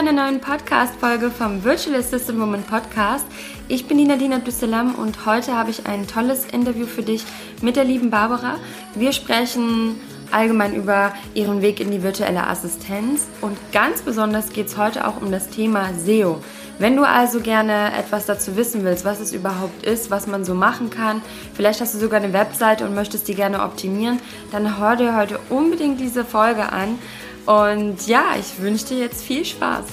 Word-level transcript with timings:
einer 0.00 0.12
neuen 0.12 0.40
Podcast-Folge 0.40 1.30
vom 1.30 1.62
Virtual 1.62 1.94
Assistant 1.94 2.40
Woman 2.40 2.62
Podcast. 2.62 3.26
Ich 3.68 3.86
bin 3.86 3.98
die 3.98 4.06
Nadine 4.06 4.36
Abdussalam 4.36 4.94
und 4.94 5.26
heute 5.26 5.54
habe 5.54 5.68
ich 5.68 5.86
ein 5.86 6.06
tolles 6.06 6.46
Interview 6.46 6.86
für 6.86 7.02
dich 7.02 7.22
mit 7.60 7.76
der 7.76 7.84
lieben 7.84 8.08
Barbara. 8.08 8.56
Wir 8.94 9.12
sprechen 9.12 10.00
allgemein 10.30 10.74
über 10.74 11.12
ihren 11.34 11.60
Weg 11.60 11.80
in 11.80 11.90
die 11.90 12.02
virtuelle 12.02 12.46
Assistenz 12.46 13.26
und 13.42 13.58
ganz 13.72 14.00
besonders 14.00 14.54
geht 14.54 14.68
es 14.68 14.78
heute 14.78 15.06
auch 15.06 15.20
um 15.20 15.30
das 15.30 15.50
Thema 15.50 15.90
SEO. 15.92 16.40
Wenn 16.78 16.96
du 16.96 17.04
also 17.06 17.40
gerne 17.40 17.92
etwas 17.94 18.24
dazu 18.24 18.56
wissen 18.56 18.84
willst, 18.84 19.04
was 19.04 19.20
es 19.20 19.34
überhaupt 19.34 19.84
ist, 19.84 20.10
was 20.10 20.26
man 20.26 20.46
so 20.46 20.54
machen 20.54 20.88
kann, 20.88 21.20
vielleicht 21.52 21.82
hast 21.82 21.92
du 21.92 21.98
sogar 21.98 22.22
eine 22.22 22.32
Webseite 22.32 22.86
und 22.86 22.94
möchtest 22.94 23.28
die 23.28 23.34
gerne 23.34 23.62
optimieren, 23.62 24.18
dann 24.50 24.78
hör 24.78 24.96
dir 24.96 25.14
heute 25.14 25.38
unbedingt 25.50 26.00
diese 26.00 26.24
Folge 26.24 26.72
an. 26.72 26.98
Und 27.46 28.06
ja, 28.06 28.34
ich 28.38 28.60
wünsche 28.60 28.86
dir 28.86 28.98
jetzt 28.98 29.22
viel 29.22 29.44
Spaß. 29.44 29.84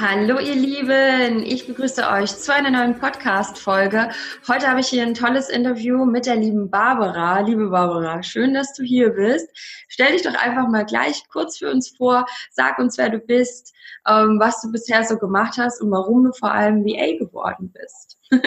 Hallo 0.00 0.40
ihr 0.40 0.56
Lieben, 0.56 1.44
ich 1.44 1.68
begrüße 1.68 2.08
euch 2.10 2.36
zu 2.36 2.52
einer 2.52 2.70
neuen 2.70 2.98
Podcast-Folge. 2.98 4.10
Heute 4.48 4.68
habe 4.68 4.80
ich 4.80 4.88
hier 4.88 5.04
ein 5.04 5.14
tolles 5.14 5.48
Interview 5.48 6.04
mit 6.04 6.26
der 6.26 6.34
lieben 6.34 6.68
Barbara. 6.68 7.38
Liebe 7.40 7.70
Barbara, 7.70 8.20
schön, 8.24 8.54
dass 8.54 8.74
du 8.74 8.82
hier 8.82 9.10
bist. 9.10 9.48
Stell 9.86 10.10
dich 10.12 10.22
doch 10.22 10.34
einfach 10.34 10.66
mal 10.68 10.84
gleich 10.84 11.28
kurz 11.28 11.58
für 11.58 11.70
uns 11.70 11.90
vor, 11.96 12.26
sag 12.50 12.80
uns, 12.80 12.98
wer 12.98 13.08
du 13.08 13.20
bist, 13.20 13.72
ähm, 14.08 14.40
was 14.40 14.60
du 14.62 14.72
bisher 14.72 15.04
so 15.04 15.16
gemacht 15.16 15.58
hast 15.58 15.80
und 15.80 15.92
warum 15.92 16.24
du 16.24 16.32
vor 16.32 16.50
allem 16.50 16.84
VA 16.84 17.16
geworden 17.16 17.72
bist. 17.72 18.18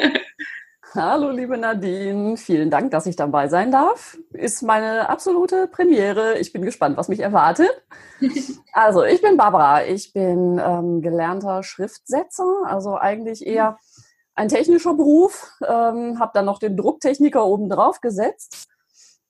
Hallo, 0.94 1.32
liebe 1.32 1.58
Nadine. 1.58 2.38
Vielen 2.38 2.70
Dank, 2.70 2.92
dass 2.92 3.06
ich 3.08 3.18
dabei 3.18 3.50
sein 3.50 3.72
darf. 3.72 4.18
Ist 4.32 4.64
meine 4.64 5.10
absolute 5.10 5.68
Premiere. 5.68 6.40
Ich 6.40 6.54
bin 6.54 6.62
gespannt, 6.62 6.96
was 6.98 7.10
mich 7.10 7.20
erwartet. 7.20 7.70
Also, 8.74 9.04
ich 9.04 9.22
bin 9.24 9.38
Barbara. 9.38 9.86
Ich 9.86 10.14
bin 10.14 10.62
ähm, 10.64 11.02
gelernter 11.02 11.64
Schriftsetzer, 11.64 12.62
also 12.66 12.96
eigentlich 12.96 13.46
eher 13.46 13.80
ein 14.36 14.50
technischer 14.50 14.94
Beruf. 14.94 15.52
Ähm, 15.68 16.20
habe 16.20 16.32
dann 16.36 16.46
noch 16.46 16.60
den 16.60 16.78
Drucktechniker 16.78 17.44
obendrauf 17.44 18.02
gesetzt. 18.02 18.68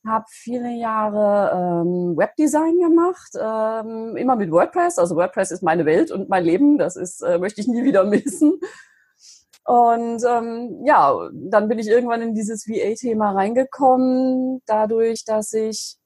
Habe 0.06 0.26
viele 0.30 0.72
Jahre 0.72 1.84
ähm, 1.84 2.18
Webdesign 2.18 2.78
gemacht, 2.78 3.32
ähm, 3.40 4.18
immer 4.18 4.36
mit 4.36 4.52
WordPress. 4.52 5.00
Also 5.00 5.16
WordPress 5.16 5.52
ist 5.52 5.64
meine 5.64 5.86
Welt 5.86 6.12
und 6.12 6.28
mein 6.28 6.44
Leben. 6.44 6.78
Das 6.78 6.98
ist 6.98 7.22
äh, 7.22 7.40
möchte 7.40 7.62
ich 7.62 7.68
nie 7.68 7.84
wieder 7.86 8.04
missen. 8.04 8.60
Und 9.68 10.24
ähm, 10.26 10.82
ja, 10.86 11.14
dann 11.34 11.68
bin 11.68 11.78
ich 11.78 11.90
irgendwann 11.90 12.22
in 12.22 12.34
dieses 12.34 12.70
VA-Thema 12.70 13.32
reingekommen, 13.32 14.62
dadurch, 14.66 15.26
dass 15.26 15.52
ich 15.52 15.98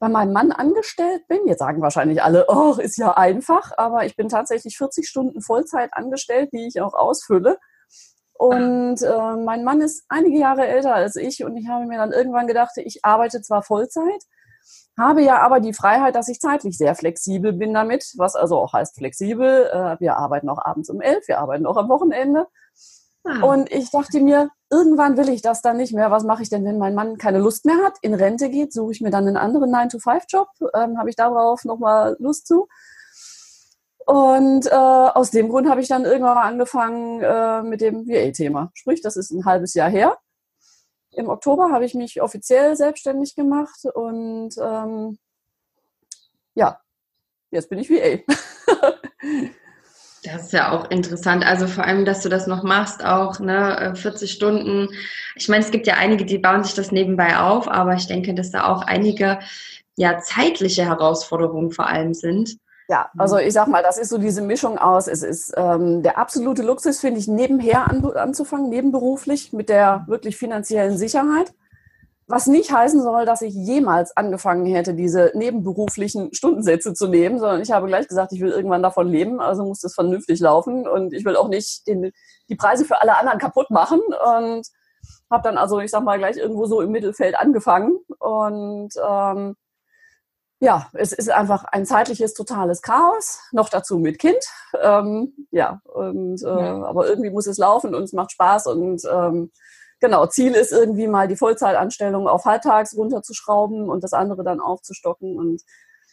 bei 0.00 0.08
meinem 0.08 0.32
Mann 0.32 0.50
angestellt 0.50 1.22
bin. 1.28 1.46
Jetzt 1.46 1.60
sagen 1.60 1.80
wahrscheinlich 1.80 2.20
alle, 2.24 2.46
oh, 2.48 2.74
ist 2.74 2.98
ja 2.98 3.16
einfach, 3.16 3.70
aber 3.76 4.04
ich 4.04 4.16
bin 4.16 4.28
tatsächlich 4.28 4.76
40 4.76 5.08
Stunden 5.08 5.40
Vollzeit 5.42 5.90
angestellt, 5.92 6.50
die 6.52 6.66
ich 6.66 6.80
auch 6.80 6.94
ausfülle. 6.94 7.58
Und 8.34 9.00
äh, 9.02 9.36
mein 9.44 9.62
Mann 9.62 9.80
ist 9.80 10.04
einige 10.08 10.40
Jahre 10.40 10.66
älter 10.66 10.92
als 10.92 11.14
ich 11.14 11.44
und 11.44 11.56
ich 11.56 11.68
habe 11.68 11.86
mir 11.86 11.98
dann 11.98 12.10
irgendwann 12.12 12.48
gedacht, 12.48 12.72
ich 12.78 13.04
arbeite 13.04 13.42
zwar 13.42 13.62
Vollzeit, 13.62 14.24
habe 14.98 15.22
ja 15.22 15.40
aber 15.40 15.60
die 15.60 15.72
Freiheit, 15.72 16.14
dass 16.14 16.28
ich 16.28 16.40
zeitlich 16.40 16.76
sehr 16.76 16.94
flexibel 16.94 17.52
bin 17.52 17.72
damit, 17.72 18.12
was 18.16 18.34
also 18.34 18.58
auch 18.58 18.72
heißt 18.72 18.96
flexibel. 18.96 19.70
Äh, 19.72 20.00
wir 20.00 20.16
arbeiten 20.16 20.48
auch 20.48 20.64
abends 20.64 20.90
um 20.90 21.00
elf, 21.00 21.28
wir 21.28 21.38
arbeiten 21.38 21.66
auch 21.66 21.76
am 21.76 21.88
Wochenende. 21.88 22.46
Ah. 23.24 23.44
Und 23.44 23.70
ich 23.70 23.90
dachte 23.90 24.20
mir, 24.20 24.50
irgendwann 24.70 25.16
will 25.16 25.28
ich 25.28 25.42
das 25.42 25.62
dann 25.62 25.76
nicht 25.76 25.94
mehr. 25.94 26.10
Was 26.10 26.24
mache 26.24 26.42
ich 26.42 26.50
denn, 26.50 26.64
wenn 26.64 26.78
mein 26.78 26.94
Mann 26.94 27.18
keine 27.18 27.38
Lust 27.38 27.64
mehr 27.64 27.76
hat, 27.84 27.94
in 28.02 28.14
Rente 28.14 28.50
geht? 28.50 28.72
Suche 28.72 28.92
ich 28.92 29.00
mir 29.00 29.10
dann 29.10 29.26
einen 29.26 29.36
anderen 29.36 29.72
9-to-5-Job? 29.72 30.48
Ähm, 30.74 30.98
habe 30.98 31.10
ich 31.10 31.16
darauf 31.16 31.64
nochmal 31.64 32.16
Lust 32.18 32.46
zu? 32.46 32.68
Und 34.06 34.66
äh, 34.66 34.70
aus 34.74 35.30
dem 35.30 35.50
Grund 35.50 35.68
habe 35.68 35.82
ich 35.82 35.88
dann 35.88 36.06
irgendwann 36.06 36.38
angefangen 36.38 37.20
äh, 37.20 37.62
mit 37.62 37.82
dem 37.82 38.06
VA-Thema. 38.06 38.70
Sprich, 38.72 39.02
das 39.02 39.16
ist 39.16 39.30
ein 39.30 39.44
halbes 39.44 39.74
Jahr 39.74 39.90
her. 39.90 40.16
Im 41.18 41.28
Oktober 41.28 41.72
habe 41.72 41.84
ich 41.84 41.94
mich 41.94 42.22
offiziell 42.22 42.76
selbstständig 42.76 43.34
gemacht 43.34 43.84
und 43.92 44.50
ähm, 44.56 45.18
ja, 46.54 46.80
jetzt 47.50 47.68
bin 47.68 47.80
ich 47.80 47.90
VA. 47.90 48.22
Das 50.24 50.46
ist 50.46 50.52
ja 50.52 50.72
auch 50.72 50.90
interessant. 50.90 51.46
Also 51.46 51.68
vor 51.68 51.84
allem, 51.84 52.04
dass 52.04 52.22
du 52.22 52.28
das 52.28 52.48
noch 52.48 52.64
machst, 52.64 53.04
auch 53.04 53.38
ne, 53.38 53.94
40 53.94 54.28
äh, 54.28 54.32
Stunden. 54.34 54.88
Ich 55.36 55.48
meine, 55.48 55.64
es 55.64 55.70
gibt 55.70 55.86
ja 55.86 55.94
einige, 55.94 56.24
die 56.24 56.38
bauen 56.38 56.64
sich 56.64 56.74
das 56.74 56.90
nebenbei 56.90 57.38
auf, 57.38 57.68
aber 57.68 57.94
ich 57.94 58.08
denke, 58.08 58.34
dass 58.34 58.50
da 58.50 58.66
auch 58.66 58.82
einige 58.82 59.38
ja 59.96 60.18
zeitliche 60.18 60.84
Herausforderungen 60.84 61.70
vor 61.70 61.86
allem 61.86 62.14
sind. 62.14 62.58
Ja, 62.90 63.10
also 63.18 63.36
ich 63.36 63.52
sag 63.52 63.68
mal, 63.68 63.82
das 63.82 63.98
ist 63.98 64.08
so 64.08 64.16
diese 64.16 64.40
Mischung 64.40 64.78
aus. 64.78 65.08
Es 65.08 65.22
ist 65.22 65.52
ähm, 65.58 66.02
der 66.02 66.16
absolute 66.16 66.62
Luxus, 66.62 67.00
finde 67.00 67.20
ich, 67.20 67.28
nebenher 67.28 67.90
an, 67.90 68.02
anzufangen, 68.16 68.70
nebenberuflich 68.70 69.52
mit 69.52 69.68
der 69.68 70.04
wirklich 70.08 70.38
finanziellen 70.38 70.96
Sicherheit. 70.96 71.52
Was 72.28 72.46
nicht 72.46 72.72
heißen 72.72 73.02
soll, 73.02 73.26
dass 73.26 73.42
ich 73.42 73.54
jemals 73.54 74.16
angefangen 74.16 74.64
hätte, 74.66 74.94
diese 74.94 75.32
nebenberuflichen 75.34 76.32
Stundensätze 76.32 76.94
zu 76.94 77.08
nehmen, 77.08 77.38
sondern 77.38 77.60
ich 77.60 77.72
habe 77.72 77.86
gleich 77.88 78.08
gesagt, 78.08 78.32
ich 78.32 78.40
will 78.40 78.50
irgendwann 78.50 78.82
davon 78.82 79.08
leben, 79.08 79.40
also 79.40 79.64
muss 79.64 79.80
das 79.80 79.94
vernünftig 79.94 80.40
laufen 80.40 80.88
und 80.88 81.12
ich 81.12 81.26
will 81.26 81.36
auch 81.36 81.48
nicht 81.48 81.86
den, 81.86 82.10
die 82.48 82.56
Preise 82.56 82.86
für 82.86 83.00
alle 83.02 83.18
anderen 83.18 83.38
kaputt 83.38 83.70
machen 83.70 84.00
und 84.00 84.66
habe 85.30 85.42
dann 85.42 85.58
also, 85.58 85.78
ich 85.78 85.90
sag 85.90 86.04
mal, 86.04 86.18
gleich 86.18 86.38
irgendwo 86.38 86.64
so 86.64 86.80
im 86.80 86.90
Mittelfeld 86.90 87.38
angefangen 87.38 87.98
und 88.18 88.90
ähm, 89.06 89.56
ja, 90.60 90.88
es 90.92 91.12
ist 91.12 91.30
einfach 91.30 91.64
ein 91.64 91.86
zeitliches 91.86 92.34
totales 92.34 92.82
Chaos, 92.82 93.40
noch 93.52 93.68
dazu 93.68 93.98
mit 93.98 94.18
Kind. 94.18 94.44
Ähm, 94.82 95.34
ja, 95.50 95.80
und 95.84 96.42
äh, 96.42 96.46
ja. 96.46 96.82
aber 96.84 97.08
irgendwie 97.08 97.30
muss 97.30 97.46
es 97.46 97.58
laufen 97.58 97.94
und 97.94 98.04
es 98.04 98.12
macht 98.12 98.32
Spaß 98.32 98.66
und 98.66 99.02
ähm, 99.10 99.50
genau, 100.00 100.26
Ziel 100.26 100.54
ist 100.54 100.72
irgendwie 100.72 101.06
mal 101.06 101.28
die 101.28 101.36
Vollzeitanstellung 101.36 102.28
auf 102.28 102.44
halbtags 102.44 102.96
runterzuschrauben 102.96 103.88
und 103.88 104.02
das 104.02 104.12
andere 104.12 104.44
dann 104.44 104.60
aufzustocken. 104.60 105.36
Und 105.36 105.62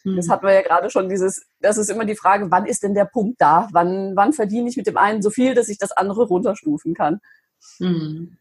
mhm. 0.04 0.16
das 0.16 0.28
hatten 0.28 0.46
wir 0.46 0.54
ja 0.54 0.62
gerade 0.62 0.90
schon 0.90 1.08
dieses, 1.08 1.46
das 1.60 1.78
ist 1.78 1.90
immer 1.90 2.04
die 2.04 2.16
Frage, 2.16 2.50
wann 2.50 2.66
ist 2.66 2.82
denn 2.82 2.94
der 2.94 3.04
Punkt 3.04 3.40
da? 3.40 3.68
Wann, 3.72 4.14
wann 4.16 4.32
verdiene 4.32 4.68
ich 4.68 4.76
mit 4.76 4.86
dem 4.86 4.96
einen 4.96 5.22
so 5.22 5.30
viel, 5.30 5.54
dass 5.54 5.68
ich 5.68 5.78
das 5.78 5.92
andere 5.92 6.26
runterstufen 6.26 6.94
kann? 6.94 7.20
Mhm. 7.78 8.36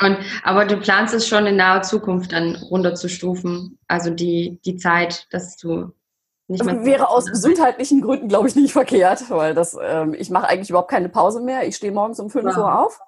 Und, 0.00 0.18
aber 0.44 0.64
du 0.64 0.76
planst 0.76 1.14
es 1.14 1.26
schon 1.26 1.46
in 1.46 1.56
naher 1.56 1.82
Zukunft 1.82 2.32
dann 2.32 2.56
runterzustufen, 2.56 3.78
also 3.88 4.10
die, 4.10 4.60
die 4.64 4.76
Zeit, 4.76 5.26
dass 5.30 5.56
du 5.56 5.92
nicht 6.46 6.64
mehr 6.64 6.84
wäre 6.84 7.08
aus 7.08 7.26
gesundheitlichen 7.26 8.00
Gründen, 8.00 8.28
glaube 8.28 8.48
ich, 8.48 8.56
nicht 8.56 8.72
verkehrt, 8.72 9.28
weil 9.28 9.54
das, 9.54 9.76
ähm, 9.82 10.14
ich 10.14 10.30
mache 10.30 10.48
eigentlich 10.48 10.70
überhaupt 10.70 10.90
keine 10.90 11.08
Pause 11.08 11.42
mehr. 11.42 11.66
Ich 11.66 11.76
stehe 11.76 11.92
morgens 11.92 12.20
um 12.20 12.30
5 12.30 12.46
wow. 12.46 12.56
Uhr 12.56 12.78
auf 12.80 13.00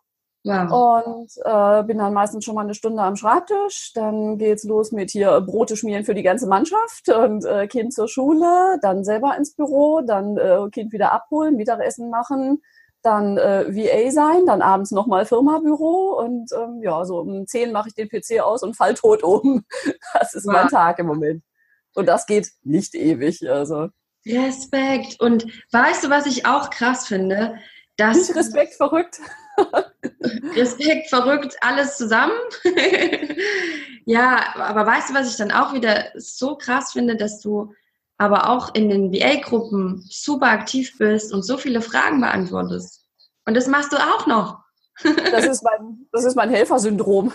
ja. 0.43 0.65
Und 0.69 1.31
äh, 1.45 1.83
bin 1.85 1.99
dann 1.99 2.15
meistens 2.15 2.45
schon 2.45 2.55
mal 2.55 2.63
eine 2.63 2.75
Stunde 2.75 3.03
am 3.03 3.17
Schreibtisch. 3.17 3.93
Dann 3.95 4.39
geht's 4.39 4.65
los 4.65 4.91
mit 4.91 5.11
hier 5.11 5.41
Brote 5.43 5.77
schmieren 5.77 6.05
für 6.05 6.15
die 6.15 6.23
ganze 6.23 6.47
Mannschaft 6.47 7.11
und 7.11 7.45
äh, 7.45 7.67
Kind 7.67 7.93
zur 7.93 8.09
Schule, 8.09 8.79
dann 8.81 9.05
selber 9.05 9.37
ins 9.37 9.55
Büro, 9.55 10.01
dann 10.01 10.39
äh, 10.39 10.69
Kind 10.71 10.93
wieder 10.93 11.13
abholen, 11.13 11.57
Mittagessen 11.57 12.09
machen, 12.09 12.63
dann 13.03 13.39
äh, 13.39 13.67
VA 13.75 14.11
sein, 14.11 14.47
dann 14.47 14.63
abends 14.63 14.91
nochmal 14.91 15.25
Firmabüro 15.25 16.21
und 16.21 16.51
ähm, 16.53 16.81
ja, 16.83 17.05
so 17.05 17.19
um 17.19 17.47
10 17.47 17.73
mache 17.73 17.89
ich 17.89 17.95
den 17.95 18.09
PC 18.09 18.41
aus 18.41 18.63
und 18.63 18.77
fall 18.77 18.95
tot 18.95 19.23
um. 19.23 19.65
Das 20.13 20.35
ist 20.35 20.47
ja. 20.47 20.53
mein 20.53 20.69
Tag 20.69 20.99
im 20.99 21.07
Moment. 21.07 21.43
Und 21.95 22.07
das 22.07 22.27
geht 22.27 22.49
nicht 22.63 22.95
ewig. 22.95 23.49
Also. 23.49 23.89
Respekt. 24.27 25.21
Und 25.21 25.47
weißt 25.73 26.05
du, 26.05 26.11
was 26.11 26.27
ich 26.27 26.47
auch 26.47 26.71
krass 26.71 27.07
finde? 27.07 27.59
Dass 27.97 28.17
nicht 28.17 28.35
Respekt 28.35 28.75
verrückt. 28.75 29.21
Respekt, 30.57 31.09
verrückt, 31.09 31.57
alles 31.61 31.97
zusammen. 31.97 32.33
ja, 34.07 34.55
aber 34.57 34.87
weißt 34.87 35.11
du, 35.11 35.15
was 35.15 35.31
ich 35.31 35.37
dann 35.37 35.53
auch 35.53 35.75
wieder 35.75 36.07
so 36.15 36.57
krass 36.57 36.93
finde, 36.93 37.17
dass 37.17 37.41
du 37.41 37.75
aber 38.21 38.51
auch 38.51 38.75
in 38.75 38.91
den 38.91 39.15
VA-Gruppen 39.15 40.05
super 40.11 40.49
aktiv 40.49 40.99
bist 40.99 41.33
und 41.33 41.43
so 41.43 41.57
viele 41.57 41.81
Fragen 41.81 42.21
beantwortest. 42.21 43.07
Und 43.47 43.55
das 43.57 43.67
machst 43.67 43.95
du 43.95 43.97
auch 43.97 44.27
noch. 44.27 44.59
das, 45.33 45.47
ist 45.47 45.65
mein, 45.65 46.07
das 46.13 46.27
ist 46.27 46.37
mein 46.37 46.51
Helfersyndrom. 46.51 47.33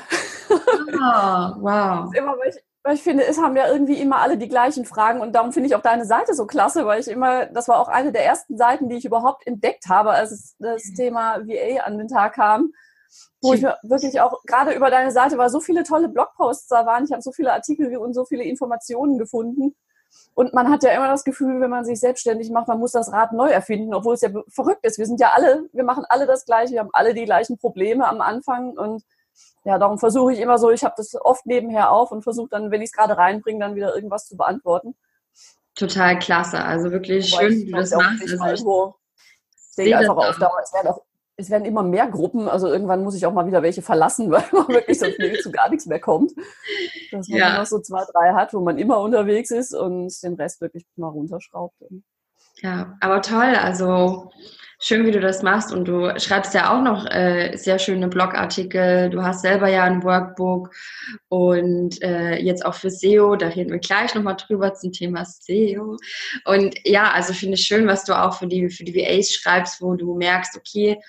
Oh, 0.48 0.54
wow. 0.94 2.14
Immer, 2.16 2.38
weil 2.38 2.50
ich, 2.50 2.58
weil 2.84 2.94
ich 2.94 3.02
finde, 3.02 3.26
es 3.26 3.40
haben 3.40 3.58
ja 3.58 3.68
irgendwie 3.68 4.00
immer 4.00 4.18
alle 4.18 4.38
die 4.38 4.48
gleichen 4.48 4.86
Fragen 4.86 5.22
und 5.22 5.34
darum 5.34 5.52
finde 5.52 5.68
ich 5.68 5.76
auch 5.76 5.82
deine 5.82 6.06
Seite 6.06 6.36
so 6.36 6.46
klasse, 6.46 6.86
weil 6.86 7.00
ich 7.00 7.08
immer, 7.08 7.48
das 7.48 7.68
war 7.68 7.80
auch 7.80 7.88
eine 7.88 8.12
der 8.12 8.24
ersten 8.24 8.56
Seiten, 8.56 8.88
die 8.88 8.98
ich 8.98 9.06
überhaupt 9.06 9.48
entdeckt 9.48 9.88
habe, 9.90 10.12
als 10.12 10.56
das 10.60 10.84
Thema 10.96 11.40
VA 11.48 11.82
an 11.84 11.98
den 11.98 12.08
Tag 12.08 12.36
kam, 12.36 12.74
wo 13.42 13.56
ich 13.56 13.64
wirklich 13.64 14.22
auch 14.22 14.44
gerade 14.44 14.74
über 14.76 14.92
deine 14.92 15.10
Seite 15.10 15.40
war 15.40 15.50
so 15.50 15.62
viele 15.62 15.82
tolle 15.82 16.10
Blogposts 16.10 16.68
da 16.68 16.86
waren, 16.86 17.06
ich 17.06 17.12
habe 17.12 17.24
so 17.24 17.32
viele 17.32 17.54
Artikel 17.54 17.98
und 17.98 18.14
so 18.14 18.24
viele 18.24 18.44
Informationen 18.44 19.18
gefunden 19.18 19.76
Und 20.34 20.54
man 20.54 20.70
hat 20.70 20.84
ja 20.84 20.92
immer 20.92 21.08
das 21.08 21.24
Gefühl, 21.24 21.62
wenn 21.62 21.70
man 21.70 21.86
sich 21.86 22.00
selbstständig 22.00 22.52
macht, 22.52 22.68
man 22.68 22.80
muss 22.80 22.92
das 22.92 23.12
Rad 23.12 23.32
neu 23.32 23.48
erfinden, 23.50 23.94
obwohl 23.94 24.16
es 24.16 24.22
ja 24.22 24.30
verrückt 24.50 24.86
ist. 24.86 24.98
Wir 24.98 25.06
sind 25.06 25.20
ja 25.20 25.32
alle, 25.34 25.70
wir 25.72 25.84
machen 25.84 26.04
alle 26.10 26.26
das 26.28 26.46
Gleiche, 26.46 26.74
wir 26.74 26.82
haben 26.82 26.90
alle 26.92 27.14
die 27.14 27.26
gleichen 27.26 27.58
Probleme 27.58 28.08
am 28.08 28.20
Anfang 28.22 28.78
und 28.78 29.04
ja, 29.64 29.80
darum 29.80 29.98
versuche 29.98 30.34
ich 30.34 30.40
immer 30.40 30.58
so, 30.58 30.72
ich 30.72 30.84
habe 30.84 30.94
das 30.98 31.16
oft 31.20 31.46
nebenher 31.46 31.92
auf 31.92 32.12
und 32.12 32.24
versuche 32.24 32.50
dann, 32.50 32.70
wenn 32.70 32.82
ich 32.82 32.88
es 32.88 32.94
gerade 32.94 33.18
reinbringe, 33.18 33.60
dann 33.60 33.76
wieder 33.76 33.96
irgendwas 33.96 34.28
zu 34.28 34.38
beantworten. 34.38 34.96
Total 35.74 36.20
klasse, 36.20 36.64
also 36.64 36.92
wirklich 36.92 37.34
Wobei 37.34 37.50
schön, 37.50 37.60
wie 37.60 37.72
du 37.72 37.78
das 37.78 37.92
machst. 37.92 38.42
Also 38.42 38.54
ich, 38.54 38.62
ich 39.70 39.76
denke 39.76 39.98
einfach 39.98 40.18
auf 40.18 40.38
Dauer, 40.38 40.60
es 40.64 40.74
werden, 40.74 40.88
auch, 40.90 41.02
es 41.38 41.50
werden 41.50 41.66
immer 41.66 41.84
mehr 41.84 42.08
Gruppen, 42.08 42.48
also 42.48 42.68
irgendwann 42.68 43.04
muss 43.04 43.16
ich 43.16 43.26
auch 43.26 43.34
mal 43.34 43.46
wieder 43.46 43.62
welche 43.62 43.82
verlassen, 43.82 44.32
weil 44.32 44.44
man 44.52 44.68
wirklich 44.70 45.00
sonst 45.00 45.18
zu 45.42 45.52
gar 45.52 45.70
nichts 45.70 45.86
mehr 45.86 46.00
kommt. 46.00 46.32
Dass 47.12 47.28
man 47.28 47.40
ja. 47.40 47.58
noch 47.58 47.66
so 47.66 47.80
zwei, 47.80 48.04
drei 48.12 48.34
hat, 48.34 48.54
wo 48.54 48.62
man 48.62 48.78
immer 48.78 49.00
unterwegs 49.00 49.52
ist 49.52 49.74
und 49.74 50.12
den 50.24 50.36
Rest 50.36 50.62
wirklich 50.62 50.86
mal 50.96 51.10
runterschraubt. 51.10 51.76
Ja, 52.62 52.96
aber 53.02 53.22
toll, 53.22 53.56
also 53.56 54.32
schön, 54.80 55.06
wie 55.06 55.12
du 55.12 55.20
das 55.20 55.44
machst 55.44 55.74
und 55.74 55.86
du 55.88 56.18
schreibst 56.20 56.54
ja 56.54 56.74
auch 56.74 56.82
noch 56.82 57.06
äh, 57.06 57.56
sehr 57.58 57.80
schöne 57.80 58.08
Blogartikel. 58.08 59.10
Du 59.10 59.24
hast 59.24 59.42
selber 59.42 59.68
ja 59.68 59.84
ein 59.84 60.04
Workbook 60.04 60.74
und 61.28 62.02
äh, 62.02 62.38
jetzt 62.38 62.66
auch 62.66 62.76
für 62.76 62.90
SEO, 62.90 63.36
da 63.36 63.48
reden 63.48 63.72
wir 63.72 63.80
gleich 63.80 64.16
nochmal 64.16 64.38
drüber 64.38 64.74
zum 64.74 64.94
Thema 64.94 65.26
SEO. 65.26 65.98
Und 66.46 66.76
ja, 66.86 67.12
also 67.12 67.34
finde 67.34 67.56
ich 67.56 67.66
schön, 67.66 67.88
was 67.88 68.06
du 68.06 68.14
auch 68.14 68.38
für 68.38 68.48
die, 68.48 68.70
für 68.70 68.86
die 68.86 68.96
VAs 68.96 69.32
schreibst, 69.32 69.82
wo 69.82 69.96
du 69.96 70.16
merkst, 70.16 70.56
okay, 70.56 71.02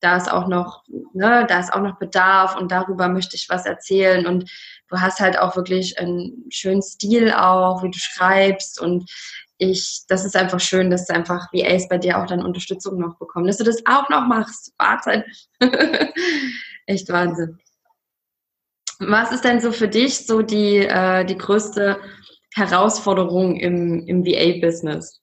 da 0.00 0.16
ist 0.16 0.30
auch 0.30 0.48
noch, 0.48 0.84
ne, 1.12 1.46
da 1.48 1.60
ist 1.60 1.72
auch 1.72 1.80
noch 1.80 1.98
Bedarf 1.98 2.56
und 2.56 2.72
darüber 2.72 3.08
möchte 3.08 3.36
ich 3.36 3.48
was 3.48 3.66
erzählen 3.66 4.26
und 4.26 4.50
du 4.88 5.00
hast 5.00 5.20
halt 5.20 5.38
auch 5.38 5.56
wirklich 5.56 5.98
einen 5.98 6.46
schönen 6.50 6.82
Stil 6.82 7.32
auch, 7.32 7.82
wie 7.82 7.90
du 7.90 7.98
schreibst 7.98 8.80
und 8.80 9.10
ich, 9.58 10.04
das 10.08 10.24
ist 10.24 10.36
einfach 10.36 10.58
schön, 10.58 10.90
dass 10.90 11.10
einfach 11.10 11.52
wie 11.52 11.66
Ace 11.66 11.86
bei 11.88 11.98
dir 11.98 12.18
auch 12.18 12.26
dann 12.26 12.44
Unterstützung 12.44 12.98
noch 12.98 13.18
bekommen, 13.18 13.46
dass 13.46 13.58
du 13.58 13.64
das 13.64 13.82
auch 13.84 14.08
noch 14.08 14.26
machst. 14.26 14.72
Wahnsinn. 14.78 15.22
Echt 16.86 17.10
Wahnsinn. 17.10 17.58
Was 19.00 19.32
ist 19.32 19.44
denn 19.44 19.60
so 19.60 19.70
für 19.70 19.88
dich 19.88 20.26
so 20.26 20.40
die, 20.40 20.78
äh, 20.78 21.26
die 21.26 21.36
größte 21.36 22.00
Herausforderung 22.54 23.56
im, 23.56 24.06
im 24.06 24.24
VA-Business? 24.24 25.20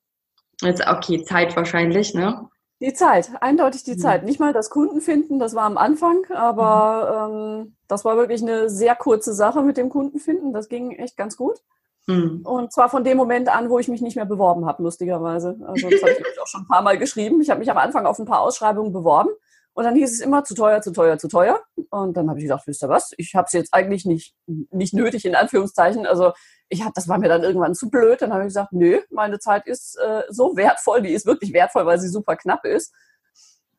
Jetzt, 0.61 0.85
okay, 0.87 1.23
Zeit 1.23 1.55
wahrscheinlich, 1.55 2.13
ne? 2.13 2.47
Die 2.79 2.93
Zeit, 2.93 3.31
eindeutig 3.41 3.83
die 3.83 3.93
mhm. 3.93 3.99
Zeit. 3.99 4.23
Nicht 4.23 4.39
mal 4.39 4.53
das 4.53 4.69
Kunden 4.69 5.01
finden, 5.01 5.39
das 5.39 5.55
war 5.55 5.63
am 5.63 5.77
Anfang, 5.77 6.25
aber 6.29 7.27
mhm. 7.29 7.35
ähm, 7.35 7.75
das 7.87 8.05
war 8.05 8.17
wirklich 8.17 8.41
eine 8.41 8.69
sehr 8.69 8.95
kurze 8.95 9.33
Sache 9.33 9.63
mit 9.63 9.77
dem 9.77 9.89
Kunden 9.89 10.19
finden. 10.19 10.53
Das 10.53 10.69
ging 10.69 10.91
echt 10.91 11.17
ganz 11.17 11.37
gut. 11.37 11.63
Mhm. 12.05 12.41
Und 12.43 12.71
zwar 12.71 12.89
von 12.89 13.03
dem 13.03 13.17
Moment 13.17 13.49
an, 13.49 13.69
wo 13.69 13.79
ich 13.79 13.87
mich 13.87 14.01
nicht 14.01 14.15
mehr 14.15 14.25
beworben 14.25 14.65
habe, 14.65 14.83
lustigerweise. 14.83 15.59
Also 15.65 15.89
das 15.89 16.01
habe 16.01 16.11
ich 16.11 16.41
auch 16.41 16.47
schon 16.47 16.61
ein 16.61 16.67
paar 16.67 16.81
Mal 16.81 16.97
geschrieben. 16.97 17.41
Ich 17.41 17.49
habe 17.49 17.59
mich 17.59 17.71
am 17.71 17.77
Anfang 17.77 18.05
auf 18.05 18.19
ein 18.19 18.25
paar 18.25 18.41
Ausschreibungen 18.41 18.93
beworben 18.93 19.29
und 19.73 19.83
dann 19.83 19.95
hieß 19.95 20.11
es 20.11 20.21
immer 20.21 20.43
zu 20.43 20.55
teuer, 20.55 20.81
zu 20.81 20.91
teuer, 20.91 21.17
zu 21.17 21.27
teuer. 21.27 21.61
Und 21.89 22.15
dann 22.15 22.29
habe 22.29 22.39
ich 22.39 22.45
gedacht, 22.45 22.65
wisst 22.65 22.83
ihr 22.83 22.89
was? 22.89 23.13
Ich 23.17 23.35
habe 23.35 23.45
es 23.47 23.53
jetzt 23.53 23.73
eigentlich 23.73 24.05
nicht, 24.05 24.33
nicht 24.45 24.93
nötig, 24.93 25.25
in 25.25 25.35
Anführungszeichen. 25.35 26.05
Also 26.05 26.31
ich 26.69 26.83
hab, 26.83 26.93
das 26.93 27.07
war 27.07 27.17
mir 27.17 27.29
dann 27.29 27.43
irgendwann 27.43 27.75
zu 27.75 27.89
blöd. 27.89 28.21
Dann 28.21 28.33
habe 28.33 28.43
ich 28.43 28.47
gesagt, 28.47 28.73
nö, 28.73 28.99
meine 29.09 29.39
Zeit 29.39 29.65
ist 29.65 29.97
äh, 29.97 30.23
so 30.29 30.55
wertvoll, 30.55 31.01
die 31.01 31.13
ist 31.13 31.25
wirklich 31.25 31.53
wertvoll, 31.53 31.85
weil 31.85 31.99
sie 31.99 32.09
super 32.09 32.35
knapp 32.35 32.65
ist. 32.65 32.93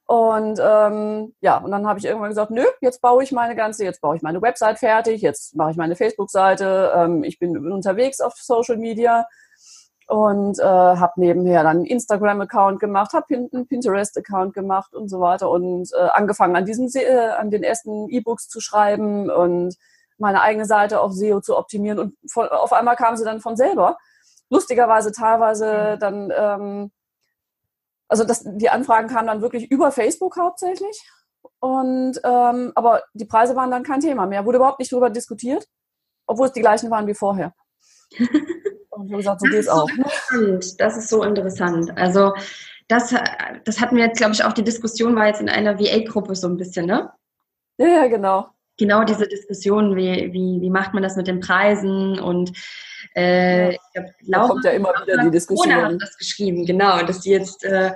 Und 0.06 0.58
ähm, 0.58 1.34
ja, 1.42 1.58
und 1.58 1.70
dann 1.70 1.86
habe 1.86 1.98
ich 1.98 2.06
irgendwann 2.06 2.30
gesagt, 2.30 2.50
nö, 2.50 2.64
jetzt 2.80 3.02
baue 3.02 3.22
ich 3.22 3.30
meine 3.30 3.54
ganze, 3.54 3.84
jetzt 3.84 4.00
baue 4.00 4.16
ich 4.16 4.22
meine 4.22 4.40
Website 4.40 4.78
fertig, 4.78 5.20
jetzt 5.20 5.54
mache 5.54 5.72
ich 5.72 5.76
meine 5.76 5.96
Facebook-Seite, 5.96 6.92
ähm, 6.96 7.24
ich 7.24 7.38
bin 7.38 7.70
unterwegs 7.70 8.22
auf 8.22 8.32
Social 8.36 8.78
Media 8.78 9.26
und 10.06 10.58
äh, 10.58 10.62
habe 10.62 11.12
nebenher 11.16 11.62
dann 11.62 11.76
einen 11.76 11.84
Instagram-Account 11.84 12.80
gemacht, 12.80 13.12
habe 13.12 13.26
einen 13.34 13.66
Pinterest-Account 13.66 14.54
gemacht 14.54 14.94
und 14.94 15.10
so 15.10 15.20
weiter 15.20 15.50
und 15.50 15.90
äh, 15.92 16.08
angefangen 16.14 16.56
an 16.56 16.64
diesen 16.64 16.90
äh, 16.94 17.28
an 17.36 17.50
den 17.50 17.62
ersten 17.62 18.08
E-Books 18.08 18.48
zu 18.48 18.60
schreiben 18.60 19.28
und 19.28 19.76
meine 20.18 20.42
eigene 20.42 20.64
Seite 20.64 21.00
auf 21.00 21.12
SEO 21.12 21.40
zu 21.40 21.56
optimieren 21.56 21.98
und 21.98 22.16
von, 22.30 22.48
auf 22.48 22.72
einmal 22.72 22.96
kamen 22.96 23.16
sie 23.16 23.24
dann 23.24 23.40
von 23.40 23.56
selber. 23.56 23.98
Lustigerweise 24.50 25.12
teilweise 25.12 25.94
mhm. 25.94 25.98
dann 26.00 26.32
ähm, 26.36 26.90
also 28.08 28.24
das, 28.24 28.42
die 28.44 28.70
Anfragen 28.70 29.08
kamen 29.08 29.28
dann 29.28 29.42
wirklich 29.42 29.70
über 29.70 29.92
Facebook 29.92 30.36
hauptsächlich. 30.36 31.06
Und 31.60 32.18
ähm, 32.24 32.72
aber 32.74 33.02
die 33.12 33.26
Preise 33.26 33.54
waren 33.54 33.70
dann 33.70 33.82
kein 33.82 34.00
Thema 34.00 34.26
mehr. 34.26 34.44
Wurde 34.44 34.56
überhaupt 34.56 34.78
nicht 34.78 34.92
darüber 34.92 35.10
diskutiert, 35.10 35.66
obwohl 36.26 36.46
es 36.46 36.52
die 36.52 36.60
gleichen 36.60 36.90
waren 36.90 37.06
wie 37.06 37.14
vorher. 37.14 37.52
Und 38.90 39.10
habe 39.10 39.18
gesagt, 39.18 39.40
so 39.40 39.46
geht 39.46 39.60
es 39.60 39.68
auch. 39.68 39.88
Interessant. 39.88 40.80
Das 40.80 40.96
ist 40.96 41.08
so 41.08 41.22
interessant. 41.22 41.96
Also 41.96 42.32
das, 42.88 43.14
das 43.64 43.80
hatten 43.80 43.96
wir 43.96 44.06
jetzt, 44.06 44.18
glaube 44.18 44.32
ich, 44.32 44.42
auch 44.42 44.52
die 44.52 44.64
Diskussion 44.64 45.14
war 45.14 45.26
jetzt 45.26 45.40
in 45.40 45.48
einer 45.48 45.78
VA-Gruppe 45.78 46.34
so 46.34 46.48
ein 46.48 46.56
bisschen, 46.56 46.86
ne? 46.86 47.12
Ja, 47.76 47.86
ja, 47.86 48.06
genau. 48.08 48.48
Genau 48.78 49.04
diese 49.04 49.26
Diskussion, 49.26 49.96
wie, 49.96 50.32
wie, 50.32 50.60
wie 50.60 50.70
macht 50.70 50.94
man 50.94 51.02
das 51.02 51.16
mit 51.16 51.26
den 51.26 51.40
Preisen 51.40 52.18
und 52.18 52.52
äh, 53.14 53.72
ich 53.72 53.78
glaube, 53.92 54.14
Laura 54.22 54.48
kommt 54.48 54.64
ja 54.64 54.70
immer 54.70 54.92
wieder 55.02 55.24
die 55.24 55.30
Diskussion. 55.30 55.74
hat 55.74 56.00
das 56.00 56.16
geschrieben, 56.16 56.64
genau, 56.64 57.02
dass 57.02 57.22
sie 57.22 57.32
jetzt, 57.32 57.64
äh, 57.64 57.92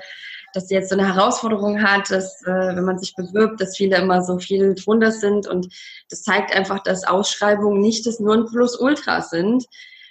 dass 0.55 0.69
sie 0.69 0.75
jetzt 0.75 0.90
so 0.90 0.99
eine 0.99 1.14
Herausforderung 1.14 1.82
hat, 1.82 2.11
dass 2.11 2.43
äh, 2.43 2.76
wenn 2.76 2.84
man 2.84 2.99
sich 2.99 3.14
bewirbt, 3.14 3.61
dass 3.61 3.76
viele 3.76 3.96
immer 3.96 4.23
so 4.23 4.38
viel 4.38 4.75
drunter 4.75 5.12
sind 5.12 5.46
und 5.46 5.73
das 6.11 6.23
zeigt 6.23 6.55
einfach, 6.55 6.82
dass 6.82 7.05
Ausschreibungen 7.05 7.81
nicht 7.81 8.06
das 8.06 8.20
Nonplusultra 8.20 9.23
sind, 9.23 9.64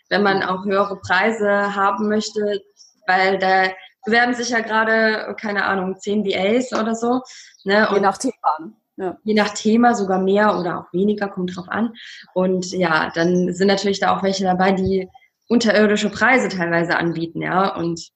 wenn 0.09 0.23
man 0.23 0.43
auch 0.43 0.65
höhere 0.65 0.97
Preise 0.99 1.75
haben 1.75 2.07
möchte, 2.07 2.61
weil 3.07 3.37
da 3.39 3.69
bewerben 4.05 4.33
sich 4.33 4.49
ja 4.49 4.59
gerade, 4.59 5.35
keine 5.39 5.65
Ahnung, 5.65 5.97
10 5.99 6.25
VAs 6.25 6.73
oder 6.73 6.95
so. 6.95 7.21
Ne? 7.63 7.87
Je 7.93 7.99
nach 7.99 8.17
Thema. 8.17 8.73
Ja. 8.97 9.17
Je 9.23 9.33
nach 9.33 9.53
Thema 9.53 9.95
sogar 9.95 10.19
mehr 10.19 10.57
oder 10.59 10.79
auch 10.79 10.93
weniger, 10.93 11.27
kommt 11.27 11.55
drauf 11.55 11.69
an. 11.69 11.93
Und 12.33 12.71
ja, 12.71 13.11
dann 13.15 13.53
sind 13.53 13.67
natürlich 13.67 13.99
da 13.99 14.15
auch 14.15 14.23
welche 14.23 14.43
dabei, 14.43 14.73
die 14.73 15.07
unterirdische 15.47 16.09
Preise 16.09 16.49
teilweise 16.49 16.97
anbieten, 16.97 17.41
ja. 17.41 17.75
Und 17.75 18.11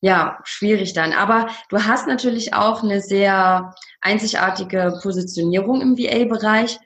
ja, 0.00 0.40
schwierig 0.44 0.92
dann. 0.94 1.12
Aber 1.12 1.48
du 1.68 1.84
hast 1.84 2.08
natürlich 2.08 2.54
auch 2.54 2.82
eine 2.82 3.00
sehr 3.00 3.74
einzigartige 4.00 4.98
Positionierung 5.00 5.80
im 5.80 5.96
VA-Bereich. 5.96 6.78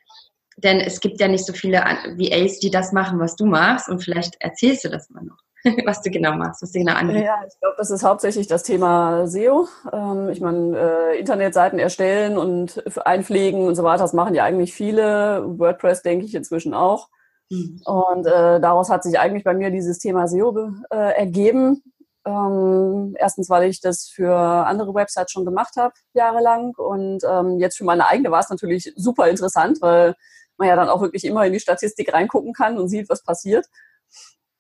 Denn 0.58 0.80
es 0.80 1.00
gibt 1.00 1.20
ja 1.20 1.28
nicht 1.28 1.44
so 1.44 1.52
viele 1.52 1.78
VAs, 1.78 2.58
die 2.60 2.70
das 2.70 2.92
machen, 2.92 3.18
was 3.18 3.36
du 3.36 3.46
machst. 3.46 3.88
Und 3.88 4.02
vielleicht 4.02 4.36
erzählst 4.40 4.84
du 4.84 4.88
das 4.88 5.10
mal 5.10 5.22
noch. 5.24 5.38
was 5.84 6.02
du 6.02 6.10
genau 6.10 6.36
machst, 6.36 6.62
was 6.62 6.72
du 6.72 6.78
genau 6.78 6.94
anbietest. 6.94 7.24
Ja, 7.24 7.36
ich 7.46 7.60
glaube, 7.60 7.74
das 7.78 7.90
ist 7.90 8.02
hauptsächlich 8.02 8.46
das 8.46 8.62
Thema 8.62 9.26
SEO. 9.26 9.68
Ähm, 9.92 10.28
ich 10.30 10.40
meine, 10.40 10.78
äh, 10.78 11.18
Internetseiten 11.18 11.78
erstellen 11.78 12.38
und 12.38 12.82
einpflegen 13.04 13.66
und 13.66 13.74
so 13.74 13.82
weiter, 13.82 14.02
das 14.02 14.12
machen 14.12 14.34
ja 14.34 14.44
eigentlich 14.44 14.74
viele. 14.74 15.44
WordPress 15.58 16.02
denke 16.02 16.24
ich 16.24 16.34
inzwischen 16.34 16.74
auch. 16.74 17.08
Mhm. 17.50 17.80
Und 17.84 18.26
äh, 18.26 18.60
daraus 18.60 18.90
hat 18.90 19.02
sich 19.02 19.18
eigentlich 19.18 19.44
bei 19.44 19.54
mir 19.54 19.70
dieses 19.70 19.98
Thema 19.98 20.28
SEO 20.28 20.70
äh, 20.90 21.18
ergeben. 21.18 21.82
Ähm, 22.24 23.14
erstens, 23.18 23.48
weil 23.48 23.68
ich 23.68 23.80
das 23.80 24.08
für 24.08 24.36
andere 24.36 24.94
Websites 24.94 25.30
schon 25.30 25.44
gemacht 25.44 25.76
habe, 25.76 25.94
jahrelang. 26.12 26.74
Und 26.76 27.22
ähm, 27.28 27.58
jetzt 27.58 27.78
für 27.78 27.84
meine 27.84 28.08
eigene 28.08 28.30
war 28.30 28.40
es 28.40 28.50
natürlich 28.50 28.92
super 28.96 29.28
interessant, 29.28 29.80
weil 29.80 30.14
man 30.56 30.68
ja 30.68 30.76
dann 30.76 30.88
auch 30.88 31.00
wirklich 31.02 31.24
immer 31.24 31.46
in 31.46 31.52
die 31.52 31.60
Statistik 31.60 32.12
reingucken 32.12 32.52
kann 32.52 32.78
und 32.78 32.88
sieht, 32.88 33.08
was 33.08 33.22
passiert. 33.22 33.66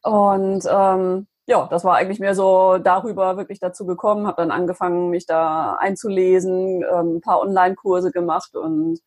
Und 0.06 0.64
ähm, 0.70 1.26
ja, 1.46 1.66
das 1.68 1.84
war 1.84 1.96
eigentlich 1.96 2.20
mehr 2.20 2.36
so 2.36 2.78
darüber 2.78 3.36
wirklich 3.36 3.58
dazu 3.58 3.86
gekommen, 3.86 4.26
habe 4.26 4.40
dann 4.40 4.52
angefangen, 4.52 5.10
mich 5.10 5.26
da 5.26 5.74
einzulesen, 5.80 6.82
ähm, 6.82 7.16
ein 7.16 7.20
paar 7.20 7.40
Online-Kurse 7.40 8.12
gemacht 8.12 8.54
und 8.54 9.00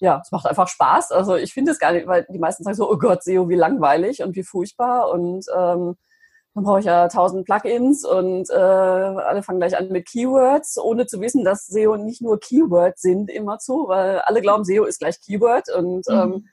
ja, 0.00 0.20
es 0.22 0.30
macht 0.30 0.46
einfach 0.46 0.68
Spaß. 0.68 1.10
Also 1.10 1.34
ich 1.34 1.52
finde 1.52 1.72
es 1.72 1.80
gar 1.80 1.92
nicht, 1.92 2.06
weil 2.06 2.24
die 2.28 2.38
meisten 2.38 2.62
sagen 2.62 2.76
so, 2.76 2.88
oh 2.88 2.98
Gott, 2.98 3.24
SEO, 3.24 3.48
wie 3.48 3.56
langweilig 3.56 4.22
und 4.22 4.36
wie 4.36 4.44
furchtbar 4.44 5.10
und 5.10 5.44
ähm, 5.56 5.96
dann 6.54 6.64
brauche 6.64 6.80
ich 6.80 6.86
ja 6.86 7.08
tausend 7.08 7.44
Plugins 7.44 8.04
und 8.04 8.48
äh, 8.50 8.54
alle 8.54 9.42
fangen 9.42 9.58
gleich 9.58 9.76
an 9.76 9.88
mit 9.88 10.08
Keywords, 10.08 10.78
ohne 10.78 11.06
zu 11.06 11.20
wissen, 11.20 11.44
dass 11.44 11.66
SEO 11.66 11.96
nicht 11.96 12.22
nur 12.22 12.38
Keywords 12.38 13.02
sind 13.02 13.28
immerzu, 13.28 13.86
weil 13.88 14.20
alle 14.20 14.40
glauben, 14.40 14.64
SEO 14.64 14.84
ist 14.84 15.00
gleich 15.00 15.20
Keyword 15.20 15.68
und 15.74 16.08
mhm. 16.08 16.14
ähm, 16.14 16.48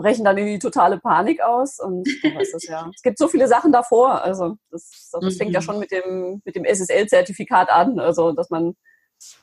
brechen 0.00 0.24
dann 0.24 0.38
in 0.38 0.46
die 0.46 0.58
totale 0.58 0.98
Panik 0.98 1.42
aus 1.42 1.78
und 1.78 2.08
das 2.22 2.64
ja. 2.64 2.90
Es 2.94 3.02
gibt 3.02 3.18
so 3.18 3.28
viele 3.28 3.48
Sachen 3.48 3.72
davor. 3.72 4.22
Also 4.22 4.56
das, 4.70 5.10
das 5.12 5.22
mhm. 5.22 5.38
fängt 5.38 5.52
ja 5.52 5.60
mhm. 5.60 5.64
schon 5.64 5.78
mit 5.78 5.90
dem, 5.90 6.42
mit 6.44 6.56
dem 6.56 6.64
SSL-Zertifikat 6.64 7.70
an, 7.70 7.98
also 7.98 8.32
dass 8.32 8.50
man 8.50 8.74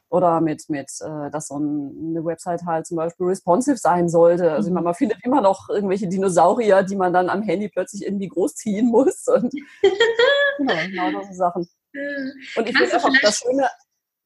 oder 0.09 0.41
mit, 0.41 0.63
mit 0.69 0.89
äh, 1.01 1.29
dass 1.29 1.47
so 1.47 1.55
eine 1.55 2.25
Website 2.25 2.63
halt 2.65 2.87
zum 2.87 2.97
Beispiel 2.97 3.27
responsive 3.27 3.77
sein 3.77 4.09
sollte. 4.09 4.51
Also 4.51 4.69
ich 4.69 4.73
meine, 4.73 4.81
mhm. 4.81 4.85
man 4.85 4.95
findet 4.95 5.23
immer 5.23 5.41
noch 5.41 5.69
irgendwelche 5.69 6.07
Dinosaurier, 6.07 6.83
die 6.83 6.95
man 6.95 7.13
dann 7.13 7.29
am 7.29 7.43
Handy 7.43 7.69
plötzlich 7.69 8.03
irgendwie 8.03 8.27
großziehen 8.27 8.87
muss 8.87 9.27
und 9.27 9.53
genau, 10.57 10.73
genau 10.87 11.11
solche 11.19 11.33
Sachen. 11.35 11.67
Und 12.55 12.69
ich 12.69 12.77
finde 12.77 12.93
einfach 12.93 13.11
das 13.21 13.39
Schöne, 13.39 13.67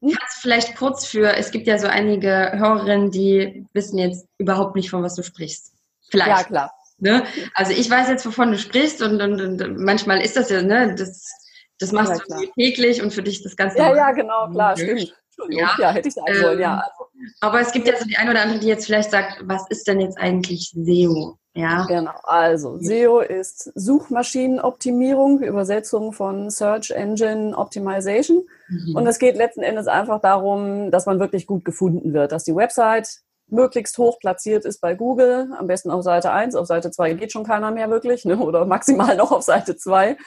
hm? 0.02 0.16
Kannst 0.18 0.42
vielleicht 0.42 0.76
kurz 0.76 1.06
für, 1.06 1.36
es 1.36 1.52
gibt 1.52 1.68
ja 1.68 1.78
so 1.78 1.88
einige 1.88 2.52
Hörerinnen, 2.54 3.12
die 3.12 3.68
wissen 3.74 4.00
jetzt 4.00 4.28
überhaupt 4.38 4.76
nicht, 4.76 4.90
von 4.90 5.04
was 5.04 5.16
du 5.16 5.24
sprichst. 5.24 5.74
Vielleicht. 6.12 6.42
Ja, 6.42 6.44
klar. 6.44 6.74
Ne? 7.00 7.24
Also 7.56 7.72
ich 7.72 7.90
weiß 7.90 8.10
jetzt, 8.10 8.26
wovon 8.28 8.52
du 8.52 8.60
sprichst 8.60 9.02
und, 9.02 9.22
und, 9.22 9.42
und 9.42 9.80
manchmal 9.80 10.22
ist 10.22 10.38
das 10.38 10.52
ja, 10.52 10.62
ne, 10.62 10.94
das, 10.96 11.32
das 11.80 11.92
machst 11.92 12.22
ja, 12.30 12.38
du 12.38 12.46
täglich 12.54 13.02
und 13.02 13.12
für 13.12 13.24
dich 13.24 13.42
das 13.42 13.56
Ganze. 13.56 13.80
Ja, 13.80 13.96
ja, 13.96 14.12
genau, 14.12 14.50
klar, 14.52 14.78
stimmt. 14.78 15.16
Ja, 15.50 15.72
ja 15.80 15.92
hätte 15.92 16.10
ich 16.10 16.14
sagen 16.14 16.36
sollen, 16.36 16.60
ja. 16.60 16.76
Also, 16.78 17.12
aber 17.40 17.62
es 17.62 17.72
gibt 17.72 17.88
ja 17.88 17.98
so 17.98 18.06
die 18.06 18.18
eine 18.18 18.30
oder 18.30 18.44
andere, 18.44 18.60
die 18.60 18.68
jetzt 18.68 18.86
vielleicht 18.86 19.10
sagt, 19.10 19.42
was 19.46 19.66
ist 19.70 19.88
denn 19.88 20.00
jetzt 20.00 20.20
eigentlich 20.20 20.72
SEO? 20.76 21.38
Ja. 21.54 21.86
Genau. 21.88 22.14
Also 22.24 22.78
SEO 22.80 23.20
ist 23.20 23.72
Suchmaschinenoptimierung, 23.76 25.42
Übersetzung 25.42 26.14
von 26.14 26.50
Search 26.50 26.92
Engine 26.92 27.58
Optimization. 27.58 28.48
Mhm. 28.70 28.96
Und 28.96 29.08
es 29.08 29.20
geht 29.20 29.36
letzten 29.36 29.62
Endes 29.62 29.88
einfach 29.88 30.22
darum, 30.22 30.92
dass 30.92 31.08
man 31.08 31.20
wirklich 31.20 31.48
gut 31.48 31.66
gefunden 31.66 32.14
wird, 32.14 32.32
dass 32.32 32.46
die 32.46 32.56
Website 32.56 33.22
möglichst 33.52 33.98
hoch 33.98 34.20
platziert 34.20 34.66
ist 34.66 34.80
bei 34.82 34.96
Google, 34.96 35.50
am 35.58 35.68
besten 35.68 35.92
auf 35.92 36.04
Seite 36.04 36.32
1, 36.32 36.56
auf 36.56 36.68
Seite 36.68 36.92
2 36.92 37.14
geht 37.14 37.32
schon 37.32 37.44
keiner 37.44 37.72
mehr 37.72 37.90
wirklich, 37.90 38.26
ne? 38.26 38.38
oder 38.38 38.66
maximal 38.66 39.16
noch 39.18 39.32
auf 39.32 39.44
Seite 39.44 39.76
2. 39.76 40.18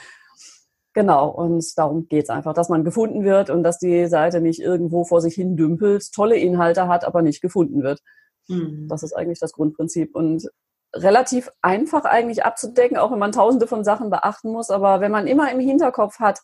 Genau, 0.92 1.28
und 1.28 1.76
darum 1.76 2.06
geht's 2.08 2.30
einfach, 2.30 2.54
dass 2.54 2.68
man 2.68 2.84
gefunden 2.84 3.24
wird 3.24 3.50
und 3.50 3.64
dass 3.64 3.78
die 3.78 4.06
Seite 4.06 4.40
nicht 4.40 4.60
irgendwo 4.60 5.04
vor 5.04 5.20
sich 5.20 5.34
hin 5.34 5.56
dümpelt, 5.56 6.12
tolle 6.12 6.36
Inhalte 6.36 6.86
hat, 6.86 7.04
aber 7.04 7.20
nicht 7.20 7.40
gefunden 7.40 7.82
wird. 7.82 8.00
Mhm. 8.46 8.86
Das 8.88 9.02
ist 9.02 9.12
eigentlich 9.12 9.40
das 9.40 9.52
Grundprinzip. 9.52 10.14
Und 10.14 10.48
relativ 10.94 11.50
einfach 11.62 12.04
eigentlich 12.04 12.44
abzudecken, 12.44 12.96
auch 12.96 13.10
wenn 13.10 13.18
man 13.18 13.32
tausende 13.32 13.66
von 13.66 13.82
Sachen 13.82 14.10
beachten 14.10 14.52
muss. 14.52 14.70
Aber 14.70 15.00
wenn 15.00 15.10
man 15.10 15.26
immer 15.26 15.50
im 15.50 15.58
Hinterkopf 15.58 16.20
hat, 16.20 16.40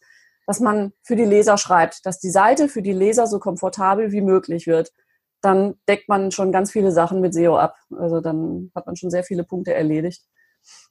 dass 0.47 0.59
man 0.59 0.93
für 1.03 1.15
die 1.15 1.25
Leser 1.25 1.57
schreibt, 1.57 2.05
dass 2.05 2.19
die 2.19 2.31
Seite 2.31 2.69
für 2.69 2.83
die 2.83 2.93
Leser 2.93 3.29
so 3.29 3.39
komfortabel 3.39 4.11
wie 4.11 4.21
möglich 4.21 4.67
wird, 4.67 4.93
dann 5.41 5.75
deckt 5.89 6.09
man 6.09 6.31
schon 6.31 6.53
ganz 6.53 6.71
viele 6.71 6.93
Sachen 6.93 7.21
mit 7.21 7.35
SEO 7.35 7.57
ab. 7.57 7.77
Also 7.97 8.21
dann 8.21 8.71
hat 8.75 8.87
man 8.87 8.97
schon 8.97 9.11
sehr 9.11 9.25
viele 9.25 9.45
Punkte 9.45 9.75
erledigt. 9.75 10.23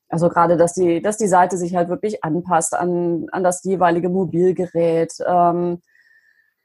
Also 0.08 0.30
gerade, 0.30 0.58
dass 0.58 0.74
die, 0.74 1.02
dass 1.02 1.18
die 1.18 1.28
Seite 1.28 1.58
sich 1.58 1.76
halt 1.76 1.90
wirklich 1.90 2.24
anpasst 2.24 2.74
an, 2.74 3.28
an 3.32 3.44
das 3.44 3.64
jeweilige 3.64 4.10
Mobilgerät, 4.10 5.14
ähm, 5.26 5.82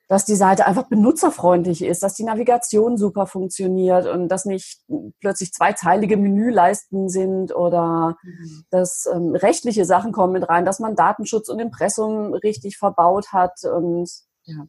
dass 0.09 0.25
die 0.25 0.37
Seite 0.37 0.67
einfach 0.67 0.89
benutzerfreundlich 0.89 1.83
ist, 1.83 2.03
dass 2.03 2.15
die 2.15 2.25
Navigation 2.25 2.99
super 2.99 3.27
funktioniert 3.27 4.07
und 4.07 4.29
dass 4.29 4.45
nicht 4.45 4.83
plötzlich 5.21 5.53
zweiteilige 5.53 6.17
Menüleisten 6.17 7.09
sind 7.09 7.55
oder 7.55 8.17
mhm. 8.23 8.65
dass 8.71 9.09
ähm, 9.13 9.35
rechtliche 9.35 9.85
Sachen 9.85 10.13
kommen 10.13 10.35
mit 10.35 10.49
rein, 10.49 10.65
dass 10.67 10.79
man 10.79 10.95
Datenschutz 10.95 11.49
und 11.49 11.59
Impressum 11.59 12.35
richtig 12.35 12.77
verbaut 12.77 13.33
hat 13.33 13.65
und 13.65 14.11
ja. 14.45 14.67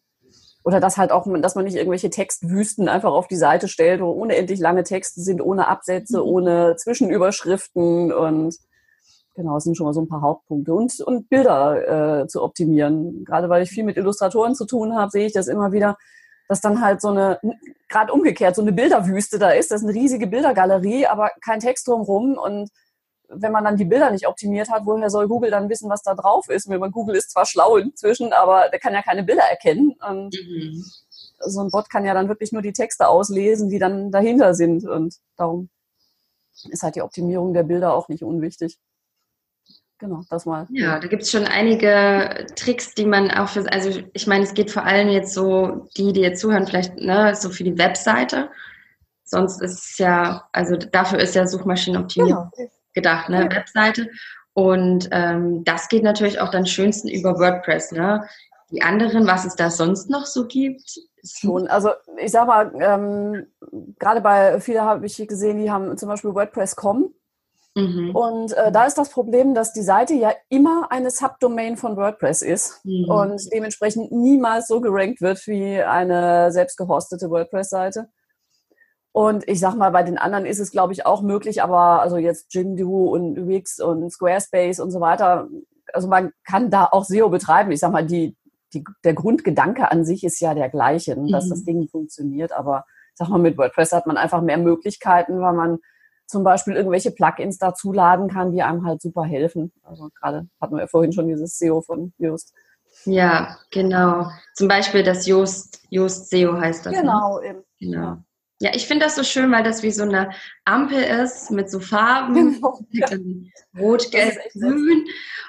Oder 0.66 0.80
dass 0.80 0.98
halt 0.98 1.12
auch, 1.12 1.28
dass 1.42 1.56
man 1.56 1.66
nicht 1.66 1.76
irgendwelche 1.76 2.10
Textwüsten 2.10 2.90
einfach 2.90 3.14
auf 3.14 3.28
die 3.28 3.38
Seite 3.38 3.68
stellt, 3.68 4.02
wo 4.02 4.10
unendlich 4.10 4.60
lange 4.60 4.84
Texte 4.84 5.22
sind, 5.22 5.40
ohne 5.40 5.68
Absätze, 5.68 6.18
mhm. 6.18 6.26
ohne 6.26 6.76
Zwischenüberschriften 6.76 8.12
und 8.12 8.58
Genau, 9.36 9.56
das 9.56 9.66
sind 9.66 9.76
schon 9.76 9.86
mal 9.86 9.94
so 9.94 10.02
ein 10.02 10.08
paar 10.08 10.22
Hauptpunkte. 10.22 10.74
Und, 10.74 10.98
und 11.02 11.28
Bilder 11.28 12.22
äh, 12.22 12.28
zu 12.28 12.42
optimieren. 12.42 13.26
Gerade 13.26 13.50
weil 13.50 13.64
ich 13.64 13.70
viel 13.70 13.84
mit 13.84 13.98
Illustratoren 13.98 14.56
zu 14.56 14.66
tun 14.66 14.96
habe, 14.96 15.12
sehe 15.12 15.26
ich 15.26 15.34
das 15.34 15.50
immer 15.50 15.74
wieder, 15.74 15.98
dass 16.48 16.62
dann 16.62 16.82
halt 16.82 17.02
so 17.02 17.10
eine, 17.10 17.40
gerade 17.90 18.14
umgekehrt, 18.14 18.56
so 18.56 18.62
eine 18.62 18.72
Bilderwüste 18.72 19.38
da 19.38 19.50
ist. 19.50 19.72
Das 19.72 19.82
ist 19.82 19.88
eine 19.90 19.94
riesige 19.94 20.28
Bildergalerie, 20.28 21.08
aber 21.08 21.32
kein 21.44 21.60
Text 21.60 21.86
drumherum. 21.86 22.38
Und 22.38 22.70
wenn 23.30 23.52
man 23.52 23.64
dann 23.64 23.78
die 23.78 23.86
Bilder 23.86 24.12
nicht 24.12 24.28
optimiert 24.28 24.70
hat, 24.70 24.86
woher 24.86 25.10
soll 25.10 25.28
Google 25.28 25.52
dann 25.52 25.70
wissen, 25.70 25.90
was 25.90 26.04
da 26.04 26.16
drauf 26.16 26.50
ist? 26.50 26.70
Wenn 26.70 26.80
man 26.80 26.92
Google 26.92 27.16
ist 27.16 27.32
zwar 27.32 27.46
schlau 27.46 27.78
inzwischen, 27.78 28.34
aber 28.34 28.70
der 28.70 28.80
kann 28.80 28.94
ja 28.94 29.02
keine 29.02 29.24
Bilder 29.24 29.44
erkennen. 29.44 29.96
Und 30.08 30.36
mhm. 30.36 30.84
so 31.40 31.62
ein 31.62 31.72
Bot 31.72 31.90
kann 31.90 32.06
ja 32.06 32.14
dann 32.14 32.30
wirklich 32.30 32.52
nur 32.52 32.62
die 32.62 32.74
Texte 32.74 33.08
auslesen, 33.08 33.70
die 33.70 33.80
dann 33.80 34.12
dahinter 34.12 34.54
sind. 34.54 34.88
Und 34.88 35.16
darum 35.38 35.70
ist 36.70 36.84
halt 36.84 36.96
die 36.96 37.02
Optimierung 37.02 37.54
der 37.54 37.64
Bilder 37.64 37.94
auch 37.94 38.10
nicht 38.10 38.24
unwichtig 38.24 38.78
genau, 40.00 40.24
das 40.30 40.46
mal. 40.46 40.68
Ja, 40.72 41.00
da 41.00 41.08
gibt 41.08 41.24
es 41.24 41.32
schon 41.32 41.46
einige 41.46 42.48
Tricks, 42.56 42.94
die 42.94 43.06
man 43.06 43.32
auch 43.32 43.50
für, 43.50 43.72
also 43.72 44.02
ich 44.14 44.28
meine, 44.28 44.44
es 44.44 44.54
geht 44.54 44.72
vor 44.72 44.84
allem 44.84 45.10
jetzt 45.10 45.34
so, 45.34 45.88
die, 45.98 46.14
die 46.14 46.22
jetzt 46.22 46.42
zuhören, 46.42 46.68
vielleicht, 46.68 46.98
ne, 46.98 47.36
so 47.36 47.50
für 47.50 47.64
die 47.64 47.78
Webseite. 47.78 48.50
Sonst 49.24 49.62
ist 49.62 49.86
es 49.86 49.98
ja, 49.98 50.48
also 50.52 50.76
dafür 50.76 51.20
ist 51.20 51.36
ja 51.36 51.48
Suchmaschinenoptimierung 51.48 52.52
genau. 52.56 52.70
Gedacht, 52.96 53.30
ne, 53.30 53.44
ja. 53.44 53.56
Webseite. 53.56 54.10
Und 54.54 55.10
ähm, 55.12 55.64
das 55.64 55.90
geht 55.90 56.04
natürlich 56.04 56.40
auch 56.40 56.50
dann 56.50 56.66
schönsten 56.66 57.10
über 57.10 57.38
WordPress, 57.38 57.92
ne? 57.92 58.28
Die 58.72 58.82
anderen, 58.82 59.28
was 59.28 59.46
es 59.46 59.56
da 59.56 59.70
sonst 59.70 60.10
noch 60.10 60.26
so 60.26 60.48
gibt, 60.48 61.00
schon. 61.24 61.68
Also 61.68 61.92
ich 62.18 62.32
sag 62.32 62.48
mal, 62.48 62.72
ähm, 62.80 63.46
gerade 64.00 64.22
bei 64.22 64.60
vielen 64.60 64.82
habe 64.82 65.06
ich 65.06 65.18
gesehen, 65.28 65.60
die 65.60 65.70
haben 65.70 65.96
zum 65.98 66.10
Beispiel 66.10 66.34
WordPress.com 66.34 67.14
Mhm. 67.78 68.16
Und 68.16 68.54
äh, 68.54 68.72
da 68.72 68.86
ist 68.86 68.98
das 68.98 69.10
Problem, 69.10 69.54
dass 69.54 69.74
die 69.74 69.82
Seite 69.82 70.14
ja 70.14 70.34
immer 70.48 70.88
eine 70.92 71.12
Subdomain 71.12 71.76
von 71.76 71.98
WordPress 71.98 72.42
ist 72.42 72.80
mhm. 72.86 73.10
und 73.10 73.42
dementsprechend 73.54 74.14
niemals 74.14 74.68
so 74.68 74.80
gerankt 74.80 75.22
wird 75.22 75.46
wie 75.48 75.82
eine 75.82 76.52
selbst 76.54 76.78
gehostete 76.78 77.30
WordPress-Seite. 77.30 78.08
Und 79.16 79.48
ich 79.48 79.62
sag 79.62 79.76
mal, 79.76 79.92
bei 79.92 80.04
den 80.04 80.18
anderen 80.18 80.46
ist 80.46 80.60
es, 80.60 80.72
glaube 80.72 80.92
ich, 80.92 81.06
auch 81.06 81.22
möglich, 81.22 81.64
aber 81.64 82.02
also 82.02 82.18
jetzt 82.18 82.54
Jimdo 82.54 83.06
und 83.06 83.48
Wix 83.48 83.80
und 83.80 84.12
Squarespace 84.12 84.82
und 84.82 84.92
so 84.92 85.00
weiter, 85.00 85.48
also 85.94 86.10
man 86.10 86.34
kann 86.44 86.70
da 86.70 86.90
auch 86.92 87.06
SEO 87.06 87.30
betreiben. 87.30 87.72
Ich 87.72 87.80
sag 87.80 87.94
mal, 87.94 88.06
die, 88.06 88.36
die, 88.74 88.84
der 89.06 89.14
Grundgedanke 89.14 89.90
an 89.90 90.04
sich 90.04 90.26
ist 90.26 90.42
ja 90.42 90.54
der 90.54 90.68
gleiche, 90.68 91.16
mhm. 91.16 91.30
dass 91.30 91.48
das 91.48 91.62
mhm. 91.62 91.66
Ding 91.66 91.88
funktioniert, 91.88 92.52
aber 92.52 92.84
ich 93.14 93.20
sag 93.20 93.30
mal, 93.30 93.40
mit 93.40 93.58
WordPress 93.58 93.94
hat 93.94 94.06
man 94.06 94.18
einfach 94.18 94.42
mehr 94.42 94.58
Möglichkeiten, 94.58 95.40
weil 95.40 95.54
man 95.54 95.78
zum 96.28 96.44
Beispiel 96.44 96.76
irgendwelche 96.76 97.12
Plugins 97.12 97.58
dazuladen 97.58 98.28
kann, 98.28 98.52
die 98.52 98.64
einem 98.64 98.86
halt 98.86 99.02
super 99.02 99.24
helfen. 99.24 99.72
Also 99.84 100.10
gerade 100.20 100.50
hatten 100.60 100.76
wir 100.76 100.82
ja 100.82 100.88
vorhin 100.88 101.14
schon 101.14 101.30
dieses 101.30 101.58
SEO 101.58 101.80
von 101.80 102.12
Just. 102.18 102.54
Ja, 103.06 103.60
genau. 103.72 104.30
Zum 104.56 104.68
Beispiel 104.68 105.04
das 105.04 105.26
Just, 105.26 105.80
Just 105.90 106.30
SEO 106.30 106.60
heißt 106.60 106.86
das. 106.86 106.92
Ne? 106.92 107.00
Genau, 107.00 107.40
ne? 107.40 107.48
eben. 107.48 107.64
Genau. 107.80 107.98
Ja, 107.98 108.24
ich 108.60 108.88
finde 108.88 109.06
das 109.06 109.16
so 109.16 109.24
schön, 109.24 109.52
weil 109.52 109.64
das 109.64 109.84
wie 109.84 109.92
so 109.92 110.04
eine 110.04 110.32
Ampel 110.64 111.04
ist 111.04 111.52
mit 111.52 111.70
so 111.70 111.80
Farben. 111.80 112.54
Genau, 112.54 112.80
ja. 112.92 113.08
Rot, 113.78 114.12
Gelb, 114.12 114.38
Grün. 114.54 115.06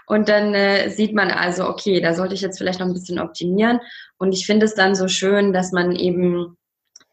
Und 0.07 0.29
dann 0.29 0.55
äh, 0.55 0.91
sieht 0.91 1.15
man 1.15 1.31
also, 1.31 1.69
okay, 1.69 2.01
da 2.01 2.15
sollte 2.15 2.35
ich 2.35 2.41
jetzt 2.41 2.59
vielleicht 2.59 2.81
noch 2.81 2.87
ein 2.87 2.95
bisschen 2.95 3.19
optimieren. 3.19 3.81
Und 4.19 4.33
ich 4.33 4.47
finde 4.47 4.67
es 4.67 4.75
dann 4.75 4.95
so 4.95 5.09
schön, 5.09 5.53
dass 5.53 5.73
man 5.73 5.95
eben 5.95 6.57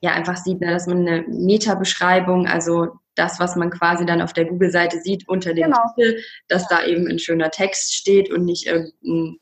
ja 0.01 0.11
einfach 0.11 0.37
sieht, 0.37 0.61
ne, 0.61 0.71
dass 0.71 0.87
man 0.87 1.07
eine 1.07 1.23
Meta-Beschreibung, 1.27 2.47
also 2.47 2.99
das, 3.15 3.39
was 3.39 3.55
man 3.55 3.69
quasi 3.69 4.05
dann 4.05 4.21
auf 4.21 4.33
der 4.33 4.45
Google-Seite 4.45 4.99
sieht 4.99 5.27
unter 5.27 5.53
dem 5.53 5.65
genau. 5.65 5.81
Titel, 5.95 6.19
dass 6.47 6.67
da 6.67 6.83
eben 6.83 7.07
ein 7.07 7.19
schöner 7.19 7.51
Text 7.51 7.93
steht 7.93 8.31
und 8.31 8.45
nicht 8.45 8.65
irgendein 8.65 9.37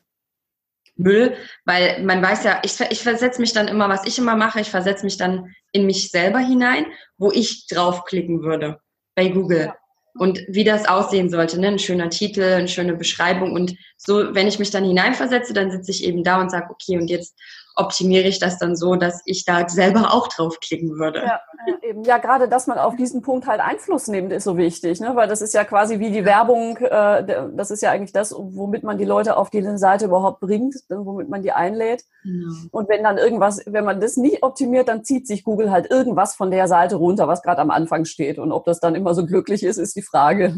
Müll, 0.96 1.36
weil 1.64 2.02
man 2.02 2.22
weiß 2.22 2.44
ja, 2.44 2.60
ich, 2.64 2.78
ich 2.80 3.02
versetze 3.02 3.40
mich 3.40 3.52
dann 3.52 3.68
immer, 3.68 3.88
was 3.88 4.06
ich 4.06 4.18
immer 4.18 4.36
mache, 4.36 4.60
ich 4.60 4.70
versetze 4.70 5.04
mich 5.04 5.16
dann 5.16 5.54
in 5.72 5.86
mich 5.86 6.10
selber 6.10 6.38
hinein, 6.38 6.86
wo 7.16 7.30
ich 7.30 7.66
draufklicken 7.66 8.42
würde 8.42 8.78
bei 9.14 9.28
Google. 9.28 9.66
Ja. 9.66 9.76
Und 10.14 10.40
wie 10.48 10.64
das 10.64 10.86
aussehen 10.86 11.30
sollte, 11.30 11.58
ne? 11.58 11.68
ein 11.68 11.78
schöner 11.78 12.10
Titel, 12.10 12.42
eine 12.42 12.68
schöne 12.68 12.94
Beschreibung. 12.94 13.52
Und 13.52 13.74
so, 13.96 14.34
wenn 14.34 14.46
ich 14.46 14.58
mich 14.58 14.70
dann 14.70 14.84
hineinversetze, 14.84 15.54
dann 15.54 15.70
sitze 15.70 15.90
ich 15.90 16.04
eben 16.04 16.22
da 16.22 16.38
und 16.38 16.50
sage, 16.50 16.68
okay, 16.68 16.98
und 16.98 17.08
jetzt 17.08 17.34
optimiere 17.76 18.28
ich 18.28 18.38
das 18.38 18.58
dann 18.58 18.76
so, 18.76 18.96
dass 18.96 19.22
ich 19.24 19.44
da 19.44 19.68
selber 19.68 20.12
auch 20.12 20.28
draufklicken 20.28 20.98
würde. 20.98 21.20
Ja, 21.20 21.40
ja, 21.66 21.74
eben. 21.82 22.04
ja 22.04 22.18
gerade, 22.18 22.48
dass 22.48 22.66
man 22.66 22.78
auf 22.78 22.96
diesen 22.96 23.22
Punkt 23.22 23.46
halt 23.46 23.60
Einfluss 23.60 24.08
nimmt, 24.08 24.32
ist 24.32 24.44
so 24.44 24.56
wichtig, 24.56 25.00
ne? 25.00 25.14
weil 25.14 25.28
das 25.28 25.40
ist 25.40 25.54
ja 25.54 25.64
quasi 25.64 25.98
wie 25.98 26.10
die 26.10 26.24
Werbung, 26.24 26.76
äh, 26.78 27.48
das 27.54 27.70
ist 27.70 27.82
ja 27.82 27.90
eigentlich 27.90 28.12
das, 28.12 28.34
womit 28.36 28.82
man 28.82 28.98
die 28.98 29.04
Leute 29.04 29.36
auf 29.36 29.50
die 29.50 29.62
Seite 29.78 30.06
überhaupt 30.06 30.40
bringt, 30.40 30.74
ne? 30.88 31.04
womit 31.04 31.28
man 31.28 31.42
die 31.42 31.52
einlädt. 31.52 32.04
Genau. 32.22 32.52
Und 32.70 32.88
wenn 32.88 33.02
dann 33.02 33.18
irgendwas, 33.18 33.62
wenn 33.66 33.84
man 33.84 34.00
das 34.00 34.16
nicht 34.16 34.42
optimiert, 34.42 34.88
dann 34.88 35.04
zieht 35.04 35.26
sich 35.26 35.44
Google 35.44 35.70
halt 35.70 35.90
irgendwas 35.90 36.34
von 36.34 36.50
der 36.50 36.68
Seite 36.68 36.96
runter, 36.96 37.28
was 37.28 37.42
gerade 37.42 37.60
am 37.60 37.70
Anfang 37.70 38.04
steht. 38.04 38.38
Und 38.38 38.52
ob 38.52 38.64
das 38.64 38.80
dann 38.80 38.94
immer 38.94 39.14
so 39.14 39.24
glücklich 39.26 39.62
ist, 39.62 39.78
ist 39.78 39.96
die 39.96 40.02
Frage. 40.02 40.54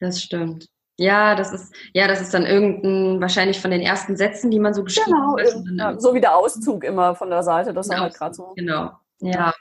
Das 0.00 0.22
stimmt. 0.22 0.68
Ja, 1.00 1.36
das 1.36 1.52
ist, 1.52 1.72
ja, 1.94 2.08
das 2.08 2.20
ist 2.20 2.34
dann 2.34 2.44
irgendein, 2.44 3.20
wahrscheinlich 3.20 3.60
von 3.60 3.70
den 3.70 3.80
ersten 3.80 4.16
Sätzen, 4.16 4.50
die 4.50 4.58
man 4.58 4.74
so 4.74 4.82
geschrieben 4.82 5.12
genau, 5.12 5.38
hat. 5.38 5.64
Genau, 5.64 5.98
so 5.98 6.12
wie 6.12 6.20
der 6.20 6.36
Auszug 6.36 6.82
immer 6.82 7.14
von 7.14 7.30
der 7.30 7.44
Seite, 7.44 7.72
das 7.72 7.88
genau, 7.88 8.02
halt 8.02 8.14
gerade 8.14 8.34
so. 8.34 8.52
Genau, 8.56 8.90
ja. 9.20 9.54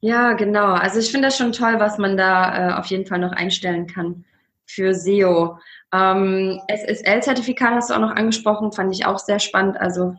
Ja, 0.00 0.34
genau. 0.34 0.74
Also 0.74 0.98
ich 0.98 1.10
finde 1.10 1.28
das 1.28 1.38
schon 1.38 1.52
toll, 1.52 1.76
was 1.78 1.96
man 1.96 2.16
da 2.18 2.72
äh, 2.72 2.74
auf 2.74 2.86
jeden 2.86 3.06
Fall 3.06 3.20
noch 3.20 3.32
einstellen 3.32 3.86
kann 3.86 4.24
für 4.66 4.94
SEO. 4.94 5.58
Ähm, 5.94 6.60
SSL-Zertifikat 6.68 7.72
hast 7.74 7.88
du 7.88 7.94
auch 7.94 8.00
noch 8.00 8.14
angesprochen, 8.14 8.72
fand 8.72 8.92
ich 8.92 9.06
auch 9.06 9.18
sehr 9.18 9.38
spannend. 9.38 9.80
Also 9.80 10.14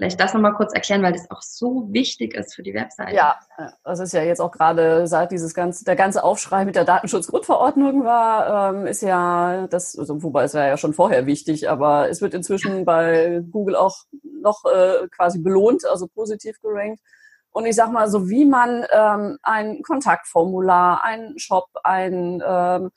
Vielleicht 0.00 0.18
das 0.18 0.32
nochmal 0.32 0.54
kurz 0.54 0.72
erklären, 0.72 1.02
weil 1.02 1.12
das 1.12 1.30
auch 1.30 1.42
so 1.42 1.86
wichtig 1.90 2.32
ist 2.32 2.54
für 2.54 2.62
die 2.62 2.72
Webseite. 2.72 3.14
Ja, 3.14 3.38
das 3.84 4.00
ist 4.00 4.14
ja 4.14 4.22
jetzt 4.22 4.40
auch 4.40 4.50
gerade 4.50 5.06
seit 5.06 5.30
dieses 5.30 5.52
ganze, 5.52 5.84
der 5.84 5.94
ganze 5.94 6.24
Aufschrei 6.24 6.64
mit 6.64 6.74
der 6.74 6.86
Datenschutzgrundverordnung 6.86 8.02
war, 8.02 8.72
ähm, 8.72 8.86
ist 8.86 9.02
ja 9.02 9.66
das, 9.66 9.98
also, 9.98 10.22
wobei 10.22 10.44
es 10.44 10.54
war 10.54 10.66
ja 10.66 10.78
schon 10.78 10.94
vorher 10.94 11.26
wichtig, 11.26 11.68
aber 11.68 12.08
es 12.08 12.22
wird 12.22 12.32
inzwischen 12.32 12.86
bei 12.86 13.42
Google 13.50 13.76
auch 13.76 14.04
noch 14.40 14.64
äh, 14.64 15.06
quasi 15.14 15.38
belohnt, 15.38 15.84
also 15.84 16.06
positiv 16.06 16.58
gerankt. 16.62 17.02
Und 17.50 17.66
ich 17.66 17.76
sag 17.76 17.92
mal, 17.92 18.08
so 18.08 18.30
wie 18.30 18.46
man 18.46 18.86
ähm, 18.90 19.36
ein 19.42 19.82
Kontaktformular, 19.82 21.04
ein 21.04 21.34
Shop, 21.36 21.66
ein 21.84 22.42
ähm, 22.42 22.90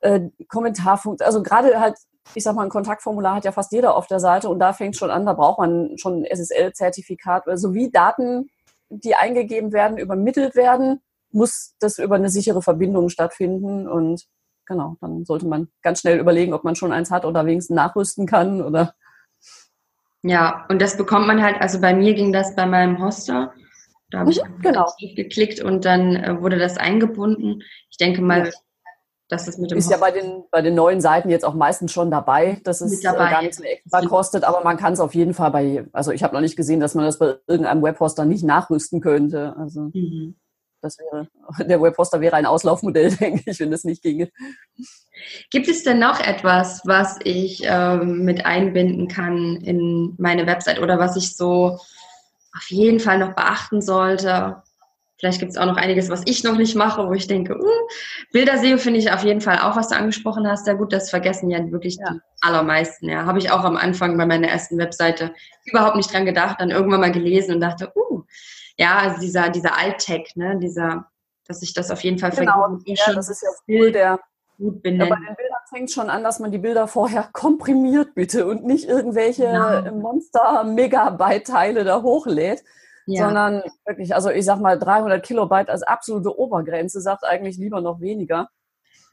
äh, 0.00 0.20
Kommentarfunktion, 0.48 1.26
also 1.26 1.42
gerade 1.42 1.78
halt, 1.78 1.96
ich 2.34 2.42
sag 2.42 2.54
mal, 2.54 2.62
ein 2.62 2.70
Kontaktformular 2.70 3.36
hat 3.36 3.44
ja 3.44 3.52
fast 3.52 3.72
jeder 3.72 3.96
auf 3.96 4.06
der 4.06 4.20
Seite 4.20 4.48
und 4.48 4.58
da 4.58 4.72
fängt 4.72 4.96
schon 4.96 5.10
an, 5.10 5.26
da 5.26 5.34
braucht 5.34 5.58
man 5.58 5.98
schon 5.98 6.22
ein 6.22 6.24
SSL-Zertifikat, 6.24 7.46
also 7.48 7.74
wie 7.74 7.90
Daten, 7.90 8.48
die 8.88 9.14
eingegeben 9.14 9.72
werden, 9.72 9.98
übermittelt 9.98 10.54
werden, 10.54 11.00
muss 11.30 11.74
das 11.80 11.98
über 11.98 12.14
eine 12.14 12.30
sichere 12.30 12.62
Verbindung 12.62 13.08
stattfinden 13.08 13.88
und 13.88 14.24
genau, 14.66 14.96
dann 15.00 15.24
sollte 15.24 15.46
man 15.46 15.68
ganz 15.82 16.00
schnell 16.00 16.18
überlegen, 16.18 16.54
ob 16.54 16.64
man 16.64 16.76
schon 16.76 16.92
eins 16.92 17.10
hat 17.10 17.24
oder 17.24 17.44
wenigstens 17.44 17.76
nachrüsten 17.76 18.26
kann 18.26 18.62
oder. 18.62 18.94
Ja, 20.22 20.64
und 20.70 20.80
das 20.80 20.96
bekommt 20.96 21.26
man 21.26 21.42
halt, 21.42 21.60
also 21.60 21.80
bei 21.80 21.94
mir 21.94 22.14
ging 22.14 22.32
das 22.32 22.54
bei 22.54 22.64
meinem 22.64 23.02
Hoster. 23.02 23.52
Da 24.10 24.20
habe 24.20 24.30
ich 24.30 24.42
mhm, 24.42 24.62
genau. 24.62 24.90
geklickt 25.16 25.60
und 25.60 25.84
dann 25.84 26.16
äh, 26.16 26.40
wurde 26.40 26.58
das 26.58 26.78
eingebunden. 26.78 27.62
Ich 27.90 27.96
denke 27.98 28.22
mal, 28.22 28.46
ja. 28.46 28.52
Dass 29.28 29.48
es 29.48 29.58
mit 29.58 29.70
dem 29.70 29.78
ist 29.78 29.90
ja 29.90 29.96
bei 29.96 30.10
den, 30.10 30.44
bei 30.50 30.60
den 30.60 30.74
neuen 30.74 31.00
Seiten 31.00 31.30
jetzt 31.30 31.44
auch 31.44 31.54
meistens 31.54 31.92
schon 31.92 32.10
dabei, 32.10 32.60
dass 32.64 32.80
es 32.80 33.00
äh, 33.00 33.02
dabei. 33.02 33.30
gar 33.30 33.42
nichts 33.42 33.58
mehr 33.58 33.72
extra 33.72 34.02
kostet, 34.02 34.44
aber 34.44 34.62
man 34.62 34.76
kann 34.76 34.92
es 34.92 35.00
auf 35.00 35.14
jeden 35.14 35.34
Fall 35.34 35.50
bei, 35.50 35.86
also 35.92 36.10
ich 36.12 36.22
habe 36.22 36.34
noch 36.34 36.40
nicht 36.40 36.56
gesehen, 36.56 36.80
dass 36.80 36.94
man 36.94 37.04
das 37.06 37.18
bei 37.18 37.36
irgendeinem 37.46 37.82
Webhoster 37.82 38.24
nicht 38.24 38.44
nachrüsten 38.44 39.00
könnte. 39.00 39.54
Also. 39.58 39.90
Mhm. 39.92 40.36
Das 40.84 40.98
wäre, 40.98 41.28
der 41.66 41.80
Webposter 41.80 42.20
wäre 42.20 42.36
ein 42.36 42.44
Auslaufmodell, 42.44 43.10
denke 43.16 43.50
ich, 43.50 43.58
wenn 43.58 43.70
das 43.70 43.84
nicht 43.84 44.02
ginge. 44.02 44.30
Gibt 45.50 45.68
es 45.68 45.82
denn 45.82 45.98
noch 45.98 46.20
etwas, 46.20 46.82
was 46.84 47.18
ich 47.24 47.62
ähm, 47.64 48.24
mit 48.24 48.44
einbinden 48.44 49.08
kann 49.08 49.56
in 49.56 50.14
meine 50.18 50.46
Website 50.46 50.80
oder 50.80 50.98
was 50.98 51.16
ich 51.16 51.34
so 51.34 51.78
auf 52.54 52.68
jeden 52.68 53.00
Fall 53.00 53.18
noch 53.18 53.34
beachten 53.34 53.80
sollte? 53.80 54.62
Vielleicht 55.18 55.38
gibt 55.38 55.52
es 55.52 55.58
auch 55.58 55.66
noch 55.66 55.76
einiges, 55.76 56.10
was 56.10 56.22
ich 56.26 56.42
noch 56.42 56.56
nicht 56.56 56.74
mache, 56.74 57.06
wo 57.06 57.12
ich 57.12 57.26
denke, 57.26 57.56
uh, 57.56 57.88
Bilderseo 58.32 58.78
finde 58.78 58.98
ich 58.98 59.12
auf 59.12 59.22
jeden 59.22 59.40
Fall 59.40 59.60
auch, 59.60 59.76
was 59.76 59.88
du 59.88 59.96
angesprochen 59.96 60.48
hast, 60.48 60.64
sehr 60.64 60.74
gut. 60.74 60.92
Das 60.92 61.10
vergessen 61.10 61.50
ja 61.50 61.70
wirklich 61.70 61.96
ja. 61.96 62.12
die 62.12 62.20
allermeisten. 62.40 63.08
Ja, 63.08 63.24
habe 63.24 63.38
ich 63.38 63.50
auch 63.50 63.64
am 63.64 63.76
Anfang 63.76 64.18
bei 64.18 64.26
meiner 64.26 64.48
ersten 64.48 64.76
Webseite 64.76 65.32
überhaupt 65.66 65.96
nicht 65.96 66.12
dran 66.12 66.26
gedacht, 66.26 66.60
dann 66.60 66.70
irgendwann 66.70 67.00
mal 67.00 67.12
gelesen 67.12 67.54
und 67.54 67.60
dachte, 67.60 67.92
uh, 67.94 68.22
ja, 68.76 68.98
also 68.98 69.20
dieser, 69.20 69.50
dieser 69.50 69.78
Alt-Tag, 69.78 70.34
ne, 70.34 70.58
dieser, 70.58 71.06
dass 71.46 71.62
ich 71.62 71.74
das 71.74 71.90
auf 71.90 72.02
jeden 72.02 72.18
Fall 72.18 72.30
genau, 72.30 72.78
ja, 72.84 73.12
das 73.12 73.28
ist 73.28 73.42
ja 73.42 73.48
cool, 73.68 73.92
der 73.92 74.18
gut 74.58 74.82
benennen. 74.82 75.08
Ja, 75.08 75.14
bei 75.14 75.20
den 75.26 75.36
Bildern 75.36 75.60
fängt 75.68 75.90
schon 75.90 76.10
an, 76.10 76.24
dass 76.24 76.40
man 76.40 76.50
die 76.50 76.58
Bilder 76.58 76.88
vorher 76.88 77.28
komprimiert 77.32 78.14
bitte 78.14 78.46
und 78.46 78.64
nicht 78.64 78.88
irgendwelche. 78.88 79.92
Monster-Megabyte-Teile 79.94 81.84
da 81.84 82.02
hochlädt, 82.02 82.64
ja. 83.06 83.24
sondern 83.24 83.62
wirklich, 83.86 84.14
also 84.14 84.30
ich 84.30 84.44
sag 84.44 84.60
mal 84.60 84.78
300 84.78 85.24
Kilobyte 85.24 85.68
als 85.68 85.82
absolute 85.82 86.38
Obergrenze, 86.38 87.00
sagt 87.00 87.24
eigentlich 87.24 87.58
lieber 87.58 87.80
noch 87.80 88.00
weniger. 88.00 88.48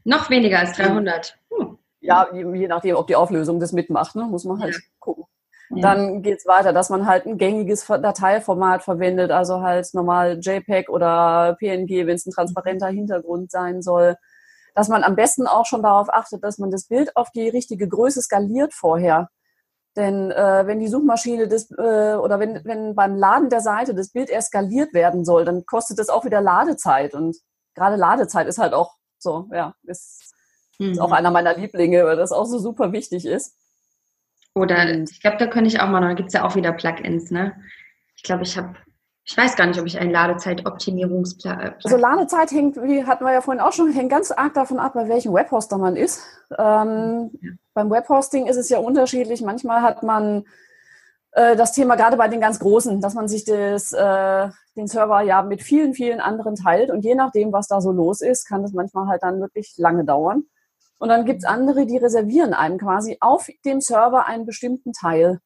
Noch 0.04 0.30
weniger 0.30 0.60
als 0.60 0.74
300? 0.74 1.38
Hm. 1.56 1.78
Ja, 2.00 2.28
je, 2.34 2.68
nachdem, 2.68 2.96
ob 2.96 3.08
die 3.08 3.16
Auflösung 3.16 3.60
das 3.60 3.74
mitmacht, 3.74 4.16
ne, 4.16 4.24
muss 4.24 4.44
man 4.44 4.60
halt 4.60 4.74
ja. 4.74 4.80
gucken. 5.00 5.26
Dann 5.74 6.22
geht 6.22 6.40
es 6.40 6.46
weiter, 6.46 6.74
dass 6.74 6.90
man 6.90 7.06
halt 7.06 7.26
ein 7.26 7.38
gängiges 7.38 7.86
Dateiformat 7.86 8.84
verwendet, 8.84 9.32
also 9.32 9.62
halt 9.62 9.88
normal 9.94 10.40
JPEG 10.42 10.90
oder 10.90 11.56
PNG, 11.60 12.08
wenn 12.08 12.16
es 12.16 12.26
ein 12.26 12.34
transparenter 12.34 12.88
Hintergrund 12.88 13.52
sein 13.52 13.82
soll. 13.82 14.18
Dass 14.76 14.90
man 14.90 15.04
am 15.04 15.16
besten 15.16 15.48
auch 15.48 15.66
schon 15.66 15.84
darauf 15.84 16.10
achtet, 16.14 16.44
dass 16.44 16.58
man 16.58 16.72
das 16.72 16.88
Bild 16.88 17.16
auf 17.16 17.30
die 17.32 17.48
richtige 17.48 17.88
Größe 17.88 18.22
skaliert 18.22 18.74
vorher. 18.74 19.30
Denn 19.96 20.32
äh, 20.32 20.66
wenn 20.66 20.80
die 20.80 20.88
Suchmaschine 20.88 21.48
das 21.48 21.70
äh, 21.72 22.16
oder 22.16 22.40
wenn, 22.40 22.64
wenn 22.64 22.96
beim 22.96 23.16
Laden 23.16 23.50
der 23.50 23.60
Seite 23.60 23.94
das 23.94 24.12
Bild 24.12 24.30
erst 24.30 24.48
skaliert 24.48 24.94
werden 24.94 25.26
soll, 25.26 25.44
dann 25.44 25.66
kostet 25.66 26.00
das 26.00 26.10
auch 26.10 26.24
wieder 26.24 26.42
Ladezeit. 26.42 27.14
Und 27.14 27.36
gerade 27.76 27.98
Ladezeit 27.98 28.48
ist 28.48 28.58
halt 28.58 28.74
auch 28.74 28.96
so, 29.18 29.50
ja, 29.52 29.76
ist, 29.84 30.34
mhm. 30.80 30.92
ist 30.92 31.00
auch 31.00 31.12
einer 31.12 31.32
meiner 31.32 31.56
Lieblinge, 31.56 32.06
weil 32.06 32.16
das 32.16 32.32
auch 32.32 32.46
so 32.46 32.58
super 32.58 32.94
wichtig 32.94 33.26
ist. 33.26 33.58
Oder 34.54 34.90
ich 34.90 35.22
glaube, 35.22 35.38
da 35.38 35.48
könnte 35.48 35.70
ich 35.70 35.80
auch 35.80 35.88
mal 35.88 36.00
noch, 36.00 36.10
da 36.10 36.14
gibt 36.14 36.28
es 36.28 36.34
ja 36.34 36.46
auch 36.46 36.56
wieder 36.56 36.74
Plugins, 36.74 37.32
ne? 37.32 37.56
Ich 38.16 38.24
glaube, 38.24 38.44
ich 38.44 38.58
habe, 38.58 38.76
ich 39.24 39.38
weiß 39.38 39.56
gar 39.56 39.68
nicht, 39.68 39.80
ob 39.80 39.86
ich 39.86 40.00
ein 40.00 40.10
Ladezeit-Optimierungsplugin. 40.10 41.74
Also 41.84 41.98
Ladezeit 41.98 42.52
hängt, 42.52 42.76
wie 42.78 43.06
hatten 43.06 43.24
wir 43.24 43.34
ja 43.34 43.42
vorhin 43.42 43.62
auch 43.62 43.72
schon, 43.72 43.92
hängt 43.92 44.10
ganz 44.10 44.32
arg 44.32 44.54
davon 44.56 44.80
ab, 44.80 44.94
bei 44.94 45.08
welchem 45.08 45.34
Webhoster 45.34 45.78
man 45.78 45.96
ist. 45.96 46.24
Ähm, 46.58 47.30
ja. 47.42 47.52
Beim 47.74 47.92
Webhosting 47.92 48.48
ist 48.48 48.58
es 48.58 48.70
ja 48.70 48.80
unterschiedlich. 48.80 49.42
Manchmal 49.42 49.84
hat 49.84 50.02
man 50.04 50.46
äh, 51.34 51.56
das 51.56 51.72
Thema 51.72 51.96
gerade 51.96 52.18
bei 52.18 52.28
den 52.28 52.42
ganz 52.42 52.60
Großen, 52.60 53.00
dass 53.00 53.14
man 53.14 53.28
sich 53.28 53.46
das, 53.46 53.94
äh, 53.94 54.50
den 54.76 54.88
Server 54.88 55.22
ja 55.22 55.44
mit 55.44 55.62
vielen, 55.62 55.94
vielen 55.94 56.20
anderen 56.20 56.56
teilt 56.56 56.90
und 56.90 57.06
je 57.06 57.16
nachdem, 57.16 57.54
was 57.54 57.68
da 57.68 57.80
so 57.80 57.92
los 57.92 58.22
ist, 58.22 58.48
kann 58.48 58.64
das 58.64 58.74
manchmal 58.74 59.08
halt 59.08 59.24
dann 59.24 59.40
wirklich 59.40 59.76
lange 59.78 60.04
dauern. 60.04 60.44
Und 60.98 61.10
dann 61.10 61.26
gibt 61.26 61.40
es 61.40 61.46
andere, 61.46 61.86
die 61.86 61.98
reservieren 61.98 62.54
einem 62.54 62.78
quasi 62.78 63.18
auf 63.22 63.48
dem 63.66 63.82
Server 63.82 64.28
einen 64.28 64.46
bestimmten 64.46 64.94
Teil. 64.94 65.40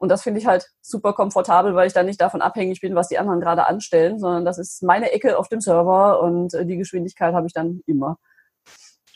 Und 0.00 0.08
das 0.08 0.22
finde 0.22 0.40
ich 0.40 0.46
halt 0.46 0.66
super 0.80 1.12
komfortabel, 1.12 1.74
weil 1.74 1.86
ich 1.86 1.92
dann 1.92 2.06
nicht 2.06 2.22
davon 2.22 2.40
abhängig 2.40 2.80
bin, 2.80 2.94
was 2.94 3.08
die 3.08 3.18
anderen 3.18 3.38
gerade 3.38 3.66
anstellen, 3.66 4.18
sondern 4.18 4.46
das 4.46 4.56
ist 4.56 4.82
meine 4.82 5.12
Ecke 5.12 5.38
auf 5.38 5.48
dem 5.48 5.60
Server 5.60 6.22
und 6.22 6.54
äh, 6.54 6.64
die 6.64 6.78
Geschwindigkeit 6.78 7.34
habe 7.34 7.46
ich 7.46 7.52
dann 7.52 7.82
immer. 7.86 8.16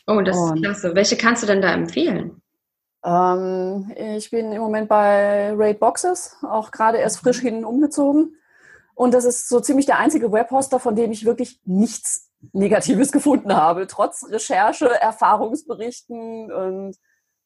Oh, 0.07 0.20
das 0.20 0.37
und, 0.37 0.57
ist 0.57 0.62
klasse. 0.62 0.94
Welche 0.94 1.16
kannst 1.16 1.42
du 1.42 1.47
denn 1.47 1.62
da 1.62 1.73
empfehlen? 1.73 2.42
Ähm, 3.03 3.94
ich 3.97 4.31
bin 4.31 4.53
im 4.53 4.61
Moment 4.61 4.90
bei 4.90 5.55
Raid 5.57 5.81
Boxes, 5.81 6.37
auch 6.42 6.70
gerade 6.70 6.99
erst 6.99 7.20
frisch 7.20 7.42
mhm. 7.42 7.47
hin 7.47 7.64
umgezogen. 7.64 8.37
Und 8.94 9.14
das 9.14 9.25
ist 9.25 9.49
so 9.49 9.61
ziemlich 9.61 9.87
der 9.87 9.99
einzige 9.99 10.33
Webhoster, 10.33 10.79
von 10.79 10.94
dem 10.94 11.12
ich 11.12 11.25
wirklich 11.25 11.61
nichts 11.64 12.31
Negatives 12.53 13.11
gefunden 13.12 13.57
habe, 13.57 13.87
trotz 13.87 14.27
Recherche, 14.29 15.01
Erfahrungsberichten 15.01 16.53
und 16.53 16.99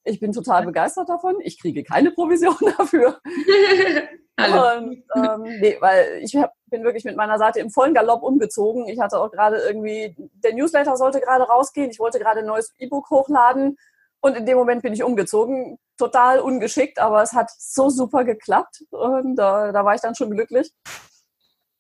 ich 0.09 0.21
bin 0.21 0.33
total 0.33 0.64
begeistert 0.64 1.09
davon. 1.09 1.37
Ich 1.40 1.61
kriege 1.61 1.85
keine 1.85 2.11
Provision 2.11 2.57
dafür. 2.79 3.21
und, 4.38 5.05
ähm, 5.14 5.42
nee, 5.61 5.77
weil 5.81 6.21
ich 6.23 6.37
hab, 6.37 6.53
bin 6.66 6.85
wirklich 6.85 7.05
mit 7.05 7.16
meiner 7.16 7.38
Seite 7.38 7.61
im 7.61 7.71
vollen 7.71 7.94
Galopp 7.94 8.23
umgezogen. 8.23 8.88
Ich 8.88 9.01
hatte 9.01 9.21
auch 9.21 9.31
gerade 9.31 9.59
irgendwie, 9.59 10.14
der 10.44 10.55
Newsletter 10.55 10.97
sollte 10.97 11.21
gerade 11.21 11.44
rausgehen. 11.44 11.90
Ich 11.90 11.99
wollte 11.99 12.18
gerade 12.18 12.40
ein 12.40 12.47
neues 12.47 12.73
E-Book 12.79 13.11
hochladen. 13.11 13.77
Und 14.21 14.37
in 14.37 14.47
dem 14.47 14.59
Moment 14.59 14.83
bin 14.83 14.92
ich 14.92 15.05
umgezogen. 15.05 15.79
Total 15.97 16.40
ungeschickt, 16.40 16.99
aber 16.99 17.23
es 17.23 17.33
hat 17.33 17.51
so 17.57 17.90
super 17.90 18.25
geklappt. 18.25 18.85
Und 18.90 19.33
äh, 19.33 19.73
da 19.73 19.85
war 19.85 19.94
ich 19.94 20.01
dann 20.01 20.14
schon 20.14 20.31
glücklich. 20.31 20.73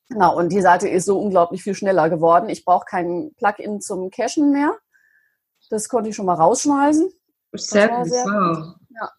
Genau, 0.08 0.36
und 0.36 0.50
die 0.50 0.62
Seite 0.62 0.88
ist 0.88 1.04
so 1.04 1.18
unglaublich 1.18 1.62
viel 1.62 1.74
schneller 1.74 2.08
geworden. 2.08 2.48
Ich 2.48 2.64
brauche 2.64 2.86
kein 2.86 3.32
Plugin 3.36 3.80
zum 3.80 4.10
Cachen 4.10 4.52
mehr. 4.52 4.74
Das 5.70 5.88
konnte 5.88 6.10
ich 6.10 6.16
schon 6.16 6.26
mal 6.26 6.34
rausschmeißen. 6.34 7.12
Sehr 7.52 7.88
gut, 7.88 8.10
wow. 8.10 8.74
Ja. 8.90 9.10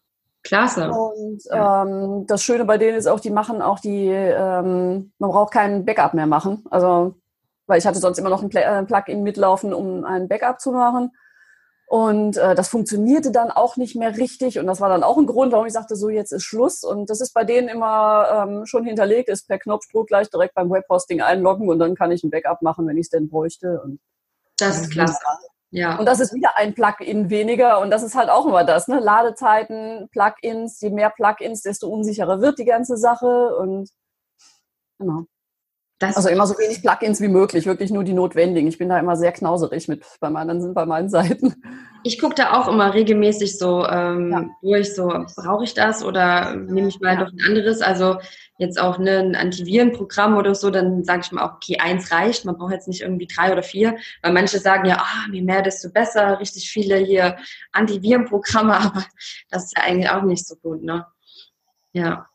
Klasse. 0.42 0.90
Und 0.90 1.44
ja. 1.44 1.84
ähm, 1.84 2.26
das 2.26 2.42
Schöne 2.42 2.64
bei 2.64 2.78
denen 2.78 2.96
ist 2.96 3.06
auch, 3.06 3.20
die 3.20 3.30
machen 3.30 3.60
auch 3.62 3.78
die, 3.78 4.08
ähm, 4.08 5.12
man 5.18 5.30
braucht 5.30 5.52
kein 5.52 5.84
Backup 5.84 6.14
mehr 6.14 6.26
machen. 6.26 6.64
Also, 6.70 7.14
weil 7.66 7.78
ich 7.78 7.86
hatte 7.86 7.98
sonst 7.98 8.18
immer 8.18 8.30
noch 8.30 8.42
ein 8.42 8.50
äh, 8.50 8.84
Plugin 8.84 9.22
mitlaufen, 9.22 9.72
um 9.74 10.04
ein 10.04 10.28
Backup 10.28 10.60
zu 10.60 10.72
machen. 10.72 11.10
Und 11.90 12.36
äh, 12.36 12.54
das 12.54 12.68
funktionierte 12.68 13.32
dann 13.32 13.50
auch 13.50 13.76
nicht 13.76 13.96
mehr 13.96 14.16
richtig. 14.16 14.60
Und 14.60 14.68
das 14.68 14.80
war 14.80 14.88
dann 14.88 15.02
auch 15.02 15.18
ein 15.18 15.26
Grund, 15.26 15.50
warum 15.50 15.66
ich 15.66 15.72
sagte, 15.72 15.96
so 15.96 16.08
jetzt 16.08 16.30
ist 16.30 16.44
Schluss. 16.44 16.84
Und 16.84 17.10
das 17.10 17.20
ist 17.20 17.34
bei 17.34 17.42
denen 17.42 17.68
immer 17.68 18.46
ähm, 18.46 18.64
schon 18.64 18.84
hinterlegt, 18.84 19.28
ist 19.28 19.48
per 19.48 19.58
Knopfdruck 19.58 20.06
gleich 20.06 20.30
direkt 20.30 20.54
beim 20.54 20.70
Webhosting 20.70 21.20
einloggen 21.20 21.68
und 21.68 21.80
dann 21.80 21.96
kann 21.96 22.12
ich 22.12 22.22
ein 22.22 22.30
Backup 22.30 22.62
machen, 22.62 22.86
wenn 22.86 22.96
ich 22.96 23.06
es 23.06 23.10
denn 23.10 23.28
bräuchte. 23.28 23.80
Und 23.82 23.98
das 24.56 24.82
ist 24.82 24.92
klasse. 24.92 25.18
Ja. 25.70 25.98
Und 25.98 26.06
das 26.06 26.20
ist 26.20 26.34
wieder 26.34 26.56
ein 26.56 26.74
Plugin 26.74 27.30
weniger. 27.30 27.80
Und 27.80 27.90
das 27.90 28.02
ist 28.02 28.14
halt 28.14 28.28
auch 28.28 28.46
immer 28.46 28.64
das, 28.64 28.88
ne? 28.88 28.98
Ladezeiten, 28.98 30.08
Plugins, 30.10 30.80
je 30.80 30.90
mehr 30.90 31.10
Plugins, 31.10 31.62
desto 31.62 31.88
unsicherer 31.88 32.40
wird 32.40 32.58
die 32.58 32.64
ganze 32.64 32.96
Sache. 32.96 33.54
Und 33.56 33.88
genau. 34.98 35.26
Das 36.00 36.16
also 36.16 36.30
immer 36.30 36.46
so 36.46 36.58
wenig 36.58 36.80
Plugins 36.80 37.20
wie 37.20 37.28
möglich, 37.28 37.66
wirklich 37.66 37.90
nur 37.90 38.04
die 38.04 38.14
notwendigen. 38.14 38.66
Ich 38.68 38.78
bin 38.78 38.88
da 38.88 38.98
immer 38.98 39.16
sehr 39.16 39.32
knauserig 39.32 39.86
mit 39.86 40.02
bei 40.18 40.30
meinen, 40.30 40.74
bei 40.74 40.86
meinen 40.86 41.10
Seiten. 41.10 41.54
Ich 42.02 42.18
gucke 42.18 42.34
da 42.34 42.58
auch 42.58 42.68
immer 42.68 42.94
regelmäßig 42.94 43.58
so 43.58 43.86
ähm, 43.86 44.32
ja. 44.32 44.46
durch, 44.62 44.94
so 44.94 45.08
brauche 45.36 45.64
ich 45.64 45.74
das 45.74 46.02
oder 46.02 46.56
nehme 46.56 46.88
ich 46.88 47.00
mal 47.00 47.14
ja. 47.14 47.24
doch 47.24 47.32
ein 47.32 47.40
anderes. 47.46 47.82
Also 47.82 48.16
jetzt 48.60 48.78
auch 48.78 48.98
ne, 48.98 49.18
ein 49.18 49.34
Antivirenprogramm 49.34 50.36
oder 50.36 50.54
so, 50.54 50.70
dann 50.70 51.02
sage 51.02 51.22
ich 51.24 51.32
mal 51.32 51.42
auch, 51.42 51.54
okay, 51.54 51.78
eins 51.78 52.12
reicht, 52.12 52.44
man 52.44 52.58
braucht 52.58 52.72
jetzt 52.72 52.88
nicht 52.88 53.00
irgendwie 53.00 53.26
drei 53.26 53.52
oder 53.52 53.62
vier, 53.62 53.96
weil 54.22 54.32
manche 54.32 54.58
sagen 54.58 54.84
ja, 54.84 54.98
ah, 55.00 55.26
je 55.32 55.40
mehr, 55.40 55.62
desto 55.62 55.90
besser, 55.90 56.38
richtig 56.38 56.70
viele 56.70 56.96
hier 56.96 57.38
Antivirenprogramme, 57.72 58.76
aber 58.78 59.04
das 59.50 59.64
ist 59.64 59.76
ja 59.76 59.84
eigentlich 59.84 60.10
auch 60.10 60.22
nicht 60.22 60.46
so 60.46 60.56
gut, 60.56 60.82
ne? 60.82 61.06
Ja. 61.92 62.26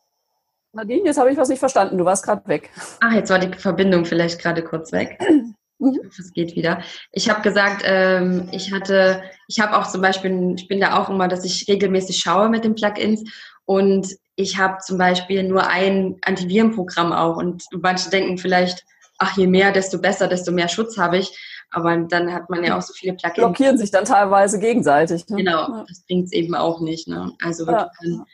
Nadine, 0.74 1.06
jetzt 1.06 1.18
habe 1.18 1.32
ich 1.32 1.38
was 1.38 1.48
nicht 1.48 1.60
verstanden. 1.60 1.98
Du 1.98 2.04
warst 2.04 2.26
gerade 2.26 2.46
weg. 2.50 2.70
Ach, 3.00 3.14
jetzt 3.14 3.30
war 3.30 3.40
die 3.40 3.58
Verbindung 3.58 4.04
vielleicht 4.04 4.42
gerade 4.42 4.62
kurz 4.64 4.92
weg. 4.92 5.20
Mhm. 5.78 5.92
Ich 5.92 6.08
hoffe, 6.08 6.22
es 6.22 6.32
geht 6.32 6.56
wieder. 6.56 6.82
Ich 7.12 7.30
habe 7.30 7.42
gesagt, 7.42 7.84
ähm, 7.84 8.48
ich 8.54 8.72
hatte, 8.72 9.22
ich 9.50 9.60
habe 9.60 9.78
auch 9.78 9.86
zum 9.86 10.02
Beispiel, 10.02 10.56
ich 10.56 10.70
bin 10.70 10.80
da 10.80 10.98
auch 10.98 11.10
immer, 11.10 11.28
dass 11.28 11.44
ich 11.44 11.68
regelmäßig 11.68 12.18
schaue 12.18 12.48
mit 12.48 12.64
den 12.64 12.76
Plugins 12.76 13.30
und 13.66 14.16
ich 14.36 14.58
habe 14.58 14.80
zum 14.80 14.98
Beispiel 14.98 15.43
nur 15.43 15.67
ein 15.67 16.17
Antivirenprogramm 16.24 17.13
auch 17.13 17.38
und 17.38 17.63
manche 17.71 18.10
denken 18.10 18.38
vielleicht, 18.38 18.86
ach, 19.17 19.38
je 19.38 19.48
mehr, 19.48 19.71
desto 19.71 20.00
besser, 20.00 20.28
desto 20.28 20.52
mehr 20.52 20.67
Schutz 20.67 20.98
habe 20.98 21.17
ich. 21.17 21.38
Aber 21.71 21.98
dann 21.98 22.34
hat 22.34 22.50
man 22.50 22.63
ja 22.63 22.78
auch 22.78 22.82
so 22.82 22.93
viele 22.93 23.13
Plugins. 23.13 23.36
Blockieren 23.36 23.78
sich 23.78 23.91
dann 23.91 24.06
teilweise 24.06 24.60
gegenseitig. 24.60 25.28
Ne? 25.30 25.38
Genau, 25.38 25.86
das 25.88 26.06
bringt 26.06 26.26
es 26.26 26.32
eben 26.32 26.56
auch 26.56 26.80
nicht. 26.80 27.08
Ne? 27.08 27.32
Also 27.41 27.65
wirklich 27.65 27.89
ja. 28.17 28.26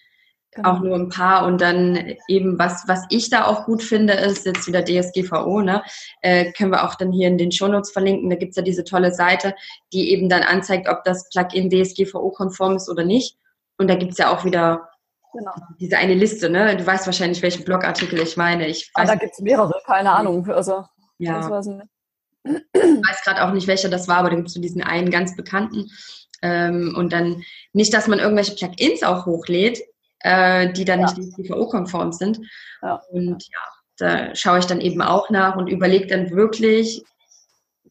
genau. 0.51 0.69
auch 0.69 0.79
nur 0.79 0.95
ein 0.95 1.09
paar 1.09 1.45
und 1.45 1.61
dann 1.61 2.15
eben, 2.27 2.59
was, 2.59 2.83
was 2.87 3.05
ich 3.09 3.29
da 3.29 3.45
auch 3.45 3.65
gut 3.65 3.83
finde, 3.83 4.13
ist 4.13 4.45
jetzt 4.45 4.67
wieder 4.67 4.83
DSGVO, 4.83 5.61
ne? 5.61 5.83
Äh, 6.21 6.51
können 6.51 6.71
wir 6.71 6.83
auch 6.83 6.95
dann 6.95 7.11
hier 7.11 7.27
in 7.27 7.37
den 7.37 7.51
Shownotes 7.51 7.91
verlinken. 7.91 8.29
Da 8.29 8.35
gibt 8.35 8.51
es 8.51 8.57
ja 8.57 8.63
diese 8.63 8.83
tolle 8.83 9.13
Seite, 9.13 9.55
die 9.93 10.11
eben 10.11 10.29
dann 10.29 10.43
anzeigt, 10.43 10.89
ob 10.89 11.03
das 11.03 11.29
Plugin 11.29 11.69
DSGVO-konform 11.69 12.75
ist 12.75 12.89
oder 12.89 13.05
nicht. 13.05 13.37
Und 13.77 13.89
da 13.89 13.95
gibt 13.95 14.11
es 14.11 14.17
ja 14.19 14.31
auch 14.31 14.45
wieder 14.45 14.90
Genau. 15.33 15.51
Diese 15.79 15.97
eine 15.97 16.13
Liste, 16.13 16.49
ne? 16.49 16.75
Du 16.75 16.85
weißt 16.85 17.05
wahrscheinlich, 17.05 17.41
welchen 17.41 17.63
Blogartikel 17.63 18.19
ich 18.19 18.35
meine. 18.37 18.67
Ich 18.67 18.91
ah, 18.95 19.05
da 19.05 19.15
gibt 19.15 19.33
es 19.33 19.39
mehrere, 19.39 19.73
keine 19.85 20.11
Ahnung. 20.11 20.47
Also, 20.49 20.85
ja. 21.17 21.49
Weiß 21.49 21.67
ich 21.67 21.73
weiß 22.43 23.23
gerade 23.23 23.43
auch 23.43 23.53
nicht, 23.53 23.67
welcher 23.67 23.89
das 23.89 24.07
war, 24.07 24.17
aber 24.17 24.29
da 24.29 24.35
gibt 24.35 24.47
es 24.47 24.53
so 24.53 24.61
diesen 24.61 24.83
einen 24.83 25.11
ganz 25.11 25.35
bekannten. 25.35 25.89
Ähm, 26.41 26.95
und 26.97 27.13
dann 27.13 27.43
nicht, 27.73 27.93
dass 27.93 28.07
man 28.07 28.19
irgendwelche 28.19 28.55
Plugins 28.55 29.03
auch 29.03 29.25
hochlädt, 29.25 29.79
äh, 30.21 30.71
die 30.73 30.85
dann 30.85 31.01
ja. 31.01 31.13
nicht 31.13 31.33
DSGVO-konform 31.33 32.11
sind. 32.11 32.39
Ja. 32.81 33.01
Und 33.11 33.43
ja, 33.43 33.59
da 33.97 34.35
schaue 34.35 34.59
ich 34.59 34.65
dann 34.65 34.81
eben 34.81 35.01
auch 35.01 35.29
nach 35.29 35.55
und 35.55 35.67
überlege 35.67 36.07
dann 36.07 36.31
wirklich 36.31 37.03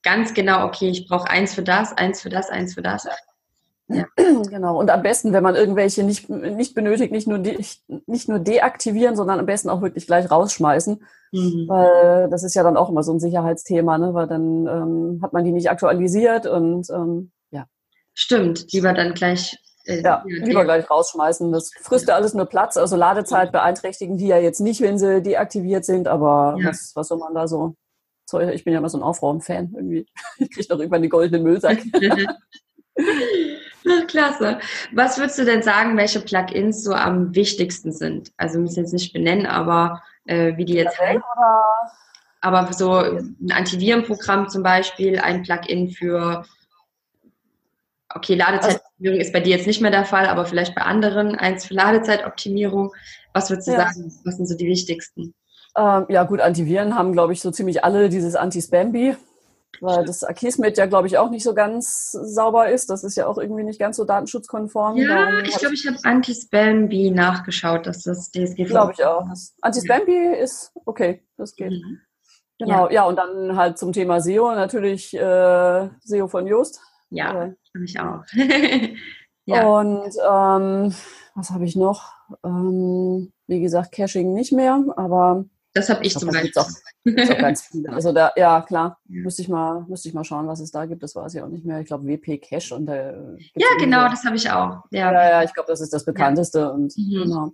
ganz 0.03 0.35
genau, 0.35 0.65
okay, 0.67 0.89
ich 0.89 1.07
brauche 1.07 1.31
eins 1.31 1.55
für 1.55 1.63
das, 1.63 1.93
eins 1.97 2.21
für 2.21 2.31
das, 2.31 2.51
eins 2.51 2.75
für 2.75 2.83
das. 2.83 3.07
Ja. 3.91 4.07
Genau. 4.51 4.79
Und 4.79 4.91
am 4.91 5.03
besten, 5.03 5.33
wenn 5.33 5.43
man 5.43 5.55
irgendwelche 5.55 6.03
nicht, 6.03 6.29
nicht 6.29 6.75
benötigt, 6.75 7.13
nicht 7.13 7.29
nur, 7.29 7.39
de, 7.39 7.63
nicht 8.07 8.29
nur 8.29 8.39
deaktivieren, 8.39 9.17
sondern 9.17 9.39
am 9.39 9.47
besten 9.47 9.69
auch 9.69 9.83
wirklich 9.83 10.07
gleich 10.07 10.31
rausschmeißen. 10.31 11.03
Mhm. 11.33 11.69
Weil 11.69 12.29
das 12.31 12.43
ist 12.43 12.55
ja 12.55 12.63
dann 12.63 12.77
auch 12.77 12.89
immer 12.89 13.03
so 13.03 13.13
ein 13.13 13.21
Sicherheitsthema, 13.21 13.99
ne? 13.99 14.15
weil 14.15 14.27
dann 14.27 14.67
ähm, 14.67 15.21
hat 15.23 15.33
man 15.33 15.45
die 15.45 15.53
nicht 15.53 15.71
aktualisiert 15.71 16.47
und 16.47 16.89
ähm, 16.91 17.33
ja. 17.51 17.67
Stimmt, 18.15 18.73
lieber 18.73 18.93
dann 18.93 19.15
gleich. 19.15 19.59
Äh, 19.85 20.03
ja, 20.03 20.23
lieber 20.27 20.65
gleich 20.65 20.89
rausschmeißen. 20.91 21.53
Das 21.53 21.71
frisst 21.81 22.09
ja 22.09 22.15
alles 22.15 22.35
nur 22.35 22.47
Platz. 22.47 22.77
Also 22.77 22.97
Ladezeit 22.97 23.53
beeinträchtigen 23.53 24.19
die 24.19 24.27
ja 24.29 24.39
jetzt 24.39 24.61
nicht, 24.61 24.81
wenn 24.81 24.99
sie 24.99 25.23
deaktiviert 25.23 25.85
sind, 25.85 26.09
aber 26.09 26.57
ja. 26.59 26.69
was, 26.69 26.93
was 26.95 27.09
soll 27.09 27.19
man 27.19 27.35
da 27.35 27.49
so? 27.49 27.75
Ich 28.53 28.63
bin 28.63 28.73
ja 28.73 28.79
immer 28.79 28.89
so 28.89 28.99
ein 28.99 29.03
Aufraum-Fan 29.03 29.73
irgendwie. 29.75 30.07
Ich 30.39 30.51
kriege 30.51 30.69
doch 30.69 30.79
irgendwann 30.79 31.03
die 31.03 31.09
goldene 31.09 31.43
Müllsack. 31.43 31.79
Klasse. 34.09 34.59
Was 34.93 35.19
würdest 35.19 35.39
du 35.39 35.45
denn 35.45 35.63
sagen, 35.63 35.97
welche 35.97 36.21
Plugins 36.21 36.85
so 36.85 36.93
am 36.93 37.35
wichtigsten 37.35 37.93
sind? 37.93 38.33
Also 38.37 38.59
müssen 38.59 38.81
jetzt 38.81 38.93
nicht 38.93 39.13
benennen, 39.13 39.47
aber 39.47 40.03
äh, 40.25 40.57
wie 40.57 40.65
die 40.65 40.75
jetzt 40.75 40.99
heißen. 40.99 41.23
Aber 42.43 42.73
so 42.73 42.93
ein 42.93 43.53
Antivirenprogramm 43.53 44.49
zum 44.49 44.63
Beispiel, 44.63 45.19
ein 45.19 45.43
Plugin 45.43 45.91
für 45.91 46.45
okay, 48.15 48.35
Ladezeitoptimierung 48.35 49.21
ist 49.21 49.33
bei 49.33 49.41
dir 49.41 49.57
jetzt 49.57 49.67
nicht 49.67 49.81
mehr 49.81 49.91
der 49.91 50.05
Fall, 50.05 50.27
aber 50.27 50.45
vielleicht 50.45 50.75
bei 50.75 50.83
anderen 50.83 51.37
eins 51.37 51.67
für 51.67 51.75
Ladezeitoptimierung. 51.75 52.93
Was 53.33 53.51
würdest 53.51 53.69
du 53.69 53.73
ja. 53.73 53.79
sagen? 53.79 54.13
Was 54.25 54.37
sind 54.37 54.47
so 54.47 54.57
die 54.57 54.67
wichtigsten? 54.67 55.35
Ähm, 55.77 56.07
ja, 56.09 56.25
gut, 56.25 56.41
Antiviren 56.41 56.97
haben, 56.97 57.13
glaube 57.13 57.33
ich, 57.33 57.41
so 57.41 57.51
ziemlich 57.51 57.85
alle 57.85 58.09
dieses 58.09 58.35
Anti-Spamby 58.35 59.17
weil 59.81 60.05
das 60.05 60.25
Akismet 60.25 60.77
ja, 60.77 60.87
glaube 60.87 61.07
ich, 61.07 61.17
auch 61.19 61.31
nicht 61.31 61.43
so 61.43 61.55
ganz 61.55 62.11
sauber 62.13 62.69
ist. 62.69 62.91
Das 62.91 63.05
ist 63.05 63.17
ja 63.17 63.27
auch 63.27 63.39
irgendwie 63.39 63.65
nicht 63.65 63.79
ganz 63.79 63.97
so 63.97 64.05
datenschutzkonform. 64.05 64.97
Ja, 64.97 65.41
ich 65.41 65.57
glaube, 65.57 65.75
ich 65.75 65.87
habe 65.87 65.99
Anti-Spamby 66.03 67.11
nachgeschaut, 67.13 67.87
dass 67.87 68.03
das 68.03 68.31
DSGVO 68.31 68.65
Glaube 68.65 68.93
ich 68.93 69.05
auch. 69.05 69.25
Anti-Spamby 69.63 70.15
ja. 70.15 70.33
ist 70.33 70.73
okay, 70.85 71.23
das 71.37 71.55
geht. 71.55 71.73
Mhm. 71.73 72.01
Genau, 72.59 72.89
ja. 72.89 72.93
ja. 72.93 73.05
und 73.05 73.17
dann 73.17 73.57
halt 73.57 73.79
zum 73.79 73.93
Thema 73.93 74.21
SEO 74.21 74.55
natürlich 74.55 75.15
äh, 75.15 75.89
SEO 76.03 76.29
von 76.29 76.47
Joost. 76.47 76.81
Ja, 77.09 77.31
äh, 77.31 77.55
habe 77.75 77.85
ich 77.85 77.99
auch. 77.99 78.23
ja. 79.47 79.67
Und 79.67 80.13
ähm, 80.31 80.95
was 81.35 81.51
habe 81.51 81.65
ich 81.65 81.77
noch? 81.77 82.13
Ähm, 82.45 83.33
wie 83.47 83.61
gesagt, 83.61 83.93
Caching 83.93 84.35
nicht 84.35 84.53
mehr, 84.53 84.85
aber 84.97 85.45
das 85.73 85.89
habe 85.89 86.01
ich, 86.05 86.09
ich 86.09 86.21
glaub, 86.21 86.33
zum 86.33 86.43
Beispiel. 86.43 87.29
Auch, 87.29 87.35
auch 87.35 87.39
ganz 87.39 87.63
viele. 87.63 87.89
Also 87.93 88.13
da, 88.13 88.33
ja 88.37 88.61
klar, 88.63 88.99
ja. 89.09 89.23
müsste 89.23 89.43
ich 89.43 89.49
mal, 89.49 89.85
müsste 89.89 90.09
ich 90.09 90.15
mal 90.15 90.25
schauen, 90.25 90.49
was 90.49 90.61
es 90.61 90.71
da 90.71 90.87
gibt. 90.87 91.03
Das 91.03 91.15
weiß 91.15 91.35
ich 91.35 91.43
auch 91.43 91.49
nicht 91.49 91.65
mehr. 91.65 91.81
Ich 91.81 91.87
glaube 91.87 92.07
WP 92.07 92.39
Cache 92.39 92.75
und 92.75 92.87
da 92.87 93.13
Ja, 93.55 93.69
genau, 93.79 94.09
das 94.09 94.25
habe 94.25 94.37
ich 94.37 94.51
auch. 94.51 94.83
Ja, 94.91 95.13
ja, 95.13 95.31
ja 95.31 95.43
ich 95.43 95.55
glaube, 95.55 95.69
das 95.69 95.81
ist 95.81 95.93
das 95.93 96.05
bekannteste 96.05 96.61
ja. 96.61 96.69
und 96.69 96.97
mhm. 96.97 97.23
genau. 97.23 97.53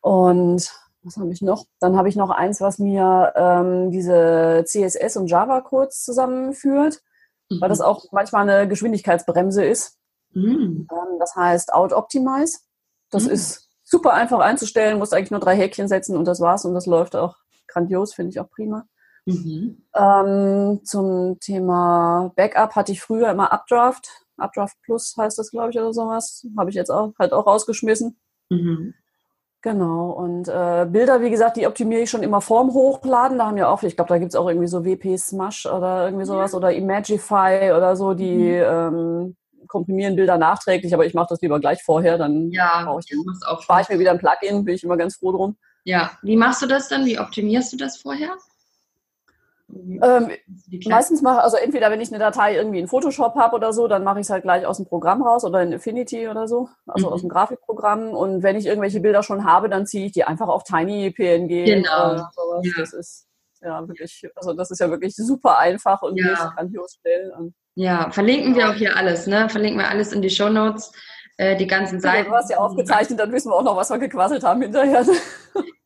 Und 0.00 0.72
was 1.04 1.16
habe 1.16 1.32
ich 1.32 1.42
noch? 1.42 1.66
Dann 1.80 1.96
habe 1.96 2.08
ich 2.08 2.16
noch 2.16 2.30
eins, 2.30 2.60
was 2.60 2.78
mir 2.78 3.32
ähm, 3.36 3.90
diese 3.90 4.64
CSS 4.66 5.16
und 5.16 5.26
Java-Codes 5.28 6.04
zusammenführt, 6.04 7.02
mhm. 7.50 7.60
weil 7.60 7.68
das 7.68 7.78
mhm. 7.78 7.86
auch 7.86 8.06
manchmal 8.12 8.48
eine 8.48 8.68
Geschwindigkeitsbremse 8.68 9.64
ist. 9.64 9.98
Mhm. 10.32 10.88
Ähm, 10.90 11.18
das 11.18 11.34
heißt 11.36 11.72
Out 11.72 11.92
Optimize. 11.92 12.58
Das 13.10 13.24
mhm. 13.24 13.30
ist 13.30 13.68
super 13.92 14.14
einfach 14.14 14.40
einzustellen, 14.40 14.98
musst 14.98 15.12
eigentlich 15.14 15.30
nur 15.30 15.40
drei 15.40 15.54
Häkchen 15.54 15.86
setzen 15.86 16.16
und 16.16 16.24
das 16.24 16.40
war's 16.40 16.64
und 16.64 16.74
das 16.74 16.86
läuft 16.86 17.14
auch 17.14 17.36
grandios, 17.68 18.14
finde 18.14 18.30
ich 18.30 18.40
auch 18.40 18.50
prima. 18.50 18.86
Mhm. 19.26 19.82
Ähm, 19.94 20.80
zum 20.82 21.38
Thema 21.40 22.32
Backup 22.34 22.74
hatte 22.74 22.90
ich 22.90 23.02
früher 23.02 23.30
immer 23.30 23.52
Updraft. 23.52 24.08
Updraft 24.38 24.78
Plus 24.82 25.14
heißt 25.16 25.38
das, 25.38 25.50
glaube 25.50 25.70
ich, 25.70 25.78
oder 25.78 25.92
sowas. 25.92 26.46
Habe 26.58 26.70
ich 26.70 26.76
jetzt 26.76 26.90
auch 26.90 27.12
halt 27.18 27.34
auch 27.34 27.46
rausgeschmissen. 27.46 28.18
Mhm. 28.48 28.94
Genau. 29.60 30.10
Und 30.10 30.48
äh, 30.48 30.86
Bilder, 30.90 31.20
wie 31.20 31.30
gesagt, 31.30 31.56
die 31.58 31.66
optimiere 31.66 32.00
ich 32.00 32.10
schon 32.10 32.24
immer 32.24 32.40
vorm 32.40 32.72
Hochladen. 32.72 33.38
Da 33.38 33.46
haben 33.46 33.58
ja 33.58 33.68
auch, 33.68 33.82
ich 33.82 33.94
glaube, 33.94 34.08
da 34.08 34.18
gibt 34.18 34.32
es 34.32 34.36
auch 34.36 34.48
irgendwie 34.48 34.66
so 34.66 34.84
WP 34.84 35.16
Smash 35.18 35.66
oder 35.66 36.06
irgendwie 36.06 36.24
sowas 36.24 36.52
ja. 36.52 36.58
oder 36.58 36.72
Imagify 36.72 37.72
oder 37.76 37.94
so, 37.94 38.14
die 38.14 38.56
mhm. 38.56 38.64
ähm, 38.64 39.36
komprimieren 39.72 40.14
Bilder 40.14 40.38
nachträglich, 40.38 40.94
aber 40.94 41.06
ich 41.06 41.14
mache 41.14 41.28
das 41.30 41.40
lieber 41.40 41.58
gleich 41.58 41.82
vorher, 41.82 42.18
dann 42.18 42.50
ja, 42.52 42.86
ich 43.00 43.16
auch 43.46 43.62
spare 43.62 43.82
ich 43.82 43.88
mir 43.88 43.98
wieder 43.98 44.12
ein 44.12 44.18
Plugin, 44.18 44.64
bin 44.64 44.74
ich 44.74 44.84
immer 44.84 44.96
ganz 44.96 45.16
froh 45.16 45.32
drum. 45.32 45.56
Ja, 45.84 46.12
wie 46.22 46.36
machst 46.36 46.62
du 46.62 46.66
das 46.66 46.88
dann? 46.88 47.06
Wie 47.06 47.18
optimierst 47.18 47.72
du 47.72 47.76
das 47.76 47.96
vorher? 47.96 48.36
Ähm, 49.74 50.30
meistens 50.84 51.22
mache 51.22 51.42
also 51.42 51.56
entweder 51.56 51.90
wenn 51.90 52.00
ich 52.00 52.10
eine 52.10 52.18
Datei 52.18 52.54
irgendwie 52.54 52.78
in 52.78 52.88
Photoshop 52.88 53.34
habe 53.36 53.56
oder 53.56 53.72
so, 53.72 53.88
dann 53.88 54.04
mache 54.04 54.20
ich 54.20 54.26
es 54.26 54.30
halt 54.30 54.42
gleich 54.42 54.66
aus 54.66 54.76
dem 54.76 54.84
Programm 54.84 55.22
raus 55.22 55.44
oder 55.44 55.62
in 55.62 55.72
Affinity 55.72 56.28
oder 56.28 56.46
so, 56.46 56.68
also 56.86 57.06
mhm. 57.06 57.12
aus 57.14 57.20
dem 57.22 57.30
Grafikprogramm. 57.30 58.10
Und 58.10 58.42
wenn 58.42 58.56
ich 58.56 58.66
irgendwelche 58.66 59.00
Bilder 59.00 59.22
schon 59.22 59.44
habe, 59.44 59.70
dann 59.70 59.86
ziehe 59.86 60.04
ich 60.06 60.12
die 60.12 60.24
einfach 60.24 60.48
auf 60.48 60.64
Tiny 60.64 61.10
PNG 61.10 61.64
genau. 61.64 62.10
oder 62.12 62.30
sowas. 62.34 62.66
Ja. 62.66 62.72
Das 62.76 62.92
ist 62.92 63.26
ja 63.62 63.86
wirklich, 63.86 64.26
also 64.34 64.52
das 64.52 64.70
ist 64.70 64.80
ja 64.80 64.90
wirklich 64.90 65.14
super 65.14 65.58
einfach 65.58 66.02
und 66.02 66.16
ja. 66.18 66.52
grandios 66.56 66.98
schnell. 67.00 67.32
Und 67.38 67.54
ja, 67.74 68.10
verlinken 68.10 68.54
wir 68.54 68.70
auch 68.70 68.74
hier 68.74 68.96
alles, 68.96 69.26
ne? 69.26 69.48
Verlinken 69.48 69.80
wir 69.80 69.88
alles 69.88 70.12
in 70.12 70.22
die 70.22 70.30
Show 70.30 70.48
Notes, 70.48 70.92
äh, 71.36 71.56
die 71.56 71.66
ganzen 71.66 72.00
Seiten. 72.00 72.30
Du 72.30 72.36
hast 72.36 72.50
ja 72.50 72.58
aufgezeichnet, 72.58 73.18
dann 73.18 73.32
wissen 73.32 73.50
wir 73.50 73.56
auch 73.56 73.62
noch, 73.62 73.76
was 73.76 73.90
wir 73.90 73.98
gequasselt 73.98 74.42
haben 74.42 74.62
hinterher. 74.62 75.04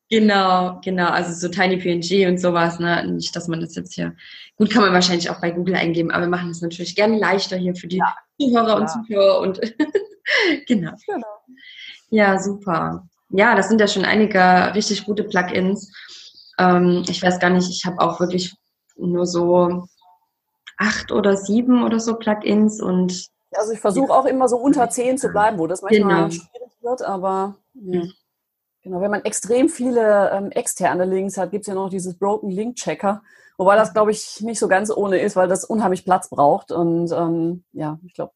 Genau, 0.08 0.80
genau. 0.84 1.08
Also 1.08 1.32
so 1.32 1.48
Tiny 1.48 1.78
PNG 1.78 2.28
und 2.28 2.38
sowas, 2.38 2.78
ne? 2.78 3.04
Nicht, 3.08 3.34
dass 3.34 3.48
man 3.48 3.60
das 3.60 3.74
jetzt 3.74 3.94
hier. 3.94 4.14
Gut, 4.56 4.70
kann 4.70 4.82
man 4.82 4.92
wahrscheinlich 4.92 5.30
auch 5.30 5.40
bei 5.40 5.50
Google 5.50 5.74
eingeben, 5.74 6.12
aber 6.12 6.26
wir 6.26 6.30
machen 6.30 6.48
das 6.48 6.60
natürlich 6.60 6.94
gerne 6.94 7.18
leichter 7.18 7.56
hier 7.56 7.74
für 7.74 7.88
die 7.88 7.96
ja. 7.96 8.14
Zuhörer 8.40 8.76
und 8.76 8.88
Zuhörer 8.88 9.40
und 9.40 9.60
genau. 10.68 10.92
genau. 11.06 11.26
Ja, 12.10 12.38
super. 12.38 13.08
Ja, 13.30 13.56
das 13.56 13.68
sind 13.68 13.80
ja 13.80 13.88
schon 13.88 14.04
einige 14.04 14.72
richtig 14.74 15.04
gute 15.04 15.24
Plugins. 15.24 15.92
Ähm, 16.58 17.04
ich 17.08 17.22
weiß 17.22 17.38
gar 17.38 17.50
nicht, 17.50 17.68
ich 17.70 17.84
habe 17.84 18.00
auch 18.00 18.20
wirklich 18.20 18.54
nur 18.96 19.26
so 19.26 19.86
acht 20.78 21.12
oder 21.12 21.36
sieben 21.36 21.84
oder 21.84 22.00
so 22.00 22.16
Plugins 22.16 22.80
und 22.80 23.28
also 23.54 23.72
ich 23.72 23.80
versuche 23.80 24.12
auch 24.12 24.26
immer 24.26 24.48
so 24.48 24.56
unter 24.56 24.90
zehn 24.90 25.16
zu 25.18 25.28
bleiben, 25.28 25.58
wo 25.58 25.66
das 25.66 25.82
manchmal 25.82 26.28
genau. 26.28 26.30
schwierig 26.30 26.72
wird, 26.80 27.02
aber 27.02 27.56
ja. 27.74 28.02
genau, 28.82 29.00
wenn 29.00 29.10
man 29.10 29.24
extrem 29.24 29.68
viele 29.68 30.30
ähm, 30.30 30.50
externe 30.50 31.04
Links 31.04 31.38
hat, 31.38 31.50
gibt 31.50 31.62
es 31.62 31.68
ja 31.68 31.74
noch 31.74 31.88
dieses 31.88 32.18
Broken 32.18 32.50
Link 32.50 32.76
Checker, 32.76 33.22
wobei 33.56 33.76
das 33.76 33.94
glaube 33.94 34.10
ich 34.10 34.40
nicht 34.40 34.58
so 34.58 34.68
ganz 34.68 34.90
ohne 34.90 35.18
ist, 35.18 35.36
weil 35.36 35.48
das 35.48 35.64
unheimlich 35.64 36.04
Platz 36.04 36.28
braucht 36.28 36.72
und 36.72 37.10
ähm, 37.12 37.64
ja, 37.72 37.98
ich 38.04 38.14
glaube, 38.14 38.32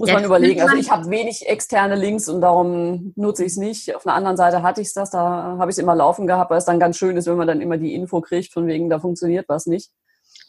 muss 0.00 0.08
ja, 0.08 0.14
man 0.14 0.24
überlegen. 0.24 0.62
Also 0.62 0.76
ich 0.76 0.90
habe 0.90 1.10
wenig 1.10 1.46
externe 1.46 1.94
Links 1.94 2.26
und 2.26 2.40
darum 2.40 3.12
nutze 3.16 3.44
ich 3.44 3.52
es 3.52 3.58
nicht. 3.58 3.94
Auf 3.94 4.06
einer 4.06 4.16
anderen 4.16 4.38
Seite 4.38 4.62
hatte 4.62 4.80
ich 4.80 4.94
das, 4.94 5.10
da 5.10 5.56
habe 5.58 5.70
ich 5.70 5.74
es 5.74 5.78
immer 5.78 5.94
laufen 5.94 6.26
gehabt, 6.26 6.50
weil 6.50 6.56
es 6.56 6.64
dann 6.64 6.80
ganz 6.80 6.96
schön 6.96 7.18
ist, 7.18 7.26
wenn 7.26 7.36
man 7.36 7.46
dann 7.46 7.60
immer 7.60 7.76
die 7.76 7.94
Info 7.94 8.22
kriegt, 8.22 8.50
von 8.50 8.66
wegen, 8.66 8.88
da 8.88 8.98
funktioniert 8.98 9.46
was 9.50 9.66
nicht. 9.66 9.90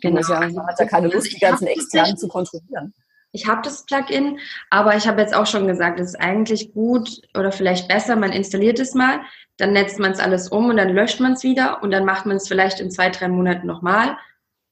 Genau. 0.01 0.21
Ja, 0.21 0.39
man 0.39 0.67
hat 0.67 0.79
ja 0.79 0.85
keine 0.85 1.09
Lust, 1.09 1.33
die 1.33 1.39
ganzen 1.39 1.67
externen 1.67 2.17
zu 2.17 2.29
kontrollieren. 2.29 2.93
Ich 3.33 3.45
habe 3.45 3.61
das 3.61 3.85
Plugin, 3.85 4.39
aber 4.69 4.95
ich 4.95 5.05
habe 5.05 5.19
jetzt 5.19 5.35
auch 5.35 5.45
schon 5.45 5.67
gesagt, 5.67 5.99
es 5.99 6.11
ist 6.11 6.21
eigentlich 6.21 6.73
gut 6.73 7.21
oder 7.37 7.51
vielleicht 7.51 7.89
besser, 7.89 8.15
man 8.15 8.31
installiert 8.31 8.79
es 8.79 8.93
mal, 8.93 9.19
dann 9.57 9.73
netzt 9.73 9.99
man 9.99 10.11
es 10.11 10.19
alles 10.19 10.47
um 10.47 10.69
und 10.69 10.77
dann 10.77 10.89
löscht 10.89 11.19
man 11.19 11.33
es 11.33 11.43
wieder 11.43 11.83
und 11.83 11.91
dann 11.91 12.05
macht 12.05 12.25
man 12.25 12.37
es 12.37 12.47
vielleicht 12.47 12.79
in 12.79 12.89
zwei, 12.89 13.09
drei 13.09 13.27
Monaten 13.27 13.67
nochmal. 13.67 14.15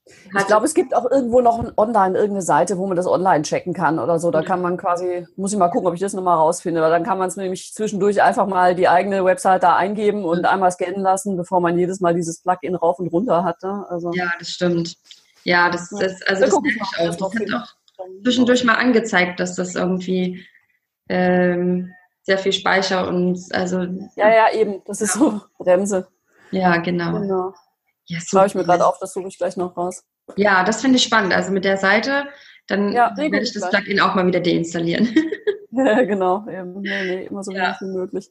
Ich 0.06 0.46
glaube, 0.46 0.66
es 0.66 0.74
gibt 0.74 0.94
auch 0.94 1.10
irgendwo 1.10 1.40
noch 1.40 1.58
ein 1.58 1.72
online 1.76 2.16
irgendeine 2.16 2.42
Seite, 2.42 2.78
wo 2.78 2.86
man 2.86 2.96
das 2.96 3.06
online 3.06 3.42
checken 3.42 3.72
kann 3.74 3.98
oder 3.98 4.18
so. 4.18 4.30
Da 4.30 4.42
kann 4.42 4.62
man 4.62 4.76
quasi, 4.76 5.26
muss 5.36 5.52
ich 5.52 5.58
mal 5.58 5.68
gucken, 5.68 5.88
ob 5.88 5.94
ich 5.94 6.00
das 6.00 6.14
nochmal 6.14 6.36
rausfinde, 6.36 6.80
weil 6.80 6.90
dann 6.90 7.04
kann 7.04 7.18
man 7.18 7.28
es 7.28 7.36
nämlich 7.36 7.72
zwischendurch 7.74 8.22
einfach 8.22 8.46
mal 8.46 8.74
die 8.74 8.88
eigene 8.88 9.24
Website 9.24 9.62
da 9.62 9.76
eingeben 9.76 10.24
und 10.24 10.44
einmal 10.46 10.70
scannen 10.72 11.02
lassen, 11.02 11.36
bevor 11.36 11.60
man 11.60 11.78
jedes 11.78 12.00
Mal 12.00 12.14
dieses 12.14 12.42
Plugin 12.42 12.74
rauf 12.74 12.98
und 12.98 13.08
runter 13.08 13.44
hatte. 13.44 13.84
Also. 13.88 14.10
Ja, 14.14 14.32
das 14.38 14.50
stimmt. 14.50 14.96
Ja, 15.44 15.70
das, 15.70 15.88
das 15.90 16.22
also 16.22 16.44
das, 16.44 16.54
ich 16.64 16.82
auch. 16.82 16.92
Das 16.98 17.20
hat 17.20 17.54
auch 17.54 17.66
zwischendurch 18.22 18.64
mal 18.64 18.76
angezeigt, 18.76 19.40
dass 19.40 19.56
das 19.56 19.74
irgendwie 19.74 20.44
ähm, 21.08 21.92
sehr 22.22 22.38
viel 22.38 22.52
Speicher 22.52 23.08
und 23.08 23.40
also. 23.52 23.80
Ja, 24.16 24.28
ja, 24.28 24.52
eben. 24.54 24.82
Das 24.86 25.00
ist 25.00 25.14
so 25.14 25.40
Bremse. 25.58 26.08
Ja, 26.50 26.76
genau. 26.78 27.20
genau. 27.20 27.54
Ja, 28.10 28.18
Schreibe 28.20 28.48
ich 28.48 28.54
mir 28.56 28.64
gerade 28.64 28.84
auf, 28.84 28.98
das 28.98 29.12
suche 29.12 29.28
ich 29.28 29.38
gleich 29.38 29.56
noch 29.56 29.76
raus. 29.76 30.02
Ja, 30.36 30.64
das 30.64 30.80
finde 30.80 30.96
ich 30.96 31.04
spannend. 31.04 31.32
Also 31.32 31.52
mit 31.52 31.64
der 31.64 31.76
Seite, 31.76 32.26
dann 32.66 32.92
ja, 32.92 33.16
werde 33.16 33.40
ich 33.40 33.52
das 33.52 33.70
gleich. 33.70 33.84
Plugin 33.84 34.00
auch 34.00 34.16
mal 34.16 34.26
wieder 34.26 34.40
deinstallieren. 34.40 35.14
ja, 35.70 36.02
genau. 36.02 36.44
Eben. 36.48 36.80
Nee, 36.80 37.04
nee, 37.04 37.26
immer 37.26 37.44
so 37.44 37.52
ja. 37.52 37.58
wenig 37.58 37.76
wie 37.80 37.98
möglich. 37.98 38.30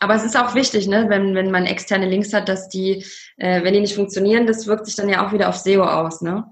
Aber 0.00 0.14
es 0.14 0.24
ist 0.24 0.36
auch 0.36 0.54
wichtig, 0.54 0.86
ne, 0.86 1.06
wenn, 1.08 1.34
wenn 1.34 1.50
man 1.50 1.64
externe 1.64 2.06
Links 2.06 2.34
hat, 2.34 2.48
dass 2.48 2.68
die, 2.68 3.04
äh, 3.38 3.62
wenn 3.62 3.72
die 3.72 3.80
nicht 3.80 3.94
funktionieren, 3.94 4.46
das 4.46 4.66
wirkt 4.66 4.84
sich 4.84 4.96
dann 4.96 5.08
ja 5.08 5.26
auch 5.26 5.32
wieder 5.32 5.48
auf 5.48 5.56
SEO 5.56 5.82
aus, 5.82 6.20
ne? 6.20 6.44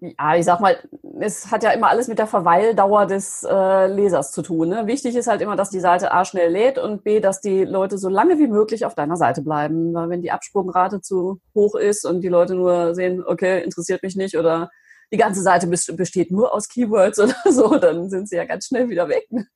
Ja, 0.00 0.36
ich 0.36 0.44
sag 0.44 0.60
mal, 0.60 0.76
es 1.20 1.50
hat 1.50 1.62
ja 1.62 1.70
immer 1.70 1.88
alles 1.88 2.08
mit 2.08 2.18
der 2.18 2.26
Verweildauer 2.26 3.06
des 3.06 3.42
äh, 3.42 3.86
Lesers 3.86 4.32
zu 4.32 4.42
tun. 4.42 4.68
Ne? 4.68 4.86
Wichtig 4.86 5.16
ist 5.16 5.26
halt 5.26 5.40
immer, 5.40 5.56
dass 5.56 5.70
die 5.70 5.80
Seite 5.80 6.12
A 6.12 6.24
schnell 6.24 6.50
lädt 6.50 6.78
und 6.78 7.04
B, 7.04 7.20
dass 7.20 7.40
die 7.40 7.64
Leute 7.64 7.98
so 7.98 8.08
lange 8.08 8.38
wie 8.38 8.46
möglich 8.46 8.84
auf 8.84 8.94
deiner 8.94 9.16
Seite 9.16 9.42
bleiben. 9.42 9.94
Weil 9.94 10.08
wenn 10.08 10.22
die 10.22 10.30
Absprungrate 10.30 11.00
zu 11.00 11.40
hoch 11.54 11.74
ist 11.74 12.04
und 12.04 12.20
die 12.20 12.28
Leute 12.28 12.54
nur 12.54 12.94
sehen, 12.94 13.22
okay, 13.24 13.62
interessiert 13.62 14.02
mich 14.02 14.16
nicht 14.16 14.36
oder 14.36 14.70
die 15.12 15.18
ganze 15.18 15.42
Seite 15.42 15.66
besteht 15.66 16.30
nur 16.30 16.52
aus 16.52 16.68
Keywords 16.68 17.18
oder 17.20 17.36
so, 17.50 17.76
dann 17.76 18.08
sind 18.10 18.28
sie 18.28 18.36
ja 18.36 18.44
ganz 18.44 18.66
schnell 18.66 18.88
wieder 18.88 19.08
weg. 19.08 19.26
Ne? 19.30 19.46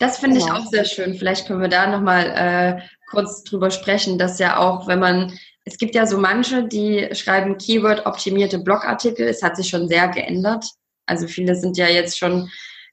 Das 0.00 0.18
finde 0.18 0.38
genau. 0.38 0.46
ich 0.46 0.52
auch 0.52 0.66
sehr 0.66 0.84
schön. 0.84 1.14
Vielleicht 1.14 1.46
können 1.46 1.60
wir 1.60 1.68
da 1.68 1.86
nochmal 1.86 2.30
äh, 2.34 2.82
kurz 3.10 3.42
drüber 3.44 3.70
sprechen, 3.70 4.18
dass 4.18 4.38
ja 4.38 4.58
auch, 4.58 4.86
wenn 4.86 4.98
man 4.98 5.32
es 5.68 5.76
gibt 5.76 5.94
ja 5.94 6.06
so 6.06 6.18
manche, 6.18 6.64
die 6.64 7.08
schreiben 7.12 7.58
Keyword-optimierte 7.58 8.58
Blogartikel. 8.58 9.28
Es 9.28 9.42
hat 9.42 9.56
sich 9.56 9.68
schon 9.68 9.86
sehr 9.86 10.08
geändert. 10.08 10.64
Also 11.06 11.26
viele 11.26 11.56
sind 11.56 11.76
ja 11.76 11.86
jetzt 11.88 12.18
schon 12.18 12.50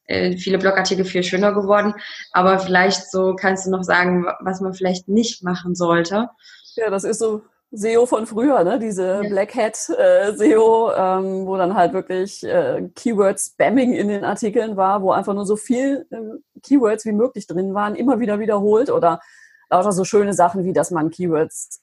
äh, 0.08 0.36
viele 0.38 0.58
Blogartikel 0.58 1.06
viel 1.06 1.24
schöner 1.24 1.54
geworden. 1.54 1.94
Aber 2.32 2.60
vielleicht 2.60 3.10
so 3.10 3.34
kannst 3.36 3.66
du 3.66 3.72
noch 3.72 3.84
sagen, 3.84 4.26
was 4.42 4.60
man 4.60 4.74
vielleicht 4.74 5.08
nicht 5.08 5.42
machen 5.42 5.74
sollte. 5.74 6.30
Ja, 6.76 6.90
das 6.90 7.06
ist 7.06 7.20
so 7.20 7.44
SEO 7.72 8.06
von 8.06 8.28
früher, 8.28 8.64
ne? 8.64 8.78
diese 8.78 9.22
ja. 9.24 9.30
Black 9.30 9.56
Hat 9.56 9.78
äh, 9.98 10.34
SEO, 10.34 10.92
ähm, 10.94 11.46
wo 11.46 11.56
dann 11.56 11.76
halt 11.76 11.94
wirklich 11.94 12.44
äh, 12.44 12.90
Keyword-Spamming 12.94 13.94
in 13.94 14.10
den 14.10 14.26
Artikeln 14.26 14.76
war, 14.76 15.02
wo 15.02 15.12
einfach 15.12 15.34
nur 15.34 15.46
so 15.46 15.56
viel 15.56 16.06
äh, 16.12 16.60
Keywords 16.62 17.06
wie 17.06 17.14
möglich 17.14 17.48
drin 17.48 17.74
waren, 17.74 17.96
immer 17.96 18.20
wieder 18.20 18.40
wiederholt 18.40 18.90
oder 18.90 19.22
lauter 19.70 19.92
so 19.92 20.04
schöne 20.04 20.34
Sachen 20.34 20.64
wie, 20.64 20.74
dass 20.74 20.92
man 20.92 21.10
Keywords 21.10 21.82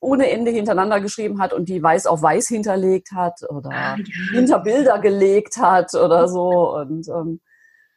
ohne 0.00 0.30
Ende 0.30 0.50
hintereinander 0.50 1.00
geschrieben 1.00 1.40
hat 1.40 1.52
und 1.52 1.68
die 1.68 1.82
weiß 1.82 2.06
auf 2.06 2.22
weiß 2.22 2.48
hinterlegt 2.48 3.12
hat 3.12 3.40
oder 3.48 3.70
ah, 3.70 3.96
ja. 3.96 4.04
hinter 4.32 4.60
Bilder 4.60 4.98
gelegt 4.98 5.56
hat 5.56 5.94
oder 5.94 6.28
so. 6.28 6.76
Und 6.76 7.08
ähm, 7.08 7.40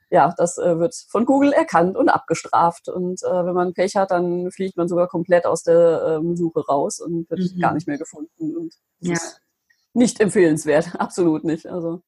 ja, 0.10 0.34
das 0.38 0.58
äh, 0.58 0.80
wird 0.80 0.96
von 1.10 1.26
Google 1.26 1.54
erkannt 1.54 1.96
und 1.96 2.10
abgestraft. 2.10 2.90
Und 2.90 3.22
äh, 3.24 3.46
wenn 3.46 3.54
man 3.54 3.74
Pech 3.74 3.96
hat, 3.96 4.12
dann 4.12 4.50
fliegt 4.52 4.78
man 4.78 4.88
sogar 4.88 5.08
komplett 5.08 5.46
aus 5.46 5.64
der 5.64 6.20
ähm, 6.20 6.36
Suche 6.36 6.66
raus 6.66 7.00
und 7.00 7.30
wird 7.30 7.42
mhm. 7.56 7.60
gar 7.60 7.74
nicht 7.74 7.88
mehr 7.88 7.98
gefunden. 7.98 8.58
Und 8.58 8.74
ja. 9.00 9.18
nicht 9.94 10.20
empfehlenswert, 10.20 10.96
absolut 11.00 11.44
nicht. 11.44 11.68
Also 11.68 12.02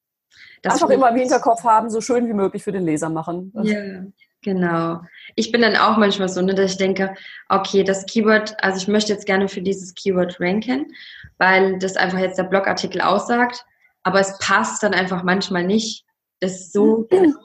das 0.62 0.74
einfach 0.74 0.90
immer 0.90 1.10
im 1.10 1.16
Hinterkopf 1.16 1.64
haben, 1.64 1.90
so 1.90 2.00
schön 2.00 2.26
wie 2.26 2.32
möglich 2.32 2.64
für 2.64 2.72
den 2.72 2.84
Leser 2.84 3.08
machen. 3.08 3.52
Ja. 3.62 4.04
Genau. 4.42 5.02
Ich 5.36 5.52
bin 5.52 5.62
dann 5.62 5.76
auch 5.76 5.96
manchmal 5.96 6.28
so, 6.28 6.42
ne, 6.42 6.54
dass 6.54 6.72
ich 6.72 6.76
denke, 6.76 7.14
okay, 7.48 7.84
das 7.84 8.06
Keyword, 8.06 8.56
also 8.62 8.76
ich 8.76 8.88
möchte 8.88 9.12
jetzt 9.12 9.26
gerne 9.26 9.48
für 9.48 9.62
dieses 9.62 9.94
Keyword 9.94 10.40
ranken, 10.40 10.92
weil 11.38 11.78
das 11.78 11.96
einfach 11.96 12.18
jetzt 12.18 12.38
der 12.38 12.44
Blogartikel 12.44 13.00
aussagt, 13.00 13.64
aber 14.02 14.18
es 14.18 14.36
passt 14.38 14.82
dann 14.82 14.94
einfach 14.94 15.22
manchmal 15.22 15.64
nicht, 15.64 16.04
das 16.40 16.72
so 16.72 17.06
mhm. 17.10 17.36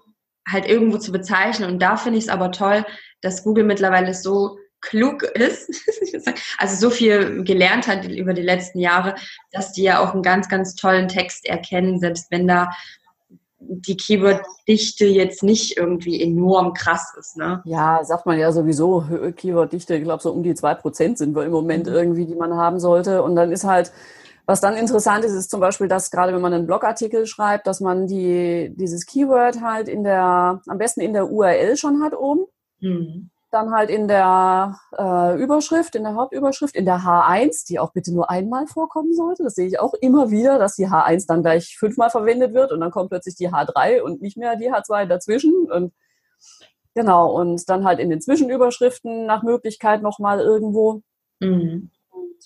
halt 0.49 0.67
irgendwo 0.67 0.97
zu 0.97 1.11
bezeichnen. 1.11 1.69
Und 1.69 1.79
da 1.79 1.97
finde 1.97 2.17
ich 2.17 2.25
es 2.25 2.31
aber 2.31 2.51
toll, 2.51 2.83
dass 3.21 3.43
Google 3.43 3.63
mittlerweile 3.63 4.15
so 4.15 4.57
klug 4.81 5.21
ist, 5.23 5.69
also 6.57 6.75
so 6.75 6.89
viel 6.89 7.43
gelernt 7.43 7.87
hat 7.87 8.05
über 8.05 8.33
die 8.33 8.41
letzten 8.41 8.79
Jahre, 8.79 9.15
dass 9.51 9.71
die 9.71 9.83
ja 9.83 9.99
auch 9.99 10.13
einen 10.13 10.23
ganz, 10.23 10.49
ganz 10.49 10.75
tollen 10.75 11.07
Text 11.07 11.45
erkennen, 11.45 11.99
selbst 11.99 12.31
wenn 12.31 12.47
da 12.47 12.71
die 13.59 13.97
Keyword-Dichte 13.97 15.05
jetzt 15.05 15.43
nicht 15.43 15.77
irgendwie 15.77 16.21
enorm 16.21 16.73
krass 16.73 17.13
ist. 17.19 17.37
Ne? 17.37 17.61
Ja, 17.65 18.03
sagt 18.03 18.25
man 18.25 18.37
ja 18.37 18.51
sowieso, 18.51 19.03
Keyword-Dichte, 19.35 19.95
ich 19.95 20.03
glaube 20.03 20.21
so 20.21 20.31
um 20.31 20.43
die 20.43 20.55
zwei 20.55 20.75
Prozent 20.75 21.17
sind 21.17 21.35
wir 21.35 21.43
im 21.43 21.51
Moment 21.51 21.87
mhm. 21.87 21.93
irgendwie, 21.93 22.25
die 22.25 22.35
man 22.35 22.53
haben 22.53 22.79
sollte. 22.79 23.23
Und 23.23 23.35
dann 23.35 23.51
ist 23.51 23.63
halt, 23.63 23.91
was 24.45 24.61
dann 24.61 24.75
interessant 24.75 25.25
ist, 25.25 25.33
ist 25.33 25.49
zum 25.49 25.59
Beispiel, 25.59 25.87
dass 25.87 26.11
gerade 26.11 26.33
wenn 26.33 26.41
man 26.41 26.53
einen 26.53 26.67
Blogartikel 26.67 27.25
schreibt, 27.25 27.67
dass 27.67 27.79
man 27.79 28.07
die, 28.07 28.73
dieses 28.75 29.05
Keyword 29.05 29.61
halt 29.61 29.89
in 29.89 30.03
der, 30.03 30.61
am 30.67 30.77
besten 30.77 31.01
in 31.01 31.13
der 31.13 31.29
URL 31.29 31.77
schon 31.77 32.03
hat 32.03 32.15
oben. 32.15 32.45
Mhm 32.79 33.29
dann 33.51 33.71
halt 33.71 33.89
in 33.89 34.07
der 34.07 34.79
äh, 34.97 35.41
Überschrift, 35.41 35.95
in 35.95 36.03
der 36.03 36.15
Hauptüberschrift, 36.15 36.75
in 36.75 36.85
der 36.85 36.99
H1, 36.99 37.65
die 37.67 37.79
auch 37.79 37.93
bitte 37.93 38.13
nur 38.13 38.29
einmal 38.29 38.67
vorkommen 38.67 39.13
sollte. 39.13 39.43
Das 39.43 39.55
sehe 39.55 39.67
ich 39.67 39.79
auch 39.79 39.93
immer 39.95 40.31
wieder, 40.31 40.59
dass 40.59 40.75
die 40.75 40.87
H1 40.87 41.25
dann 41.27 41.43
gleich 41.43 41.77
fünfmal 41.77 42.09
verwendet 42.09 42.53
wird 42.53 42.71
und 42.71 42.81
dann 42.81 42.91
kommt 42.91 43.09
plötzlich 43.09 43.35
die 43.35 43.49
H3 43.49 44.01
und 44.01 44.21
nicht 44.21 44.37
mehr 44.37 44.55
die 44.57 44.71
H2 44.71 45.05
dazwischen. 45.05 45.53
Und 45.71 45.93
genau, 46.93 47.31
und 47.31 47.69
dann 47.69 47.85
halt 47.85 47.99
in 47.99 48.09
den 48.09 48.21
Zwischenüberschriften 48.21 49.25
nach 49.25 49.43
Möglichkeit 49.43 50.01
nochmal 50.01 50.39
irgendwo. 50.39 51.01
Mhm. 51.39 51.91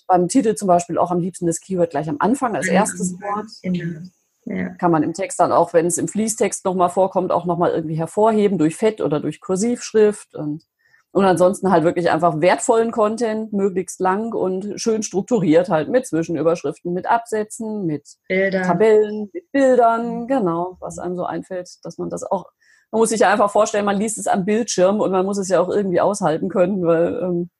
beim 0.06 0.28
Titel 0.28 0.54
zum 0.54 0.68
Beispiel 0.68 0.98
auch 0.98 1.10
am 1.10 1.20
liebsten 1.20 1.46
das 1.46 1.60
Keyword 1.60 1.90
gleich 1.90 2.10
am 2.10 2.18
Anfang 2.18 2.54
als 2.54 2.68
erstes 2.68 3.14
Wort. 3.14 3.46
Genau. 3.62 4.00
Ja. 4.44 4.70
Kann 4.70 4.90
man 4.90 5.02
im 5.02 5.14
Text 5.14 5.38
dann 5.40 5.52
auch, 5.52 5.72
wenn 5.72 5.86
es 5.86 5.98
im 5.98 6.08
Fließtext 6.08 6.64
nochmal 6.64 6.90
vorkommt, 6.90 7.30
auch 7.30 7.46
nochmal 7.46 7.70
irgendwie 7.70 7.94
hervorheben 7.94 8.58
durch 8.58 8.76
Fett 8.76 9.00
oder 9.00 9.20
durch 9.20 9.40
Kursivschrift. 9.40 10.34
Und 10.34 10.64
und 11.12 11.24
ansonsten 11.26 11.70
halt 11.70 11.84
wirklich 11.84 12.10
einfach 12.10 12.40
wertvollen 12.40 12.90
Content, 12.90 13.52
möglichst 13.52 14.00
lang 14.00 14.32
und 14.32 14.80
schön 14.80 15.02
strukturiert 15.02 15.68
halt 15.68 15.90
mit 15.90 16.06
Zwischenüberschriften, 16.06 16.92
mit 16.92 17.08
Absätzen, 17.08 17.84
mit 17.84 18.08
Bilder. 18.28 18.62
Tabellen, 18.62 19.30
mit 19.32 19.52
Bildern, 19.52 20.26
genau, 20.26 20.78
was 20.80 20.98
einem 20.98 21.16
so 21.16 21.24
einfällt, 21.24 21.68
dass 21.82 21.98
man 21.98 22.08
das 22.08 22.24
auch, 22.24 22.46
man 22.90 23.00
muss 23.00 23.10
sich 23.10 23.20
ja 23.20 23.30
einfach 23.30 23.50
vorstellen, 23.50 23.84
man 23.84 23.98
liest 23.98 24.16
es 24.16 24.26
am 24.26 24.46
Bildschirm 24.46 25.00
und 25.00 25.12
man 25.12 25.26
muss 25.26 25.38
es 25.38 25.48
ja 25.48 25.60
auch 25.60 25.68
irgendwie 25.68 26.00
aushalten 26.00 26.48
können, 26.48 26.82
weil 26.82 27.20
ähm, 27.22 27.50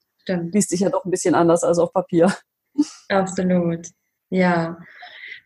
liest 0.51 0.71
sich 0.71 0.81
ja 0.81 0.89
doch 0.89 1.05
ein 1.05 1.11
bisschen 1.11 1.35
anders 1.35 1.63
als 1.63 1.79
auf 1.79 1.93
Papier. 1.93 2.33
Absolut. 3.11 3.87
Ja. 4.31 4.79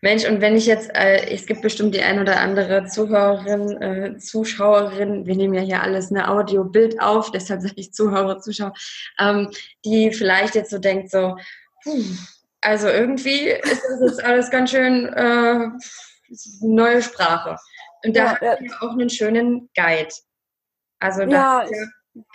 Mensch, 0.01 0.25
und 0.25 0.41
wenn 0.41 0.55
ich 0.55 0.65
jetzt, 0.65 0.89
äh, 0.93 1.29
es 1.33 1.45
gibt 1.45 1.61
bestimmt 1.61 1.95
die 1.95 2.01
ein 2.01 2.19
oder 2.19 2.39
andere 2.39 2.85
Zuhörerin, 2.85 3.81
äh, 3.81 4.17
Zuschauerin, 4.17 5.25
wir 5.25 5.35
nehmen 5.35 5.53
ja 5.53 5.61
hier 5.61 5.81
alles 5.81 6.11
eine 6.11 6.29
Audio-Bild 6.29 7.01
auf, 7.01 7.31
deshalb 7.33 7.61
sage 7.61 7.73
ich 7.77 7.93
Zuhörer, 7.93 8.39
Zuschauer, 8.39 8.73
ähm, 9.19 9.49
die 9.85 10.11
vielleicht 10.11 10.55
jetzt 10.55 10.71
so 10.71 10.77
denkt, 10.77 11.11
so, 11.11 11.37
hm, 11.83 12.17
also 12.61 12.87
irgendwie 12.87 13.49
ist 13.49 13.83
das 13.83 14.01
jetzt 14.01 14.23
alles 14.23 14.49
ganz 14.49 14.71
schön 14.71 15.05
äh, 15.07 15.67
neue 16.61 17.01
Sprache. 17.01 17.57
Und 18.03 18.15
da 18.15 18.23
ja, 18.23 18.41
haben 18.41 18.65
wir 18.65 18.81
auch 18.81 18.91
einen 18.91 19.09
schönen 19.09 19.69
Guide. 19.75 20.13
Also 20.99 21.25
da 21.25 21.63
ja, 21.63 21.69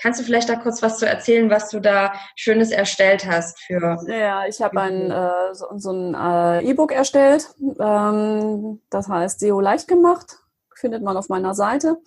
Kannst 0.01 0.21
du 0.21 0.25
vielleicht 0.25 0.49
da 0.49 0.57
kurz 0.57 0.83
was 0.83 0.99
zu 0.99 1.07
erzählen, 1.07 1.51
was 1.51 1.71
du 1.71 1.81
da 1.81 2.13
Schönes 2.37 2.71
erstellt 2.71 3.27
hast 3.27 3.61
für? 3.61 3.99
Ja, 4.07 4.47
ich 4.47 4.61
habe 4.61 4.81
ein 4.81 5.11
äh, 5.11 5.55
so, 5.55 5.67
so, 5.77 5.93
ein 5.93 6.15
äh, 6.15 6.71
E-Book 6.71 6.93
erstellt. 6.93 7.49
Ähm, 7.81 8.81
das 8.91 9.09
heißt 9.09 9.41
SEO 9.41 9.61
leicht 9.61 9.89
gemacht. 9.89 10.39
Findet 10.75 11.03
man 11.03 11.17
auf 11.17 11.29
meiner 11.29 11.55
Seite. 11.55 11.99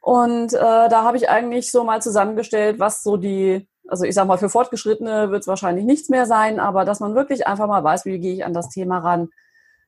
Und 0.00 0.54
äh, 0.54 0.58
da 0.58 1.04
habe 1.04 1.16
ich 1.16 1.28
eigentlich 1.28 1.70
so 1.70 1.84
mal 1.84 2.00
zusammengestellt, 2.00 2.78
was 2.78 3.02
so 3.02 3.16
die, 3.16 3.68
also 3.86 4.04
ich 4.04 4.14
sag 4.14 4.26
mal, 4.26 4.38
für 4.38 4.48
Fortgeschrittene 4.48 5.30
wird 5.30 5.42
es 5.42 5.48
wahrscheinlich 5.48 5.84
nichts 5.84 6.08
mehr 6.08 6.26
sein, 6.26 6.58
aber 6.58 6.84
dass 6.84 7.00
man 7.00 7.14
wirklich 7.14 7.46
einfach 7.46 7.66
mal 7.66 7.84
weiß, 7.84 8.06
wie 8.06 8.18
gehe 8.18 8.34
ich 8.34 8.44
an 8.44 8.54
das 8.54 8.70
Thema 8.70 8.98
ran. 8.98 9.28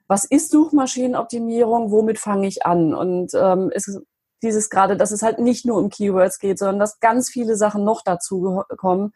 Was 0.09 0.25
ist 0.25 0.51
Suchmaschinenoptimierung? 0.51 1.91
Womit 1.91 2.19
fange 2.19 2.47
ich 2.47 2.67
an? 2.67 2.95
Und 2.95 3.33
ähm, 3.35 3.71
es 3.75 4.03
dieses 4.43 4.71
gerade, 4.71 4.97
dass 4.97 5.11
es 5.11 5.23
halt 5.23 5.39
nicht 5.39 5.65
nur 5.65 5.79
um 5.79 5.89
Keywords 5.89 6.39
geht, 6.39 6.59
sondern 6.59 6.79
dass 6.79 7.01
ganz 7.01 7.31
viele 7.31 7.57
Sachen 7.57 7.85
noch 7.85 8.03
dazu 8.03 8.63
kommen. 8.77 9.13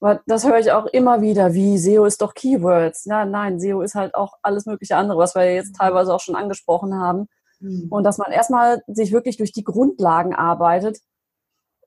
Aber 0.00 0.20
das 0.26 0.46
höre 0.46 0.58
ich 0.58 0.70
auch 0.72 0.86
immer 0.86 1.20
wieder, 1.20 1.54
wie 1.54 1.76
SEO 1.76 2.04
ist 2.04 2.22
doch 2.22 2.34
Keywords. 2.34 3.04
Ja, 3.04 3.24
nein, 3.24 3.58
SEO 3.58 3.82
ist 3.82 3.94
halt 3.94 4.14
auch 4.14 4.34
alles 4.42 4.66
mögliche 4.66 4.96
andere, 4.96 5.18
was 5.18 5.34
wir 5.34 5.52
jetzt 5.52 5.76
teilweise 5.76 6.14
auch 6.14 6.20
schon 6.20 6.36
angesprochen 6.36 6.94
haben. 6.94 7.26
Mhm. 7.60 7.88
Und 7.90 8.04
dass 8.04 8.18
man 8.18 8.30
erstmal 8.30 8.82
sich 8.86 9.12
wirklich 9.12 9.36
durch 9.36 9.52
die 9.52 9.64
Grundlagen 9.64 10.34
arbeitet. 10.34 10.98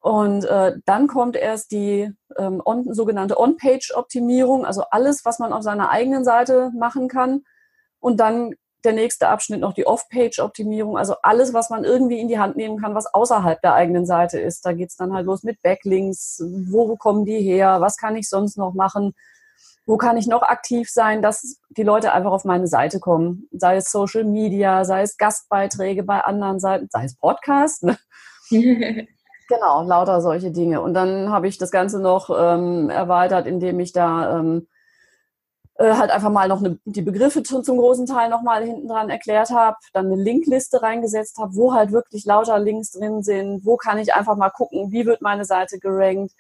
Und 0.02 0.46
äh, 0.46 0.78
dann 0.86 1.08
kommt 1.08 1.36
erst 1.36 1.72
die 1.72 2.12
ähm, 2.38 2.62
on, 2.66 2.94
sogenannte 2.94 3.40
On-Page-Optimierung, 3.40 4.66
also 4.66 4.84
alles, 4.90 5.24
was 5.26 5.40
man 5.40 5.54
auf 5.54 5.64
seiner 5.64 5.90
eigenen 5.90 6.26
Seite 6.26 6.72
machen 6.78 7.08
kann. 7.08 7.44
Und 8.00 8.20
dann 8.20 8.56
der 8.84 8.94
nächste 8.94 9.30
Abschnitt 9.30 9.62
noch 9.62 9.74
die 9.74 9.88
Off-Page-Optimierung, 9.88 10.98
also 10.98 11.16
alles, 11.24 11.54
was 11.54 11.70
man 11.70 11.84
irgendwie 11.84 12.20
in 12.20 12.28
die 12.28 12.40
Hand 12.40 12.56
nehmen 12.56 12.78
kann, 12.80 12.96
was 12.96 13.14
außerhalb 13.14 13.62
der 13.62 13.74
eigenen 13.74 14.06
Seite 14.06 14.40
ist. 14.40 14.66
Da 14.66 14.74
geht's 14.74 14.96
dann 14.96 15.14
halt 15.14 15.26
los 15.26 15.44
mit 15.44 15.62
Backlinks, 15.62 16.44
wo 16.70 16.96
kommen 16.96 17.26
die 17.26 17.42
her, 17.42 17.82
was 17.82 17.98
kann 17.98 18.16
ich 18.16 18.30
sonst 18.30 18.58
noch 18.58 18.74
machen. 18.74 19.14
wo 19.86 19.98
kann 19.98 20.16
ich 20.16 20.28
noch 20.28 20.44
aktiv 20.44 20.90
sein, 20.90 21.22
dass 21.22 21.58
die 21.70 21.84
Leute 21.84 22.14
einfach 22.14 22.32
auf 22.32 22.46
meine 22.46 22.68
Seite 22.68 23.00
kommen. 23.00 23.48
Sei 23.52 23.78
es 23.78 23.92
Social 23.92 24.24
Media, 24.24 24.86
sei 24.86 25.02
es 25.02 25.18
Gastbeiträge 25.18 26.04
bei 26.04 26.22
anderen 26.22 26.60
Seiten, 26.60 26.88
sei 26.92 27.06
es 27.06 27.16
Podcast. 27.16 27.84
Ne? 27.84 27.98
genau, 28.52 29.84
lauter 29.84 30.22
solche 30.22 30.52
Dinge. 30.52 30.82
Und 30.82 30.94
dann 30.94 31.30
habe 31.32 31.48
ich 31.48 31.58
das 31.58 31.72
Ganze 31.72 32.00
noch 32.00 32.30
ähm, 32.30 32.90
erweitert, 32.90 33.48
indem 33.48 33.80
ich 33.80 33.92
da 33.92 34.40
ähm, 34.40 34.68
äh, 35.82 35.96
halt 35.96 36.12
einfach 36.12 36.30
mal 36.30 36.48
noch 36.48 36.60
eine, 36.60 36.78
die 36.86 37.02
Begriffe 37.02 37.42
zum, 37.42 37.64
zum 37.64 37.78
großen 37.78 38.06
Teil 38.06 38.30
nochmal 38.30 38.64
hinten 38.64 38.88
dran 38.88 39.10
erklärt 39.10 39.50
habe, 39.50 39.78
dann 39.94 40.06
eine 40.06 40.22
Linkliste 40.22 40.82
reingesetzt 40.82 41.38
habe, 41.40 41.56
wo 41.56 41.74
halt 41.74 41.92
wirklich 41.92 42.26
lauter 42.26 42.60
Links 42.60 42.92
drin 42.92 43.24
sind, 43.24 43.66
wo 43.66 43.78
kann 43.78 43.98
ich 43.98 44.14
einfach 44.14 44.36
mal 44.36 44.52
gucken, 44.52 44.92
wie 44.92 45.06
wird 45.06 45.22
meine 45.22 45.46
Seite 45.46 45.80
gerankt, 45.80 46.34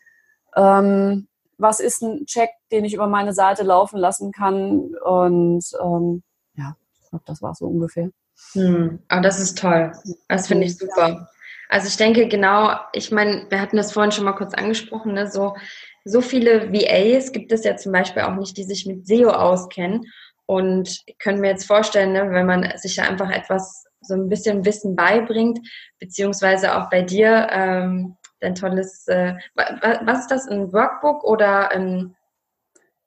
ähm, 0.55 1.27
was 1.57 1.79
ist 1.79 2.03
ein 2.03 2.25
Check, 2.25 2.51
den 2.71 2.85
ich 2.85 2.93
über 2.93 3.07
meine 3.07 3.33
Seite 3.33 3.63
laufen 3.63 3.97
lassen 3.97 4.31
kann 4.31 4.95
und 5.03 5.63
ähm, 5.81 6.23
ja, 6.55 6.75
ich 7.01 7.09
glaube, 7.09 7.25
das 7.25 7.41
war 7.41 7.55
so 7.55 7.65
ungefähr. 7.65 8.09
Hm, 8.53 8.99
aber 9.07 9.21
das 9.21 9.39
ist 9.39 9.57
toll. 9.57 9.91
Das 10.27 10.47
finde 10.47 10.65
ich 10.65 10.77
super. 10.77 11.27
Also 11.69 11.87
ich 11.87 11.97
denke 11.97 12.27
genau, 12.27 12.75
ich 12.93 13.11
meine, 13.11 13.45
wir 13.49 13.61
hatten 13.61 13.77
das 13.77 13.93
vorhin 13.93 14.11
schon 14.11 14.25
mal 14.25 14.33
kurz 14.33 14.53
angesprochen, 14.53 15.13
ne, 15.13 15.31
so 15.31 15.55
so 16.05 16.21
viele 16.21 16.71
VAs 16.73 17.31
gibt 17.31 17.51
es 17.51 17.63
ja 17.63 17.75
zum 17.75 17.91
Beispiel 17.91 18.23
auch 18.23 18.35
nicht, 18.35 18.57
die 18.57 18.63
sich 18.63 18.85
mit 18.85 19.07
SEO 19.07 19.29
auskennen. 19.29 20.05
Und 20.45 21.01
können 21.19 21.39
mir 21.39 21.51
jetzt 21.51 21.65
vorstellen, 21.65 22.11
ne, 22.11 22.29
wenn 22.31 22.45
man 22.45 22.73
sich 22.77 22.95
da 22.97 23.03
einfach 23.03 23.31
etwas, 23.31 23.85
so 24.01 24.15
ein 24.15 24.29
bisschen 24.29 24.65
Wissen 24.65 24.95
beibringt, 24.95 25.59
beziehungsweise 25.99 26.75
auch 26.75 26.89
bei 26.89 27.03
dir 27.03 27.47
ähm, 27.51 28.17
dein 28.39 28.55
tolles, 28.55 29.07
äh, 29.07 29.35
was 29.55 30.21
ist 30.21 30.31
das, 30.31 30.47
ein 30.47 30.73
Workbook 30.73 31.23
oder 31.23 31.71
ein... 31.71 32.15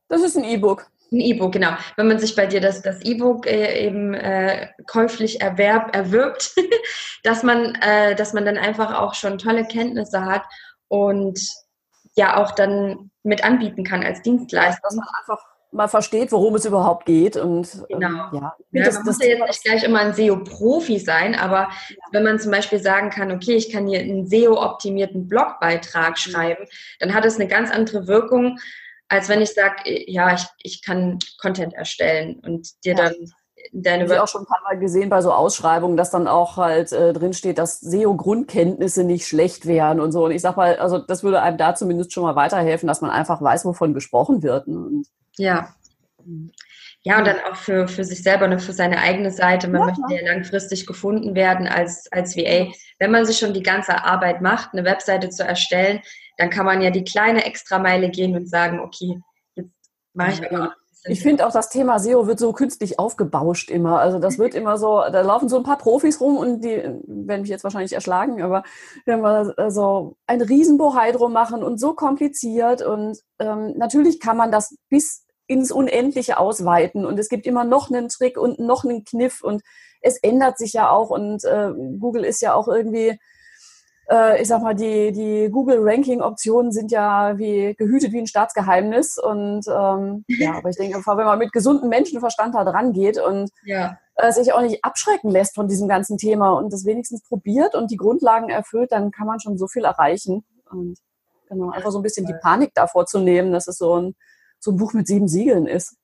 Das 0.09 0.23
ist 0.23 0.37
ein 0.37 0.45
E-Book. 0.45 0.87
Ein 1.13 1.21
E-Book, 1.21 1.53
genau. 1.53 1.73
Wenn 1.97 2.09
man 2.09 2.19
sich 2.19 2.35
bei 2.35 2.47
dir 2.47 2.61
das, 2.61 2.81
das 2.81 3.03
E-Book 3.03 3.47
äh, 3.47 3.87
eben 3.87 4.15
äh, 4.15 4.69
käuflich 4.87 5.41
erwerb, 5.41 5.95
erwirbt, 5.95 6.55
dass 7.25 7.43
man, 7.43 7.75
äh, 7.83 8.15
dass 8.15 8.33
man 8.33 8.45
dann 8.45 8.57
einfach 8.57 8.95
auch 8.95 9.15
schon 9.15 9.39
tolle 9.39 9.67
Kenntnisse 9.67 10.25
hat 10.25 10.45
und 10.89 11.41
ja 12.17 12.37
auch 12.37 12.53
dann 12.53 13.11
mit 13.23 13.45
anbieten 13.45 13.85
kann 13.85 14.03
als 14.03 14.23
Dienstleister. 14.23 14.81
Dass 14.83 14.95
man 14.95 15.07
einfach 15.21 15.45
mal 15.75 15.89
versteht, 15.89 16.33
worum 16.33 16.55
es 16.55 16.65
überhaupt 16.65 17.05
geht. 17.05 17.37
Und 17.37 17.75
ähm, 17.75 17.99
genau. 18.01 18.09
Ähm, 18.09 18.41
ja, 18.41 18.57
ja 18.73 18.85
das, 18.85 18.95
man 18.97 19.07
muss 19.07 19.19
ja 19.21 19.29
jetzt 19.29 19.49
nicht 19.49 19.65
gleich 19.65 19.85
immer 19.85 20.01
ein 20.01 20.15
SEO-Profi 20.15 20.99
sein, 20.99 21.35
aber 21.35 21.69
ja. 21.89 21.97
wenn 22.13 22.23
man 22.23 22.39
zum 22.39 22.53
Beispiel 22.53 22.79
sagen 22.79 23.11
kann, 23.11 23.33
okay, 23.33 23.55
ich 23.55 23.71
kann 23.71 23.89
hier 23.89 24.01
einen 24.01 24.27
SEO-optimierten 24.29 25.29
Blogbeitrag 25.29 26.13
mhm. 26.13 26.17
schreiben, 26.17 26.65
dann 27.01 27.13
hat 27.13 27.25
es 27.25 27.35
eine 27.35 27.49
ganz 27.49 27.71
andere 27.71 28.07
Wirkung, 28.07 28.59
als 29.09 29.29
wenn 29.29 29.43
ich 29.43 29.51
sage, 29.53 29.83
ja, 30.07 30.35
ich, 30.35 30.45
ich 30.63 30.83
kann 30.83 31.19
Content 31.41 31.75
erstellen 31.75 32.41
und 32.45 32.69
dir 32.85 32.95
ja. 32.95 33.05
dann 33.05 33.15
deine 33.75 34.05
ich 34.05 34.19
auch 34.19 34.29
schon 34.29 34.43
ein 34.43 34.47
paar 34.47 34.63
Mal 34.63 34.79
gesehen 34.79 35.09
bei 35.09 35.21
so 35.21 35.33
Ausschreibungen, 35.33 35.97
dass 35.97 36.11
dann 36.11 36.29
auch 36.29 36.57
halt 36.57 36.93
äh, 36.93 37.13
drin 37.13 37.33
steht, 37.33 37.59
dass 37.59 37.81
SEO-Grundkenntnisse 37.81 39.05
nicht 39.05 39.27
schlecht 39.27 39.67
wären 39.67 40.01
und 40.01 40.13
so. 40.13 40.25
Und 40.25 40.31
ich 40.31 40.43
sag 40.43 40.57
mal, 40.57 40.77
also 40.77 40.99
das 40.99 41.25
würde 41.25 41.43
einem 41.43 41.59
da 41.59 41.75
zumindest 41.75 42.13
schon 42.13 42.23
mal 42.23 42.37
weiterhelfen, 42.37 42.87
dass 42.87 43.01
man 43.01 43.11
einfach 43.11 43.43
weiß, 43.43 43.65
wovon 43.65 43.93
gesprochen 43.93 44.43
wird. 44.43 44.69
Ne? 44.69 44.77
Und, 44.77 45.07
ja. 45.37 45.75
Ja, 47.03 47.19
und 47.19 47.27
dann 47.27 47.37
auch 47.51 47.57
für, 47.57 47.87
für 47.89 48.05
sich 48.05 48.23
selber 48.23 48.47
und 48.47 48.61
für 48.61 48.73
seine 48.73 48.99
eigene 48.99 49.31
Seite. 49.31 49.69
Man 49.69 49.81
ja, 49.81 49.87
möchte 49.87 50.25
ja 50.25 50.33
langfristig 50.33 50.87
gefunden 50.87 51.35
werden 51.35 51.67
als, 51.67 52.11
als 52.13 52.37
VA. 52.37 52.73
Wenn 52.99 53.11
man 53.11 53.27
sich 53.27 53.39
schon 53.39 53.53
die 53.53 53.63
ganze 53.63 54.05
Arbeit 54.05 54.41
macht, 54.41 54.71
eine 54.73 54.85
Webseite 54.85 55.29
zu 55.29 55.45
erstellen, 55.45 56.01
dann 56.39 56.49
kann 56.49 56.65
man 56.65 56.81
ja 56.81 56.91
die 56.91 57.05
kleine 57.05 57.45
Extrameile 57.45 58.09
gehen 58.09 58.35
und 58.37 58.49
sagen, 58.49 58.81
okay, 58.81 59.21
jetzt 59.55 59.71
mache 60.15 60.33
ich 60.33 60.51
aber 60.51 60.75
ich 61.07 61.23
finde 61.23 61.47
auch 61.47 61.53
das 61.53 61.69
Thema 61.69 61.99
SEO 61.99 62.27
wird 62.27 62.39
so 62.39 62.53
künstlich 62.53 62.99
aufgebauscht 62.99 63.71
immer. 63.71 64.01
Also 64.01 64.19
das 64.19 64.39
wird 64.39 64.55
immer 64.55 64.79
so, 64.79 65.03
da 65.13 65.21
laufen 65.21 65.49
so 65.49 65.57
ein 65.57 65.63
paar 65.63 65.77
Profis 65.77 66.21
rum 66.21 66.37
und 66.37 66.65
die 66.65 66.77
werden 67.07 67.43
mich 67.43 67.51
jetzt 67.51 67.65
wahrscheinlich 67.65 67.93
erschlagen, 67.93 68.43
aber 68.43 68.63
wenn 69.05 69.21
wir 69.21 69.71
so 69.71 70.17
ein 70.27 70.41
Riesenbohai 70.41 71.13
drum 71.13 71.33
machen 71.33 71.63
und 71.63 71.79
so 71.79 71.95
kompliziert 71.95 72.81
und 72.81 73.19
ähm, 73.39 73.75
natürlich 73.77 74.19
kann 74.19 74.39
man 74.39 74.51
das 74.51 74.77
bis 74.89 75.27
ins 75.47 75.71
Unendliche 75.71 76.39
ausweiten 76.39 77.05
und 77.05 77.19
es 77.19 77.29
gibt 77.29 77.47
immer 77.47 77.65
noch 77.65 77.91
einen 77.91 78.09
Trick 78.09 78.39
und 78.39 78.59
noch 78.59 78.85
einen 78.85 79.05
Kniff 79.05 79.43
und 79.43 79.63
es 80.01 80.17
ändert 80.23 80.57
sich 80.57 80.73
ja 80.73 80.89
auch 80.89 81.11
und 81.11 81.45
äh, 81.45 81.71
Google 81.99 82.25
ist 82.25 82.41
ja 82.41 82.55
auch 82.55 82.69
irgendwie 82.69 83.19
äh, 84.11 84.41
ich 84.41 84.49
sag 84.49 84.63
mal, 84.63 84.75
die, 84.75 85.13
die 85.13 85.49
Google-Ranking-Optionen 85.51 86.73
sind 86.73 86.91
ja 86.91 87.39
wie 87.39 87.75
gehütet 87.75 88.13
wie 88.13 88.19
ein 88.19 88.27
Staatsgeheimnis. 88.27 89.19
Und 89.19 89.67
ähm, 89.69 90.25
ja, 90.29 90.55
aber 90.55 90.71
ich 90.71 90.77
denke, 90.77 90.99
wenn 90.99 91.25
man 91.25 91.39
mit 91.39 91.53
gesundem 91.53 91.89
Menschenverstand 91.89 92.55
da 92.55 92.65
dran 92.65 92.93
geht 92.93 93.19
und 93.19 93.51
ja. 93.65 93.99
äh, 94.17 94.33
sich 94.33 94.53
auch 94.53 94.63
nicht 94.63 94.85
abschrecken 94.85 95.31
lässt 95.31 95.55
von 95.55 95.69
diesem 95.69 95.89
ganzen 95.89 96.19
Thema 96.19 96.53
und 96.53 96.73
das 96.73 96.85
wenigstens 96.85 97.23
probiert 97.23 97.75
und 97.75 97.91
die 97.91 97.97
Grundlagen 97.97 98.51
erfüllt, 98.51 98.93
dann 98.93 99.11
kann 99.11 99.27
man 99.27 99.41
schon 99.41 99.59
so 99.59 99.67
viel 99.67 99.85
erreichen. 99.85 100.45
Und 100.71 100.99
genau, 101.49 101.71
einfach 101.71 101.91
so 101.91 101.99
ein 101.99 102.03
bisschen 102.03 102.27
die 102.27 102.35
Panik 102.43 102.73
davor 102.75 103.07
zu 103.07 103.19
nehmen, 103.19 103.53
dass 103.53 103.69
es 103.69 103.79
so 103.79 104.01
ein, 104.01 104.15
so 104.59 104.73
ein 104.73 104.77
Buch 104.77 104.93
mit 104.93 105.07
sieben 105.07 105.29
Siegeln 105.29 105.67
ist. 105.67 105.97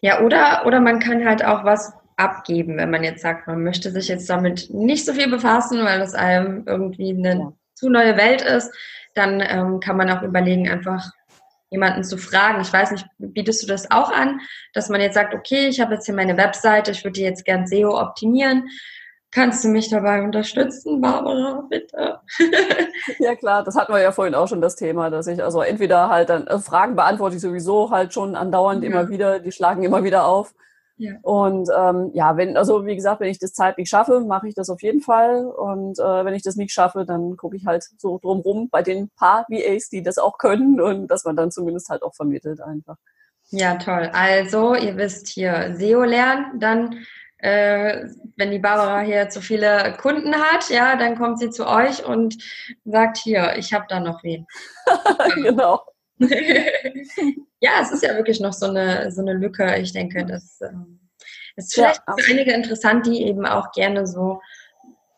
Ja, 0.00 0.22
oder, 0.22 0.64
oder 0.66 0.80
man 0.80 1.00
kann 1.00 1.24
halt 1.24 1.44
auch 1.44 1.64
was 1.64 1.92
abgeben, 2.16 2.76
wenn 2.76 2.90
man 2.90 3.04
jetzt 3.04 3.22
sagt, 3.22 3.46
man 3.46 3.62
möchte 3.62 3.90
sich 3.90 4.08
jetzt 4.08 4.28
damit 4.28 4.68
nicht 4.70 5.04
so 5.04 5.12
viel 5.12 5.28
befassen, 5.28 5.84
weil 5.84 6.00
es 6.00 6.14
einem 6.14 6.64
irgendwie 6.66 7.10
eine 7.10 7.38
ja. 7.38 7.52
zu 7.74 7.88
neue 7.88 8.16
Welt 8.16 8.42
ist, 8.42 8.72
dann 9.14 9.42
ähm, 9.46 9.80
kann 9.80 9.96
man 9.96 10.10
auch 10.10 10.22
überlegen, 10.22 10.68
einfach 10.68 11.10
jemanden 11.70 12.04
zu 12.04 12.18
fragen. 12.18 12.60
Ich 12.60 12.72
weiß 12.72 12.90
nicht, 12.92 13.06
bietest 13.18 13.62
du 13.62 13.66
das 13.66 13.90
auch 13.90 14.10
an, 14.12 14.40
dass 14.74 14.90
man 14.90 15.00
jetzt 15.00 15.14
sagt, 15.14 15.34
okay, 15.34 15.68
ich 15.68 15.80
habe 15.80 15.94
jetzt 15.94 16.04
hier 16.04 16.14
meine 16.14 16.36
Webseite, 16.36 16.90
ich 16.90 17.02
würde 17.02 17.14
die 17.14 17.22
jetzt 17.22 17.44
gern 17.44 17.66
SEO 17.66 17.98
optimieren. 17.98 18.68
Kannst 19.30 19.64
du 19.64 19.68
mich 19.68 19.88
dabei 19.88 20.20
unterstützen, 20.20 21.00
Barbara, 21.00 21.64
bitte? 21.70 22.20
ja 23.18 23.34
klar, 23.34 23.64
das 23.64 23.74
hatten 23.74 23.94
wir 23.94 24.02
ja 24.02 24.12
vorhin 24.12 24.34
auch 24.34 24.46
schon 24.46 24.60
das 24.60 24.76
Thema, 24.76 25.08
dass 25.08 25.26
ich 25.26 25.42
also 25.42 25.62
entweder 25.62 26.10
halt 26.10 26.28
dann 26.28 26.46
also 26.46 26.62
Fragen 26.62 26.94
beantworte 26.94 27.36
ich 27.36 27.42
sowieso 27.42 27.90
halt 27.90 28.12
schon 28.12 28.36
andauernd 28.36 28.84
ja. 28.84 28.90
immer 28.90 29.08
wieder, 29.08 29.38
die 29.40 29.50
schlagen 29.50 29.82
immer 29.82 30.04
wieder 30.04 30.26
auf. 30.26 30.54
Ja. 30.96 31.14
Und 31.22 31.68
ähm, 31.76 32.10
ja, 32.14 32.36
wenn, 32.36 32.56
also 32.56 32.86
wie 32.86 32.94
gesagt, 32.94 33.20
wenn 33.20 33.30
ich 33.30 33.38
das 33.38 33.52
zeitlich 33.52 33.88
schaffe, 33.88 34.20
mache 34.20 34.48
ich 34.48 34.54
das 34.54 34.70
auf 34.70 34.82
jeden 34.82 35.00
Fall. 35.00 35.46
Und 35.46 35.98
äh, 35.98 36.24
wenn 36.24 36.34
ich 36.34 36.42
das 36.42 36.56
nicht 36.56 36.72
schaffe, 36.72 37.04
dann 37.04 37.36
gucke 37.36 37.56
ich 37.56 37.66
halt 37.66 37.84
so 37.98 38.18
drumrum 38.18 38.68
bei 38.70 38.82
den 38.82 39.10
paar 39.10 39.46
VAs, 39.48 39.88
die 39.88 40.02
das 40.02 40.18
auch 40.18 40.38
können 40.38 40.80
und 40.80 41.08
dass 41.08 41.24
man 41.24 41.36
dann 41.36 41.50
zumindest 41.50 41.88
halt 41.88 42.02
auch 42.02 42.14
vermittelt 42.14 42.60
einfach. 42.60 42.96
Ja, 43.50 43.76
toll. 43.76 44.10
Also, 44.12 44.74
ihr 44.74 44.96
wisst 44.96 45.28
hier 45.28 45.74
SEO 45.76 46.04
lernen, 46.04 46.58
dann 46.58 47.04
äh, 47.42 48.06
wenn 48.36 48.52
die 48.52 48.60
Barbara 48.60 49.00
hier 49.00 49.28
zu 49.28 49.42
viele 49.42 49.96
Kunden 50.00 50.34
hat, 50.34 50.70
ja, 50.70 50.96
dann 50.96 51.18
kommt 51.18 51.40
sie 51.40 51.50
zu 51.50 51.66
euch 51.66 52.04
und 52.04 52.36
sagt 52.84 53.18
hier, 53.18 53.56
ich 53.56 53.74
habe 53.74 53.84
da 53.88 53.98
noch 53.98 54.22
wen. 54.22 54.46
genau. 55.34 55.80
ja, 57.60 57.70
es 57.82 57.92
ist 57.92 58.02
ja 58.02 58.16
wirklich 58.16 58.40
noch 58.40 58.52
so 58.52 58.66
eine, 58.66 59.10
so 59.12 59.20
eine 59.20 59.34
Lücke. 59.34 59.76
Ich 59.78 59.92
denke, 59.92 60.24
das 60.24 60.60
ähm, 60.60 61.00
ist 61.56 61.74
vielleicht 61.74 62.02
ja, 62.06 62.14
für 62.18 62.30
einige 62.32 62.52
interessant, 62.52 63.06
die 63.06 63.22
eben 63.26 63.46
auch 63.46 63.72
gerne 63.72 64.06
so 64.06 64.40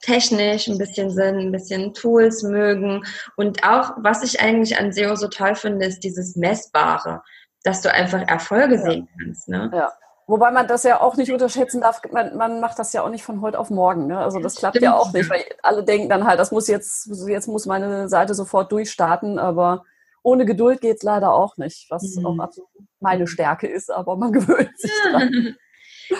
technisch 0.04 0.68
ein 0.68 0.78
bisschen 0.78 1.10
sind, 1.10 1.38
ein 1.38 1.52
bisschen 1.52 1.94
Tools 1.94 2.42
mögen. 2.42 3.04
Und 3.36 3.64
auch, 3.64 3.92
was 3.96 4.22
ich 4.22 4.40
eigentlich 4.40 4.78
an 4.78 4.92
SEO 4.92 5.16
so 5.16 5.28
toll 5.28 5.54
finde, 5.54 5.86
ist 5.86 6.04
dieses 6.04 6.36
Messbare, 6.36 7.22
dass 7.62 7.80
du 7.80 7.90
einfach 7.90 8.20
Erfolge 8.28 8.76
ja. 8.76 8.82
sehen 8.82 9.08
kannst. 9.18 9.48
Ne? 9.48 9.70
Ja. 9.72 9.92
Wobei 10.26 10.50
man 10.50 10.66
das 10.66 10.84
ja 10.84 11.00
auch 11.00 11.16
nicht 11.16 11.32
unterschätzen 11.32 11.82
darf, 11.82 12.00
man, 12.10 12.36
man 12.36 12.60
macht 12.60 12.78
das 12.78 12.92
ja 12.94 13.02
auch 13.02 13.10
nicht 13.10 13.24
von 13.24 13.42
heute 13.42 13.58
auf 13.58 13.70
morgen. 13.70 14.06
Ne? 14.06 14.18
Also 14.18 14.40
das 14.40 14.56
klappt 14.56 14.76
Stimmt. 14.76 14.84
ja 14.84 14.96
auch 14.96 15.12
nicht, 15.12 15.28
weil 15.28 15.44
alle 15.62 15.84
denken 15.84 16.08
dann 16.08 16.26
halt, 16.26 16.38
das 16.38 16.50
muss 16.50 16.66
jetzt, 16.66 17.10
jetzt 17.26 17.46
muss 17.46 17.66
meine 17.66 18.08
Seite 18.08 18.34
sofort 18.34 18.72
durchstarten, 18.72 19.38
aber 19.38 19.84
ohne 20.24 20.46
Geduld 20.46 20.80
geht 20.80 20.96
es 20.96 21.02
leider 21.02 21.32
auch 21.32 21.56
nicht, 21.58 21.86
was 21.90 22.16
mhm. 22.16 22.26
auch 22.26 22.38
absolut 22.38 22.70
meine 22.98 23.26
Stärke 23.28 23.68
ist, 23.68 23.92
aber 23.92 24.16
man 24.16 24.32
gewöhnt 24.32 24.76
sich 24.76 24.92
dran. 25.10 25.56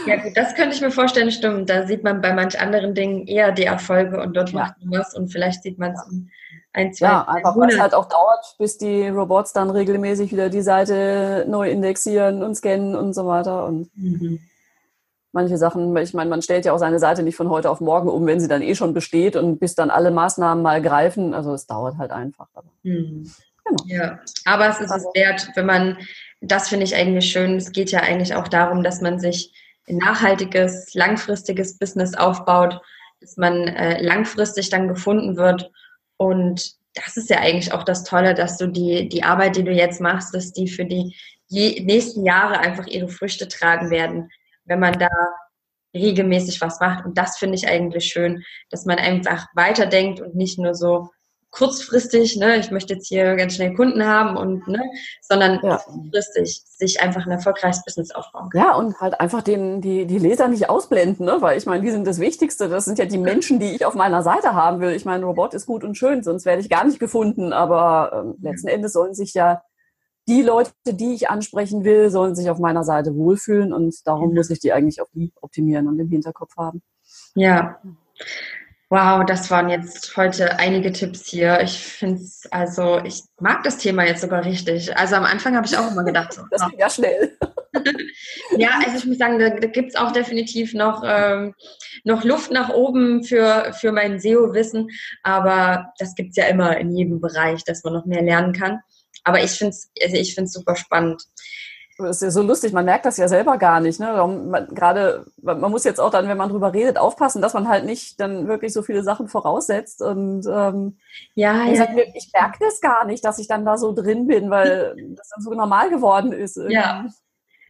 Ja 0.07 0.17
gut, 0.17 0.35
das 0.35 0.55
könnte 0.55 0.75
ich 0.75 0.81
mir 0.81 0.91
vorstellen, 0.91 1.31
stimmt. 1.31 1.69
Da 1.69 1.87
sieht 1.87 2.05
man 2.05 2.23
bei 2.23 2.33
manch 2.33 2.59
anderen 2.59 2.95
Dingen 2.95 3.27
eher 3.27 3.53
die 3.53 3.65
Erfolge 3.65 4.19
und 4.19 4.35
dort 4.35 4.49
ja. 4.51 4.61
macht 4.61 4.75
man 4.83 4.99
was 4.99 5.15
und 5.15 5.29
vielleicht 5.29 5.63
sieht 5.63 5.79
man 5.79 5.93
es 5.93 6.01
ja. 6.01 6.11
in 6.11 6.31
ein, 6.73 6.95
zwei 6.95 7.07
Ja, 7.07 7.29
einfach 7.29 7.55
weil 7.55 7.69
es 7.69 7.79
halt 7.79 7.93
auch 7.93 8.07
dauert, 8.07 8.57
bis 8.59 8.79
die 8.79 9.09
Robots 9.09 9.53
dann 9.53 9.69
regelmäßig 9.69 10.33
wieder 10.33 10.49
die 10.49 10.63
Seite 10.63 11.45
neu 11.49 11.71
indexieren 11.71 12.43
und 12.43 12.55
scannen 12.55 12.95
und 12.95 13.13
so 13.13 13.27
weiter 13.27 13.67
und 13.67 13.91
mhm. 13.95 14.41
manche 15.33 15.59
Sachen, 15.59 15.95
ich 15.99 16.15
meine, 16.15 16.31
man 16.31 16.41
stellt 16.41 16.65
ja 16.65 16.73
auch 16.73 16.79
seine 16.79 16.99
Seite 16.99 17.23
nicht 17.23 17.37
von 17.37 17.51
heute 17.51 17.69
auf 17.69 17.83
morgen 17.83 18.09
um, 18.09 18.25
wenn 18.25 18.41
sie 18.41 18.49
dann 18.49 18.63
eh 18.63 18.75
schon 18.75 18.95
besteht 18.95 19.37
und 19.37 19.61
bis 19.61 19.75
dann 19.75 19.91
alle 19.91 20.11
Maßnahmen 20.11 20.63
mal 20.63 20.81
greifen, 20.81 21.35
also 21.35 21.53
es 21.53 21.67
dauert 21.67 21.99
halt 21.99 22.11
einfach. 22.11 22.49
Mhm. 22.83 23.31
Genau. 23.65 23.85
Ja, 23.87 24.21
aber 24.45 24.69
es 24.69 24.81
ist 24.81 24.91
also. 24.91 25.09
es 25.09 25.21
wert, 25.21 25.49
wenn 25.55 25.67
man, 25.67 25.99
das 26.41 26.69
finde 26.69 26.85
ich 26.85 26.95
eigentlich 26.95 27.31
schön, 27.31 27.57
es 27.57 27.73
geht 27.73 27.91
ja 27.91 28.01
eigentlich 28.01 28.35
auch 28.35 28.49
darum, 28.49 28.83
dass 28.83 29.01
man 29.01 29.19
sich 29.19 29.53
ein 29.89 29.97
nachhaltiges, 29.99 30.95
langfristiges 30.95 31.79
Business 31.79 32.15
aufbaut, 32.15 32.81
dass 33.21 33.37
man 33.37 33.69
äh, 33.69 34.03
langfristig 34.03 34.71
dann 34.71 34.89
gefunden 34.89 35.37
wird 35.37 35.71
und 36.17 36.75
das 36.95 37.17
ist 37.17 37.29
ja 37.29 37.39
eigentlich 37.39 37.73
auch 37.73 37.83
das 37.83 38.05
Tolle, 38.05 38.35
dass 38.35 38.57
du 38.57 38.69
die, 38.69 39.09
die 39.09 39.25
Arbeit, 39.25 39.57
die 39.57 39.65
du 39.65 39.73
jetzt 39.73 40.01
machst, 40.01 40.35
dass 40.35 40.53
die 40.53 40.69
für 40.69 40.85
die 40.85 41.15
nächsten 41.51 42.25
Jahre 42.25 42.59
einfach 42.59 42.87
ihre 42.87 43.09
Früchte 43.09 43.49
tragen 43.49 43.91
werden, 43.91 44.31
wenn 44.65 44.81
man 44.81 44.99
da 44.99 45.09
regelmäßig 45.93 46.61
was 46.61 46.81
macht. 46.81 47.05
Und 47.05 47.19
das 47.19 47.37
finde 47.37 47.57
ich 47.57 47.69
eigentlich 47.69 48.07
schön, 48.07 48.45
dass 48.71 48.85
man 48.85 48.99
einfach 48.99 49.47
weiterdenkt 49.55 50.21
und 50.21 50.35
nicht 50.35 50.59
nur 50.59 50.75
so 50.75 51.11
kurzfristig, 51.55 52.37
ne, 52.37 52.57
ich 52.59 52.71
möchte 52.71 52.95
jetzt 52.95 53.07
hier 53.07 53.37
ganz 53.37 53.55
schnell 53.55 53.75
Kunden 53.75 54.05
haben 54.05 54.37
und 54.37 54.67
ne, 54.67 54.83
sondern 55.23 55.61
ja. 55.63 55.79
kurzfristig 55.79 56.63
sich 56.67 57.01
einfach 57.01 57.25
ein 57.25 57.31
erfolgreiches 57.31 57.85
Business 57.85 58.11
aufbauen 58.11 58.51
kann. 58.51 58.61
Ja, 58.61 58.75
und 58.75 59.01
halt 59.01 59.21
einfach 59.21 59.43
den, 59.43 59.81
die, 59.81 60.05
die 60.07 60.19
Leser 60.19 60.49
nicht 60.49 60.69
ausblenden, 60.69 61.25
ne? 61.25 61.37
weil 61.41 61.57
ich 61.57 61.67
meine, 61.67 61.83
die 61.83 61.91
sind 61.91 62.07
das 62.07 62.19
Wichtigste. 62.19 62.69
Das 62.69 62.85
sind 62.85 62.99
ja 62.99 63.05
die 63.05 63.19
Menschen, 63.19 63.61
die 63.61 63.75
ich 63.75 63.87
auf 63.87 63.95
meiner 63.95 64.23
Seite 64.23 64.55
haben 64.55 64.81
will. 64.81 64.91
Ich 64.91 65.05
meine, 65.05 65.25
Robot 65.25 65.55
ist 65.55 65.67
gut 65.67 65.85
und 65.85 65.97
schön, 65.97 66.23
sonst 66.25 66.45
werde 66.45 66.61
ich 66.61 66.69
gar 66.69 66.85
nicht 66.85 66.99
gefunden. 66.99 67.53
Aber 67.53 68.13
ähm, 68.13 68.35
letzten 68.43 68.69
Endes 68.69 68.93
sollen 68.93 69.15
sich 69.15 69.33
ja 69.35 69.63
die 70.27 70.43
Leute, 70.43 70.73
die 70.87 71.15
ich 71.15 71.31
ansprechen 71.31 71.85
will, 71.85 72.11
sollen 72.11 72.35
sich 72.35 72.51
auf 72.51 72.59
meiner 72.59 72.83
Seite 72.83 73.15
wohlfühlen 73.15 73.73
und 73.73 73.95
darum 74.07 74.35
muss 74.35 74.51
ich 74.51 74.59
die 74.59 74.73
eigentlich 74.73 75.01
auf 75.01 75.09
die 75.13 75.33
optimieren 75.41 75.87
und 75.87 75.99
im 75.99 76.09
Hinterkopf 76.09 76.57
haben. 76.57 76.83
Ja. 77.35 77.79
Wow, 78.91 79.25
das 79.27 79.51
waren 79.51 79.71
jetzt 79.71 80.17
heute 80.17 80.59
einige 80.59 80.93
Tipps 80.93 81.27
hier. 81.27 81.61
Ich 81.63 81.79
finde 81.79 82.21
es, 82.21 82.47
also 82.51 83.01
ich 83.03 83.23
mag 83.41 83.63
das 83.63 83.79
Thema 83.79 84.05
jetzt 84.05 84.21
sogar 84.21 84.45
richtig. 84.45 84.97
Also 84.97 85.17
am 85.17 85.25
Anfang 85.25 85.57
habe 85.57 85.67
ich 85.67 85.77
auch 85.77 85.91
immer 85.91 86.05
gedacht, 86.05 86.35
so, 86.35 86.43
das 86.51 86.69
ging 86.69 86.79
ja 86.79 86.91
schnell. 86.91 87.37
ja, 88.59 88.71
also 88.85 88.99
ich 88.99 89.07
muss 89.07 89.19
sagen, 89.19 89.39
da, 89.39 89.51
da 89.51 89.67
gibt 89.69 89.91
es 89.91 89.97
auch 89.97 90.13
definitiv 90.13 90.75
noch, 90.75 91.03
ähm, 91.05 91.55
noch 92.05 92.25
Luft 92.25 92.51
nach 92.51 92.69
oben 92.69 93.25
für, 93.25 93.73
für 93.81 93.91
mein 93.91 94.21
SEO-Wissen, 94.21 94.89
aber 95.23 95.93
das 95.99 96.15
gibt 96.15 96.31
es 96.31 96.37
ja 96.37 96.45
immer 96.45 96.77
in 96.77 96.95
jedem 96.95 97.21
Bereich, 97.21 97.65
dass 97.65 97.83
man 97.85 97.95
noch 97.95 98.05
mehr 98.05 98.23
lernen 98.23 98.53
kann. 98.53 98.81
Aber 99.25 99.43
ich 99.43 99.53
finde 99.53 99.71
es 99.71 99.91
also 100.03 100.17
ich 100.17 100.35
find's 100.35 100.53
super 100.53 100.77
spannend. 100.77 101.23
Das 101.97 102.17
ist 102.17 102.23
ja 102.23 102.31
so 102.31 102.43
lustig, 102.43 102.73
man 102.73 102.85
merkt 102.85 103.07
das 103.07 103.19
ja 103.19 103.29
selber 103.29 103.57
gar 103.57 103.81
nicht. 103.81 104.01
Ne? 104.01 104.13
Man, 104.47 104.67
gerade, 104.75 105.27
man 105.41 105.71
muss 105.71 105.85
jetzt 105.85 106.01
auch 106.01 106.11
dann, 106.11 106.29
wenn 106.29 106.37
man 106.37 106.49
drüber 106.49 106.73
redet, 106.73 106.99
aufpassen, 106.99 107.41
dass 107.41 107.55
man 107.55 107.69
halt 107.69 107.85
nicht 107.85 108.19
dann 108.19 108.49
wirklich 108.49 108.73
so 108.73 108.83
viele 108.83 109.05
Sachen 109.05 109.29
voraussetzt. 109.29 110.03
Und 110.03 110.45
ähm, 110.47 110.99
ja, 111.35 111.65
ja. 111.67 111.77
Sagt, 111.77 111.93
ich 112.15 112.31
merke 112.33 112.59
das 112.61 112.81
gar 112.81 113.05
nicht, 113.05 113.25
dass 113.25 113.39
ich 113.39 113.47
dann 113.47 113.65
da 113.65 113.79
so 113.79 113.93
drin 113.93 114.27
bin, 114.27 114.51
weil 114.51 114.97
das 115.17 115.29
dann 115.29 115.43
so 115.43 115.51
normal 115.53 115.89
geworden 115.89 116.33
ist. 116.33 116.57
Irgendwie. 116.57 116.75
Ja. 116.75 117.07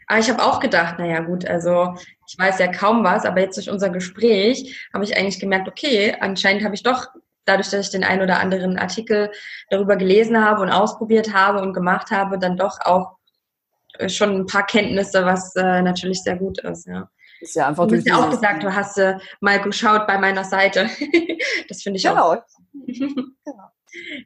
Aber 0.07 0.19
ich 0.19 0.31
habe 0.31 0.43
auch 0.43 0.61
gedacht, 0.61 0.99
naja 0.99 1.21
gut, 1.21 1.47
also 1.47 1.95
ich 2.27 2.39
weiß 2.39 2.59
ja 2.59 2.69
kaum 2.73 3.05
was, 3.05 3.25
aber 3.25 3.41
jetzt 3.41 3.57
durch 3.57 3.71
unser 3.71 3.91
Gespräch 3.91 4.89
habe 4.93 5.05
ich 5.05 5.17
eigentlich 5.17 5.41
gemerkt, 5.41 5.69
okay, 5.69 6.17
anscheinend 6.21 6.65
habe 6.65 6.75
ich 6.75 6.83
doch 6.83 7.09
dadurch, 7.45 7.71
dass 7.71 7.87
ich 7.87 7.93
den 7.93 8.05
einen 8.05 8.23
oder 8.23 8.41
anderen 8.41 8.79
Artikel 8.79 9.31
darüber 9.71 9.97
gelesen 9.97 10.43
habe 10.43 10.63
und 10.63 10.71
ausprobiert 10.71 11.33
habe 11.35 11.61
und 11.61 11.75
gemacht 11.75 12.11
habe, 12.11 12.39
dann 12.39 12.57
doch 12.57 12.81
auch 12.85 13.17
schon 14.09 14.41
ein 14.41 14.47
paar 14.47 14.67
Kenntnisse, 14.67 15.25
was 15.25 15.55
äh, 15.57 15.83
natürlich 15.83 16.23
sehr 16.23 16.37
gut 16.37 16.59
ist. 16.61 16.87
Ja. 16.87 17.09
Ist 17.41 17.57
ja 17.57 17.69
einfach 17.69 17.87
du 17.87 17.97
hast 17.97 18.07
ja 18.07 18.17
auch 18.17 18.31
gesagt, 18.31 18.63
du 18.63 18.75
hast 18.75 18.99
äh, 18.99 19.19
mal 19.41 19.61
geschaut 19.61 20.07
bei 20.07 20.19
meiner 20.19 20.45
Seite. 20.45 20.89
das 21.69 21.83
finde 21.83 21.99
ich 21.99 22.05
genau. 22.05 22.33
auch. 22.33 22.43
genau. 22.87 23.23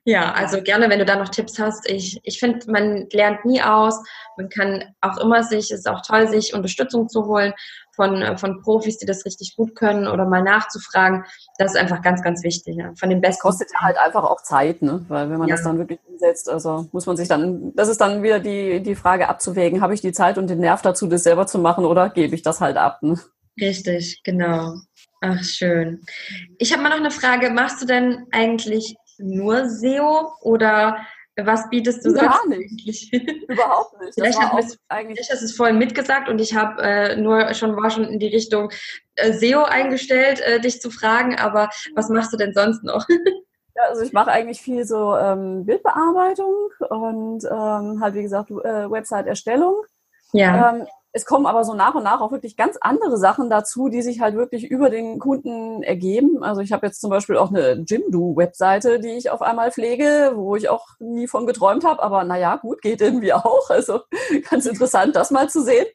Ja, 0.04 0.32
also 0.32 0.62
gerne, 0.62 0.88
wenn 0.88 0.98
du 0.98 1.04
da 1.04 1.16
noch 1.16 1.28
Tipps 1.28 1.58
hast. 1.58 1.88
Ich, 1.88 2.18
ich 2.22 2.38
finde, 2.38 2.70
man 2.70 3.06
lernt 3.12 3.44
nie 3.44 3.62
aus. 3.62 3.98
Man 4.36 4.48
kann 4.48 4.84
auch 5.00 5.18
immer 5.18 5.42
sich, 5.42 5.70
es 5.70 5.80
ist 5.80 5.88
auch 5.88 6.02
toll, 6.02 6.28
sich 6.28 6.54
Unterstützung 6.54 7.08
zu 7.08 7.26
holen 7.26 7.52
von, 7.94 8.22
äh, 8.22 8.38
von 8.38 8.62
Profis, 8.62 8.98
die 8.98 9.06
das 9.06 9.24
richtig 9.24 9.56
gut 9.56 9.74
können 9.74 10.06
oder 10.06 10.24
mal 10.24 10.42
nachzufragen. 10.42 11.24
Das 11.58 11.74
ist 11.74 11.80
einfach 11.80 12.00
ganz, 12.00 12.22
ganz 12.22 12.42
wichtig. 12.42 12.76
Ja. 12.76 12.92
Von 12.98 13.10
den 13.10 13.20
besten. 13.20 13.42
Kostet 13.42 13.68
ja 13.74 13.80
halt 13.80 13.98
einfach 13.98 14.24
auch 14.24 14.42
Zeit, 14.42 14.82
ne? 14.82 15.04
Weil 15.08 15.30
wenn 15.30 15.38
man 15.38 15.48
ja. 15.48 15.56
das 15.56 15.64
dann 15.64 15.78
wirklich 15.78 16.00
umsetzt, 16.06 16.48
also 16.48 16.86
muss 16.92 17.06
man 17.06 17.16
sich 17.16 17.28
dann, 17.28 17.74
das 17.74 17.88
ist 17.88 18.00
dann 18.00 18.22
wieder 18.22 18.40
die, 18.40 18.80
die 18.82 18.94
Frage 18.94 19.28
abzuwägen, 19.28 19.80
habe 19.80 19.94
ich 19.94 20.00
die 20.00 20.12
Zeit 20.12 20.38
und 20.38 20.48
den 20.48 20.60
Nerv 20.60 20.82
dazu, 20.82 21.06
das 21.08 21.24
selber 21.24 21.46
zu 21.46 21.58
machen 21.58 21.84
oder 21.84 22.08
gebe 22.08 22.34
ich 22.34 22.42
das 22.42 22.60
halt 22.60 22.76
ab? 22.76 23.02
Ne? 23.02 23.18
Richtig, 23.60 24.22
genau. 24.22 24.76
Ach, 25.20 25.42
schön. 25.42 26.02
Ich 26.58 26.72
habe 26.72 26.82
mal 26.82 26.90
noch 26.90 26.96
eine 26.96 27.10
Frage. 27.10 27.50
Machst 27.50 27.82
du 27.82 27.86
denn 27.86 28.26
eigentlich 28.30 28.94
nur 29.18 29.68
SEO 29.68 30.32
oder 30.40 30.98
was 31.36 31.68
bietest 31.70 32.04
du 32.04 32.14
Gar 32.14 32.46
nicht. 32.48 33.12
Überhaupt 33.48 34.00
nicht. 34.00 34.14
Vielleicht, 34.14 34.40
hat 34.40 34.58
es, 34.58 34.78
vielleicht 34.90 35.30
hast 35.30 35.40
du 35.40 35.46
es 35.46 35.56
vorhin 35.56 35.78
mitgesagt 35.78 36.28
und 36.28 36.40
ich 36.40 36.54
habe 36.54 36.82
äh, 36.82 37.16
nur 37.16 37.54
schon 37.54 37.76
war 37.76 37.90
schon 37.90 38.04
in 38.04 38.18
die 38.18 38.28
Richtung 38.28 38.70
äh, 39.14 39.32
SEO 39.32 39.62
eingestellt, 39.62 40.40
äh, 40.40 40.60
dich 40.60 40.80
zu 40.80 40.90
fragen, 40.90 41.36
aber 41.36 41.70
was 41.94 42.08
machst 42.08 42.32
du 42.32 42.36
denn 42.36 42.54
sonst 42.54 42.82
noch? 42.82 43.06
ja, 43.76 43.82
also 43.88 44.02
ich 44.02 44.12
mache 44.12 44.32
eigentlich 44.32 44.60
viel 44.60 44.84
so 44.84 45.16
ähm, 45.16 45.64
Bildbearbeitung 45.64 46.70
und 46.88 47.44
ähm, 47.44 48.00
halt 48.00 48.14
wie 48.14 48.22
gesagt 48.22 48.50
äh, 48.50 48.90
Website-Erstellung. 48.90 49.84
Ja. 50.32 50.74
Ähm, 50.74 50.86
es 51.12 51.24
kommen 51.24 51.46
aber 51.46 51.64
so 51.64 51.74
nach 51.74 51.94
und 51.94 52.04
nach 52.04 52.20
auch 52.20 52.32
wirklich 52.32 52.56
ganz 52.56 52.76
andere 52.80 53.16
Sachen 53.16 53.48
dazu, 53.48 53.88
die 53.88 54.02
sich 54.02 54.20
halt 54.20 54.36
wirklich 54.36 54.70
über 54.70 54.90
den 54.90 55.18
Kunden 55.18 55.82
ergeben. 55.82 56.42
Also 56.42 56.60
ich 56.60 56.72
habe 56.72 56.86
jetzt 56.86 57.00
zum 57.00 57.08
Beispiel 57.10 57.38
auch 57.38 57.50
eine 57.50 57.82
Jimdo-Webseite, 57.86 59.00
die 59.00 59.16
ich 59.16 59.30
auf 59.30 59.40
einmal 59.40 59.72
pflege, 59.72 60.32
wo 60.34 60.54
ich 60.54 60.68
auch 60.68 60.86
nie 60.98 61.26
von 61.26 61.46
geträumt 61.46 61.84
habe. 61.84 62.02
Aber 62.02 62.24
naja, 62.24 62.56
gut, 62.56 62.82
geht 62.82 63.00
irgendwie 63.00 63.32
auch. 63.32 63.70
Also 63.78 64.00
ganz 64.50 64.66
interessant, 64.66 65.14
das 65.14 65.30
mal 65.30 65.48
zu 65.48 65.62
sehen. 65.62 65.86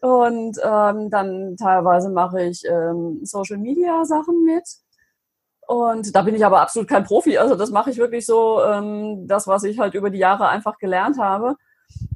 Und 0.00 0.58
ähm, 0.62 1.10
dann 1.10 1.56
teilweise 1.56 2.08
mache 2.10 2.42
ich 2.42 2.62
ähm, 2.64 3.20
Social-Media-Sachen 3.22 4.44
mit. 4.44 4.64
Und 5.66 6.14
da 6.14 6.22
bin 6.22 6.34
ich 6.34 6.44
aber 6.46 6.60
absolut 6.60 6.88
kein 6.88 7.04
Profi. 7.04 7.36
Also 7.36 7.56
das 7.56 7.70
mache 7.70 7.90
ich 7.90 7.98
wirklich 7.98 8.24
so, 8.26 8.62
ähm, 8.62 9.26
das, 9.28 9.46
was 9.46 9.64
ich 9.64 9.78
halt 9.78 9.94
über 9.94 10.10
die 10.10 10.18
Jahre 10.18 10.48
einfach 10.48 10.78
gelernt 10.78 11.18
habe 11.18 11.56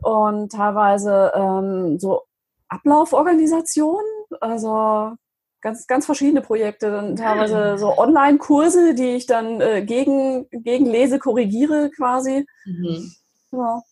und 0.02 0.52
teilweise 0.52 1.32
ähm, 1.34 1.98
so 1.98 2.22
Ablauforganisationen, 2.68 4.06
also 4.40 5.12
ganz, 5.60 5.86
ganz 5.86 6.06
verschiedene 6.06 6.42
Projekte, 6.42 6.90
dann 6.90 7.16
teilweise 7.16 7.78
so 7.78 7.96
Online-Kurse, 7.96 8.94
die 8.94 9.14
ich 9.14 9.26
dann 9.26 9.60
äh, 9.60 9.82
gegen, 9.84 10.48
gegen 10.50 10.86
lese, 10.86 11.18
korrigiere 11.18 11.90
quasi. 11.90 12.46
Mhm. 12.64 13.12
Ja. 13.52 13.82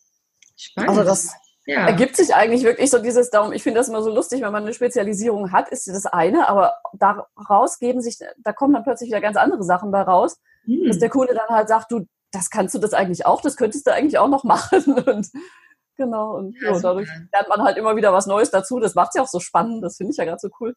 Spannend. 0.56 0.90
Also 0.90 1.04
das 1.04 1.32
ja. 1.66 1.86
ergibt 1.86 2.16
sich 2.16 2.34
eigentlich 2.34 2.64
wirklich 2.64 2.90
so 2.90 2.98
dieses 2.98 3.30
Daumen. 3.30 3.52
Ich 3.52 3.62
finde 3.62 3.80
das 3.80 3.88
immer 3.88 4.02
so 4.02 4.10
lustig, 4.10 4.42
wenn 4.42 4.52
man 4.52 4.64
eine 4.64 4.74
Spezialisierung 4.74 5.52
hat, 5.52 5.68
ist 5.70 5.86
das 5.88 6.06
eine, 6.06 6.48
aber 6.48 6.74
daraus 6.92 7.78
geben 7.78 8.00
sich, 8.02 8.18
da 8.38 8.52
kommen 8.52 8.74
dann 8.74 8.82
plötzlich 8.82 9.08
wieder 9.08 9.20
ganz 9.20 9.36
andere 9.36 9.62
Sachen 9.62 9.90
bei 9.90 10.02
raus, 10.02 10.38
mhm. 10.66 10.88
dass 10.88 10.98
der 10.98 11.08
Kunde 11.08 11.34
dann 11.34 11.48
halt 11.48 11.68
sagt, 11.68 11.92
du, 11.92 12.06
das 12.32 12.50
kannst 12.50 12.74
du 12.74 12.78
das 12.78 12.92
eigentlich 12.92 13.26
auch, 13.26 13.40
das 13.40 13.56
könntest 13.56 13.86
du 13.86 13.92
eigentlich 13.92 14.18
auch 14.18 14.28
noch 14.28 14.44
machen. 14.44 14.94
Und 14.94 15.30
Genau, 16.00 16.34
und 16.36 16.56
ja, 16.62 16.74
so, 16.74 16.80
dadurch 16.80 17.10
lernt 17.30 17.48
man 17.50 17.62
halt 17.62 17.76
immer 17.76 17.94
wieder 17.94 18.10
was 18.10 18.26
Neues 18.26 18.50
dazu. 18.50 18.80
Das 18.80 18.94
macht 18.94 19.10
es 19.10 19.16
ja 19.16 19.22
auch 19.22 19.28
so 19.28 19.38
spannend, 19.38 19.84
das 19.84 19.98
finde 19.98 20.12
ich 20.12 20.16
ja 20.16 20.24
gerade 20.24 20.38
so 20.40 20.48
cool. 20.58 20.74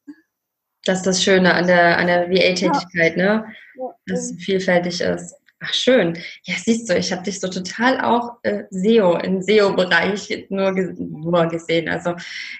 Das 0.83 0.97
ist 0.97 1.07
das 1.07 1.23
Schöne 1.23 1.53
an 1.53 1.65
der, 1.65 1.97
an 1.97 2.07
der 2.07 2.29
VA-Tätigkeit, 2.29 3.15
ja. 3.15 3.37
ne? 3.37 3.45
Ja. 3.77 3.85
Dass 4.05 4.31
es 4.31 4.43
vielfältig 4.43 4.99
ist. 4.99 5.33
Ach, 5.61 5.73
schön. 5.73 6.17
Ja, 6.43 6.55
siehst 6.57 6.89
du, 6.89 6.97
ich 6.97 7.13
habe 7.13 7.23
dich 7.23 7.39
so 7.39 7.47
total 7.47 8.01
auch 8.01 8.33
äh, 8.43 8.63
SEO, 8.69 9.15
im 9.15 9.41
SEO-Bereich 9.41 10.47
nur, 10.49 10.73
nur 10.73 11.47
gesehen. 11.47 11.87
Also 11.87 12.15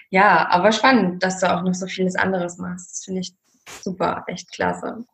ja, 0.08 0.48
aber 0.48 0.72
spannend, 0.72 1.22
dass 1.22 1.40
du 1.40 1.54
auch 1.54 1.62
noch 1.64 1.74
so 1.74 1.86
vieles 1.86 2.16
anderes 2.16 2.56
machst. 2.56 2.92
Das 2.92 3.04
finde 3.04 3.20
ich 3.20 3.34
super, 3.82 4.24
echt 4.26 4.50
klasse. 4.52 5.04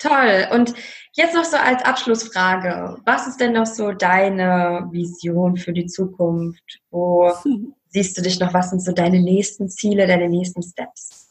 Toll. 0.00 0.48
Und 0.52 0.74
jetzt 1.12 1.34
noch 1.34 1.44
so 1.44 1.56
als 1.56 1.84
Abschlussfrage. 1.84 2.96
Was 3.04 3.26
ist 3.26 3.38
denn 3.38 3.52
noch 3.52 3.66
so 3.66 3.92
deine 3.92 4.88
Vision 4.90 5.56
für 5.56 5.72
die 5.72 5.86
Zukunft? 5.86 6.80
Wo 6.90 7.32
siehst 7.88 8.16
du 8.16 8.22
dich 8.22 8.40
noch? 8.40 8.54
Was 8.54 8.70
sind 8.70 8.82
so 8.82 8.92
deine 8.92 9.20
nächsten 9.20 9.68
Ziele, 9.68 10.06
deine 10.06 10.28
nächsten 10.28 10.62
Steps? 10.62 11.28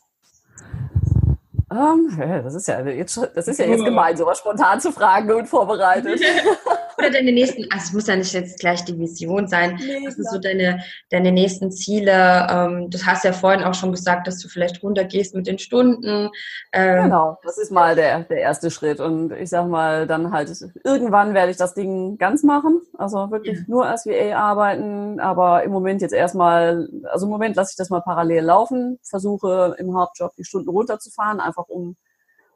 Um, 1.71 2.19
ähm, 2.19 2.43
das 2.43 2.55
ist 2.55 2.67
ja 2.67 2.83
jetzt, 2.87 3.19
das 3.35 3.47
ist 3.47 3.59
ja 3.59 3.65
jetzt 3.65 3.85
gemein, 3.85 4.17
sowas 4.17 4.39
spontan 4.39 4.79
zu 4.79 4.91
fragen 4.91 5.31
und 5.31 5.47
vorbereitet. 5.47 6.19
Oder 6.99 7.11
deine 7.11 7.31
nächsten, 7.31 7.63
also 7.71 7.85
es 7.85 7.93
muss 7.93 8.07
ja 8.07 8.15
nicht 8.17 8.33
jetzt 8.33 8.59
gleich 8.59 8.83
die 8.83 8.99
Vision 8.99 9.47
sein. 9.47 9.79
Nee, 9.79 10.05
Was 10.05 10.15
sind 10.15 10.29
so 10.29 10.37
deine, 10.37 10.83
deine 11.09 11.31
nächsten 11.31 11.71
Ziele? 11.71 12.47
Ähm, 12.49 12.89
du 12.89 12.97
hast 13.05 13.23
ja 13.23 13.31
vorhin 13.31 13.63
auch 13.63 13.73
schon 13.73 13.91
gesagt, 13.91 14.27
dass 14.27 14.39
du 14.39 14.49
vielleicht 14.49 14.83
runtergehst 14.83 15.33
mit 15.33 15.47
den 15.47 15.59
Stunden. 15.59 16.29
Ähm, 16.73 17.03
genau, 17.03 17.37
das 17.43 17.57
ist 17.57 17.71
mal 17.71 17.95
der, 17.95 18.23
der 18.23 18.39
erste 18.39 18.69
Schritt. 18.69 18.99
Und 18.99 19.31
ich 19.31 19.49
sag 19.49 19.67
mal, 19.67 20.07
dann 20.07 20.31
halt, 20.31 20.51
irgendwann 20.83 21.33
werde 21.33 21.51
ich 21.51 21.57
das 21.57 21.73
Ding 21.73 22.17
ganz 22.17 22.43
machen. 22.43 22.81
Also 22.97 23.31
wirklich 23.31 23.59
ja. 23.59 23.65
nur 23.67 23.85
als 23.85 24.05
VA 24.05 24.35
arbeiten, 24.35 25.19
aber 25.19 25.63
im 25.63 25.71
Moment 25.71 26.01
jetzt 26.01 26.13
erstmal, 26.13 26.89
also 27.11 27.25
im 27.25 27.31
Moment 27.31 27.55
lasse 27.55 27.71
ich 27.71 27.77
das 27.77 27.89
mal 27.89 28.01
parallel 28.01 28.43
laufen, 28.43 28.99
versuche 29.03 29.75
im 29.77 29.97
Hauptjob 29.97 30.35
die 30.35 30.43
Stunden 30.43 30.69
runterzufahren, 30.69 31.39
einfach 31.39 31.67
um 31.69 31.95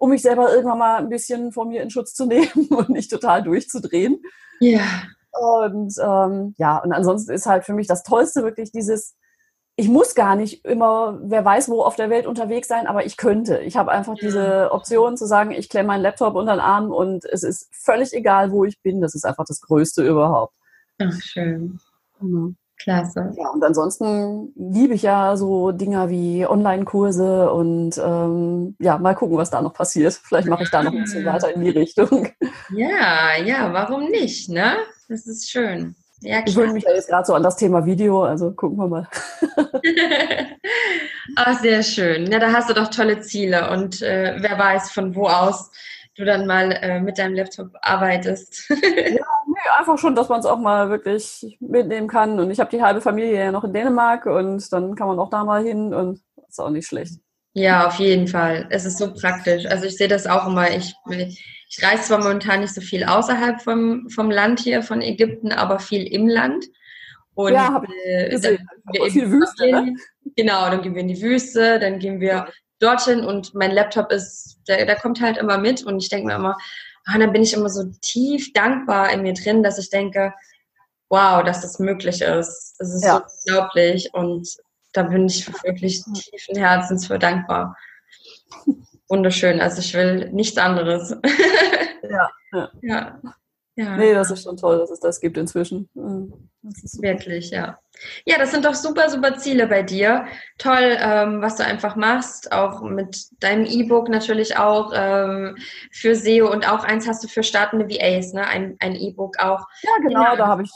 um 0.04 0.10
mich 0.10 0.22
selber 0.22 0.54
irgendwann 0.54 0.80
mal 0.80 0.98
ein 0.98 1.08
bisschen 1.08 1.54
vor 1.54 1.66
mir 1.66 1.82
in 1.82 1.90
Schutz 1.90 2.14
zu 2.14 2.26
nehmen 2.28 2.68
und 2.72 2.90
nicht 2.90 3.10
total 3.10 3.42
durchzudrehen. 3.42 4.22
Ja. 4.60 4.82
Und 5.32 5.94
ähm, 5.98 6.56
ja, 6.58 6.80
und 6.80 6.92
ansonsten 6.92 7.32
ist 7.32 7.46
halt 7.46 7.64
für 7.64 7.74
mich 7.74 7.88
das 7.88 8.04
Tollste 8.04 8.44
wirklich 8.44 8.74
dieses, 8.74 9.16
ich 9.78 9.88
muss 9.88 10.14
gar 10.14 10.36
nicht 10.36 10.66
immer, 10.66 11.18
wer 11.24 11.46
weiß 11.46 11.70
wo 11.70 11.84
auf 11.84 11.96
der 11.96 12.10
Welt 12.10 12.28
unterwegs 12.28 12.68
sein, 12.68 12.86
aber 12.86 13.06
ich 13.06 13.16
könnte. 13.16 13.60
Ich 13.60 13.78
habe 13.78 13.92
einfach 13.94 14.16
diese 14.16 14.74
Option 14.74 15.16
zu 15.16 15.26
sagen, 15.26 15.52
ich 15.52 15.70
klemme 15.70 15.88
meinen 15.88 16.02
Laptop 16.02 16.36
unter 16.36 16.56
den 16.56 16.60
Arm 16.60 16.92
und 16.92 17.24
es 17.24 17.44
ist 17.44 17.74
völlig 17.74 18.12
egal, 18.12 18.52
wo 18.52 18.66
ich 18.66 18.82
bin. 18.82 19.00
Das 19.00 19.16
ist 19.16 19.24
einfach 19.24 19.46
das 19.48 19.62
Größte 19.62 20.06
überhaupt. 20.06 20.54
Ach, 21.00 21.14
schön. 21.22 21.80
Mhm. 22.20 22.58
Klasse. 22.84 23.32
Ja, 23.38 23.48
und 23.50 23.64
ansonsten 23.64 24.52
liebe 24.56 24.94
ich 24.94 25.04
ja 25.04 25.38
so 25.38 25.72
Dinger 25.72 26.10
wie 26.10 26.46
Online-Kurse 26.46 27.50
und 27.52 27.98
ähm, 27.98 28.76
ja, 28.80 28.98
mal 28.98 29.16
gucken, 29.16 29.38
was 29.38 29.50
da 29.50 29.62
noch 29.62 29.74
passiert. 29.74 30.14
Vielleicht 30.14 30.50
mache 30.50 30.64
ich 30.64 30.70
da 30.70 30.84
noch 30.84 30.92
ein 30.92 31.04
bisschen 31.04 31.26
weiter 31.26 31.54
in 31.54 31.62
die 31.62 31.70
Richtung. 31.80 32.28
Ja, 32.76 33.38
ja, 33.42 33.72
warum 33.72 34.10
nicht, 34.10 34.50
ne? 34.50 34.76
Das 35.08 35.26
ist 35.28 35.50
schön. 35.50 35.96
Ja, 36.20 36.40
ich 36.46 36.54
gewöhne 36.54 36.74
mich 36.74 36.84
ja 36.84 36.94
jetzt 36.94 37.08
gerade 37.08 37.26
so 37.26 37.34
an 37.34 37.44
das 37.44 37.56
Thema 37.56 37.86
Video, 37.86 38.24
also 38.24 38.52
gucken 38.52 38.78
wir 38.78 38.88
mal. 38.88 39.08
Ach, 41.36 41.60
sehr 41.60 41.84
schön. 41.84 42.30
Ja, 42.32 42.40
da 42.40 42.52
hast 42.52 42.70
du 42.70 42.74
doch 42.74 42.90
tolle 42.90 43.22
Ziele 43.22 43.70
und 43.72 44.02
äh, 44.02 44.36
wer 44.40 44.58
weiß, 44.58 44.92
von 44.92 45.16
wo 45.16 45.28
aus 45.28 45.72
du 46.16 46.26
dann 46.26 46.46
mal 46.46 46.72
äh, 46.72 47.00
mit 47.00 47.18
deinem 47.18 47.36
Laptop 47.36 47.70
arbeitest. 47.82 48.70
ja, 48.70 49.26
einfach 49.78 49.98
schon, 49.98 50.16
dass 50.16 50.30
man 50.30 50.40
es 50.40 50.46
auch 50.46 50.60
mal 50.60 50.90
wirklich 50.90 51.58
mitnehmen 51.60 52.08
kann. 52.08 52.40
Und 52.40 52.52
ich 52.52 52.60
habe 52.60 52.70
die 52.70 52.82
halbe 52.82 53.02
Familie 53.02 53.46
ja 53.46 53.52
noch 53.52 53.64
in 53.64 53.74
Dänemark 53.74 54.26
und 54.26 54.72
dann 54.72 54.96
kann 54.96 55.08
man 55.08 55.20
auch 55.20 55.30
da 55.30 55.44
mal 55.44 55.64
hin 55.64 55.94
und 55.94 56.22
ist 56.48 56.60
auch 56.60 56.70
nicht 56.70 56.88
schlecht. 56.88 57.20
Ja, 57.54 57.88
auf 57.88 58.00
jeden 58.00 58.28
Fall. 58.28 58.68
Es 58.72 58.86
ist 58.86 58.98
so 58.98 59.14
praktisch. 59.14 59.66
Also 59.68 59.86
ich 59.86 59.96
sehe 59.96 60.08
das 60.08 60.26
auch 60.26 60.48
immer. 60.48 60.72
Ich, 60.72 60.94
ich 61.10 61.84
reise 61.84 62.04
zwar 62.04 62.18
momentan 62.18 62.62
nicht 62.62 62.74
so 62.74 62.82
viel 62.82 63.04
außerhalb 63.04 63.62
vom, 63.62 64.10
vom 64.10 64.32
Land 64.32 64.60
hier, 64.60 64.82
von 64.82 65.02
Ägypten, 65.02 65.52
aber 65.52 65.80
viel 65.80 66.08
im 66.08 66.28
Land. 66.28 66.66
Und 67.36 67.54
ja, 67.54 67.74
habe 67.74 67.88
ich 67.88 68.30
gesehen. 68.32 68.68
Viel 69.10 69.32
Wüste, 69.32 69.72
ne? 69.72 69.96
Genau, 70.36 70.70
dann 70.70 70.82
gehen 70.82 70.96
wir 70.96 71.02
in 71.02 71.08
die 71.08 71.22
Wüste, 71.22 71.80
dann 71.80 72.00
gehen 72.00 72.20
wir 72.20 72.48
dorthin 72.80 73.22
und 73.22 73.54
mein 73.54 73.72
Laptop 73.72 74.12
ist, 74.12 74.60
der, 74.68 74.86
der 74.86 74.96
kommt 74.96 75.22
halt 75.22 75.38
immer 75.38 75.58
mit 75.58 75.84
und 75.84 76.00
ich 76.00 76.10
denke 76.10 76.28
mir 76.28 76.36
immer, 76.36 76.58
ah, 77.06 77.18
dann 77.18 77.34
bin 77.34 77.44
ich 77.44 77.54
immer 77.54 77.70
so 77.70 77.84
tief 78.02 78.54
dankbar 78.54 79.12
in 79.12 79.22
mir 79.22 79.34
drin, 79.34 79.64
dass 79.64 79.78
ich 79.78 79.90
denke, 79.90 80.34
wow, 81.10 81.44
dass 81.44 81.62
das 81.62 81.80
möglich 81.80 82.22
ist. 82.22 82.76
Das 82.80 82.94
ist 82.94 83.04
ja. 83.04 83.24
so 83.28 83.54
unglaublich 83.54 84.14
und 84.14 84.48
da 84.94 85.04
bin 85.04 85.28
ich 85.28 85.48
wirklich 85.64 86.04
tiefen 86.04 86.58
Herzens 86.58 87.08
für 87.08 87.20
dankbar. 87.20 87.78
Wunderschön, 89.10 89.62
also 89.62 89.80
ich 89.80 89.94
will 89.94 90.30
nichts 90.32 90.58
anderes. 90.58 91.16
ja. 92.10 92.30
ja. 92.52 92.72
ja. 92.82 93.22
Ja. 93.76 93.98
Nee, 93.98 94.14
das 94.14 94.30
ist 94.30 94.44
schon 94.44 94.58
toll, 94.58 94.78
dass 94.78 94.92
es 94.92 95.00
das 95.00 95.20
gibt 95.20 95.38
inzwischen. 95.38 95.90
Wirklich, 96.62 97.50
ja. 97.50 97.80
Ja, 98.26 98.38
das 98.38 98.52
sind 98.52 98.66
doch 98.66 98.76
super, 98.76 99.10
super 99.10 99.38
Ziele 99.38 99.68
bei 99.68 99.82
dir. 99.82 100.26
Toll, 100.60 100.98
ähm, 101.00 101.42
was 101.42 101.56
du 101.56 101.66
einfach 101.66 101.96
machst, 101.96 102.52
auch 102.52 102.82
mit 102.82 103.28
deinem 103.42 103.66
E-Book 103.66 104.10
natürlich 104.10 104.58
auch 104.58 104.92
ähm, 104.94 105.58
für 105.92 106.16
SEO 106.16 106.52
und 106.52 106.70
auch 106.70 106.84
eins 106.84 107.08
hast 107.08 107.24
du 107.24 107.28
für 107.28 107.44
startende 107.44 107.90
VAs, 107.90 108.34
ne? 108.34 108.46
Ein, 108.48 108.78
ein 108.80 108.96
E-Book 108.96 109.38
auch. 109.40 109.66
Ja, 109.82 109.92
genau, 110.02 110.24
ja. 110.24 110.36
da 110.36 110.48
habe 110.48 110.64
ich 110.64 110.72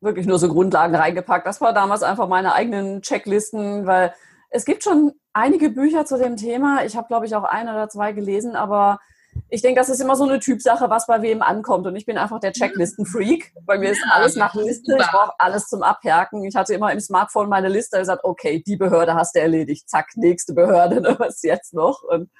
wirklich 0.00 0.26
nur 0.26 0.38
so 0.38 0.48
Grundlagen 0.48 0.94
reingepackt. 0.94 1.46
Das 1.46 1.60
war 1.60 1.72
damals 1.72 2.02
einfach 2.02 2.28
meine 2.28 2.54
eigenen 2.54 3.02
Checklisten, 3.02 3.86
weil 3.86 4.14
es 4.50 4.64
gibt 4.64 4.84
schon 4.84 5.12
einige 5.32 5.70
Bücher 5.70 6.06
zu 6.06 6.16
dem 6.16 6.36
Thema. 6.36 6.84
Ich 6.84 6.96
habe, 6.96 7.08
glaube 7.08 7.26
ich, 7.26 7.34
auch 7.34 7.44
ein 7.44 7.68
oder 7.68 7.88
zwei 7.88 8.12
gelesen, 8.12 8.54
aber 8.54 9.00
ich 9.48 9.62
denke, 9.62 9.80
das 9.80 9.88
ist 9.88 10.00
immer 10.00 10.16
so 10.16 10.24
eine 10.24 10.40
Typsache, 10.40 10.90
was 10.90 11.06
bei 11.06 11.22
wem 11.22 11.42
ankommt. 11.42 11.86
Und 11.86 11.96
ich 11.96 12.06
bin 12.06 12.18
einfach 12.18 12.40
der 12.40 12.52
Checklisten-Freak. 12.52 13.52
Bei 13.64 13.78
mir 13.78 13.90
ist 13.90 14.02
alles 14.10 14.36
nach 14.36 14.54
Liste. 14.54 14.96
Ich 14.98 15.06
brauche 15.06 15.32
alles 15.38 15.68
zum 15.68 15.82
Abhaken. 15.82 16.44
Ich 16.44 16.56
hatte 16.56 16.74
immer 16.74 16.92
im 16.92 17.00
Smartphone 17.00 17.48
meine 17.48 17.68
Liste 17.68 17.98
gesagt, 17.98 18.24
okay, 18.24 18.62
die 18.66 18.76
Behörde 18.76 19.14
hast 19.14 19.34
du 19.34 19.40
erledigt. 19.40 19.88
Zack, 19.88 20.08
nächste 20.16 20.54
Behörde, 20.54 21.00
ne, 21.00 21.16
was 21.18 21.42
jetzt 21.42 21.74
noch? 21.74 22.02
Und 22.02 22.30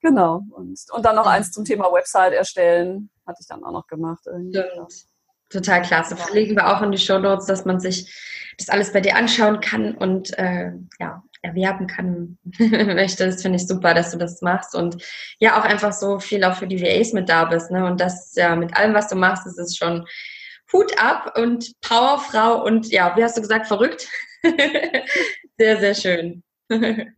genau. 0.00 0.42
Und, 0.50 0.78
und 0.90 1.04
dann 1.04 1.16
noch 1.16 1.26
eins 1.26 1.50
zum 1.52 1.64
Thema 1.64 1.92
Website 1.92 2.32
erstellen. 2.32 3.10
Hatte 3.26 3.38
ich 3.40 3.46
dann 3.46 3.64
auch 3.64 3.72
noch 3.72 3.86
gemacht. 3.86 4.24
Total 5.50 5.82
klasse. 5.82 6.16
Verlegen 6.16 6.56
wir 6.56 6.68
auch 6.68 6.82
in 6.82 6.92
die 6.92 6.98
Show 6.98 7.18
Notes, 7.18 7.46
dass 7.46 7.64
man 7.64 7.80
sich 7.80 8.12
das 8.58 8.68
alles 8.68 8.92
bei 8.92 9.00
dir 9.00 9.16
anschauen 9.16 9.60
kann 9.60 9.94
und 9.94 10.36
äh, 10.38 10.72
ja, 10.98 11.22
erwerben 11.46 11.86
kann, 11.86 12.38
möchte. 12.58 13.26
Das 13.26 13.42
finde 13.42 13.56
ich 13.56 13.66
super, 13.66 13.94
dass 13.94 14.10
du 14.10 14.18
das 14.18 14.42
machst 14.42 14.74
und 14.74 15.02
ja 15.38 15.58
auch 15.58 15.64
einfach 15.64 15.92
so 15.92 16.18
viel 16.18 16.44
auch 16.44 16.56
für 16.56 16.66
die 16.66 16.80
VAs 16.82 17.12
mit 17.12 17.28
da 17.28 17.44
bist. 17.44 17.70
Ne? 17.70 17.86
Und 17.86 18.00
das 18.00 18.34
ja 18.34 18.56
mit 18.56 18.76
allem, 18.76 18.94
was 18.94 19.08
du 19.08 19.16
machst, 19.16 19.46
ist 19.46 19.78
schon 19.78 20.06
Hut 20.72 20.98
ab 20.98 21.38
und 21.38 21.72
Powerfrau 21.80 22.64
und 22.64 22.90
ja, 22.90 23.16
wie 23.16 23.22
hast 23.22 23.36
du 23.36 23.40
gesagt, 23.40 23.66
verrückt? 23.66 24.08
sehr, 25.58 25.78
sehr 25.78 25.94
schön. 25.94 26.42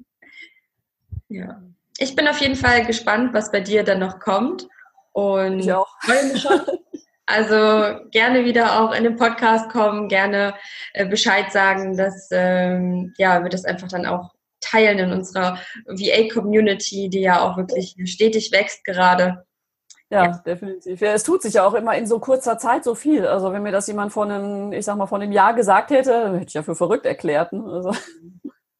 ja. 1.28 1.62
Ich 1.98 2.14
bin 2.14 2.28
auf 2.28 2.40
jeden 2.40 2.56
Fall 2.56 2.86
gespannt, 2.86 3.34
was 3.34 3.50
bei 3.50 3.60
dir 3.60 3.82
dann 3.82 3.98
noch 3.98 4.20
kommt. 4.20 4.68
Und 5.12 5.60
ich 5.60 5.72
auch. 5.72 5.88
freue 6.02 6.32
mich 6.32 6.42
schon. 6.42 6.60
Also 7.30 8.08
gerne 8.10 8.46
wieder 8.46 8.80
auch 8.80 8.94
in 8.94 9.04
den 9.04 9.16
Podcast 9.16 9.68
kommen, 9.68 10.08
gerne 10.08 10.54
äh, 10.94 11.06
Bescheid 11.06 11.52
sagen, 11.52 11.94
dass 11.94 12.30
ähm, 12.32 13.12
ja, 13.18 13.42
wir 13.42 13.50
das 13.50 13.66
einfach 13.66 13.88
dann 13.88 14.06
auch 14.06 14.30
teilen 14.60 14.98
in 14.98 15.12
unserer 15.12 15.58
VA-Community, 15.86 17.10
die 17.10 17.20
ja 17.20 17.42
auch 17.42 17.58
wirklich 17.58 17.96
stetig 18.06 18.50
wächst 18.50 18.82
gerade. 18.82 19.44
Ja, 20.10 20.24
ja, 20.24 20.42
definitiv. 20.46 21.02
Ja, 21.02 21.12
es 21.12 21.22
tut 21.22 21.42
sich 21.42 21.54
ja 21.54 21.66
auch 21.66 21.74
immer 21.74 21.94
in 21.96 22.06
so 22.06 22.18
kurzer 22.18 22.56
Zeit 22.56 22.82
so 22.82 22.94
viel. 22.94 23.26
Also 23.26 23.52
wenn 23.52 23.62
mir 23.62 23.72
das 23.72 23.88
jemand 23.88 24.10
von 24.10 24.30
einem, 24.30 24.72
ich 24.72 24.86
sag 24.86 24.96
mal, 24.96 25.06
von 25.06 25.20
einem 25.20 25.32
Jahr 25.32 25.52
gesagt 25.52 25.90
hätte, 25.90 26.32
hätte 26.32 26.46
ich 26.48 26.54
ja 26.54 26.62
für 26.62 26.74
verrückt 26.74 27.04
erklärt. 27.04 27.52
Ne? 27.52 27.62
Also. 27.70 27.92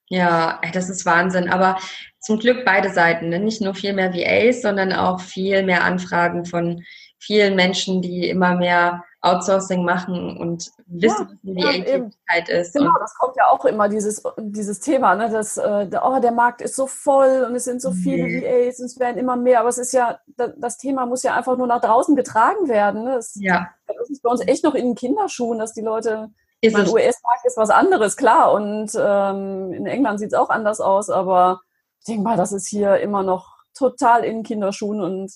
Ja, 0.09 0.59
das 0.73 0.89
ist 0.89 1.05
Wahnsinn. 1.05 1.51
Aber 1.51 1.77
zum 2.19 2.39
Glück 2.39 2.65
beide 2.65 2.89
Seiten. 2.89 3.29
Ne? 3.29 3.41
Nicht 3.41 3.61
nur 3.61 3.75
viel 3.75 3.93
mehr 3.93 4.15
VAs, 4.15 4.63
sondern 4.63 4.95
auch 4.95 5.21
viel 5.21 5.63
mehr 5.65 5.85
Anfragen 5.85 6.47
von 6.47 6.83
vielen 7.19 7.57
Menschen, 7.57 8.01
die 8.03 8.29
immer 8.29 8.55
mehr 8.55 9.05
Outsourcing 9.21 9.85
machen 9.85 10.37
und 10.37 10.71
wissen, 10.87 11.41
ja, 11.43 11.55
wie 11.55 11.61
ja, 11.61 11.73
Tätigkeit 11.73 12.49
ist. 12.49 12.75
Genau, 12.75 12.93
das 13.01 13.14
kommt 13.16 13.35
ja 13.37 13.49
auch 13.49 13.64
immer, 13.64 13.89
dieses, 13.89 14.23
dieses 14.39 14.79
Thema, 14.79 15.16
ne, 15.16 15.29
dass 15.29 15.57
äh, 15.57 15.91
oh, 16.03 16.21
der 16.21 16.31
Markt 16.31 16.62
ist 16.62 16.77
so 16.77 16.87
voll 16.87 17.45
und 17.49 17.57
es 17.57 17.64
sind 17.64 17.83
so 17.83 17.91
viele 17.91 18.25
mhm. 18.25 18.43
VAs 18.43 18.79
und 18.79 18.87
es 18.87 18.99
werden 19.01 19.19
immer 19.19 19.37
mehr, 19.37 19.61
aber 19.61 19.71
es 19.71 19.79
ist 19.79 19.93
ja, 19.93 20.21
das 20.37 20.79
Thema 20.79 21.05
muss 21.07 21.25
ja 21.25 21.35
einfach 21.35 21.57
nur 21.57 21.66
nach 21.66 21.81
draußen 21.81 22.14
getragen 22.14 22.69
werden. 22.69 23.05
Ne? 23.05 23.14
Das, 23.14 23.35
ja. 23.41 23.69
das 23.89 24.09
ist 24.09 24.23
bei 24.23 24.31
uns 24.31 24.47
echt 24.47 24.62
noch 24.62 24.75
in 24.75 24.87
den 24.87 24.95
Kinderschuhen, 24.95 25.59
dass 25.59 25.73
die 25.73 25.83
Leute, 25.83 26.31
ist 26.61 26.73
mein 26.77 26.89
US-Markt 26.89 27.45
ist 27.45 27.57
was 27.57 27.71
anderes, 27.71 28.16
klar, 28.16 28.53
und 28.53 28.91
ähm, 28.99 29.73
in 29.73 29.87
England 29.87 30.21
sieht 30.21 30.33
es 30.33 30.39
auch 30.39 30.51
anders 30.51 30.81
aus, 30.81 31.09
aber 31.11 31.61
ich 32.01 32.07
denke 32.07 32.23
mal, 32.23 32.37
das 32.37 32.53
ist 32.53 32.69
hier 32.69 32.99
immer 32.99 33.23
noch 33.23 33.59
total 33.75 34.25
in 34.25 34.43
Kinderschuhen 34.43 35.01
und 35.01 35.33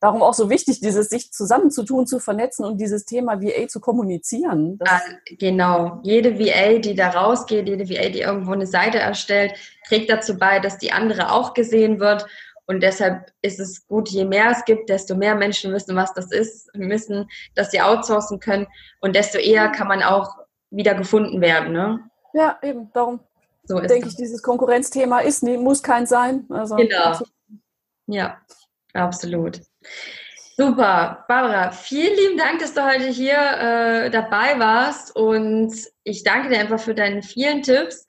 darum 0.00 0.22
auch 0.22 0.34
so 0.34 0.48
wichtig, 0.50 0.80
dieses 0.80 1.08
sich 1.08 1.32
zusammenzutun, 1.32 2.06
zu 2.06 2.18
vernetzen 2.20 2.64
und 2.64 2.78
dieses 2.78 3.04
Thema 3.04 3.42
VA 3.42 3.66
zu 3.68 3.80
kommunizieren. 3.80 4.78
Das 4.78 5.02
genau. 5.38 6.00
Jede 6.02 6.38
VA, 6.38 6.78
die 6.78 6.94
da 6.94 7.10
rausgeht, 7.10 7.68
jede 7.68 7.88
VA, 7.88 8.08
die 8.08 8.20
irgendwo 8.20 8.52
eine 8.52 8.66
Seite 8.66 8.98
erstellt, 8.98 9.54
trägt 9.86 10.10
dazu 10.10 10.38
bei, 10.38 10.60
dass 10.60 10.78
die 10.78 10.92
andere 10.92 11.32
auch 11.32 11.54
gesehen 11.54 12.00
wird. 12.00 12.26
Und 12.66 12.82
deshalb 12.82 13.32
ist 13.40 13.58
es 13.60 13.86
gut, 13.86 14.10
je 14.10 14.26
mehr 14.26 14.50
es 14.50 14.64
gibt, 14.64 14.90
desto 14.90 15.16
mehr 15.16 15.34
Menschen 15.34 15.72
wissen, 15.72 15.96
was 15.96 16.12
das 16.12 16.30
ist, 16.30 16.68
wissen, 16.74 17.26
dass 17.54 17.70
sie 17.70 17.80
outsourcen 17.80 18.40
können 18.40 18.66
und 19.00 19.16
desto 19.16 19.38
eher 19.38 19.68
kann 19.70 19.88
man 19.88 20.02
auch 20.02 20.36
wieder 20.70 20.94
gefunden 20.94 21.40
werden. 21.40 21.72
Ne? 21.72 22.00
Ja, 22.34 22.58
eben. 22.62 22.90
Darum 22.92 23.20
so 23.64 23.80
denke 23.80 24.08
ich, 24.08 24.16
dieses 24.16 24.42
Konkurrenzthema 24.42 25.20
ist, 25.20 25.42
muss 25.42 25.82
kein 25.82 26.06
sein. 26.06 26.46
Also, 26.50 26.76
genau. 26.76 27.18
Ja, 28.06 28.38
absolut. 28.94 29.60
Super, 30.56 31.24
Barbara, 31.28 31.70
vielen 31.70 32.16
lieben 32.16 32.36
Dank, 32.36 32.58
dass 32.58 32.74
du 32.74 32.84
heute 32.84 33.06
hier 33.06 33.36
äh, 33.36 34.10
dabei 34.10 34.58
warst 34.58 35.14
und 35.14 35.72
ich 36.02 36.24
danke 36.24 36.48
dir 36.48 36.58
einfach 36.58 36.80
für 36.80 36.96
deine 36.96 37.22
vielen 37.22 37.62
Tipps. 37.62 38.06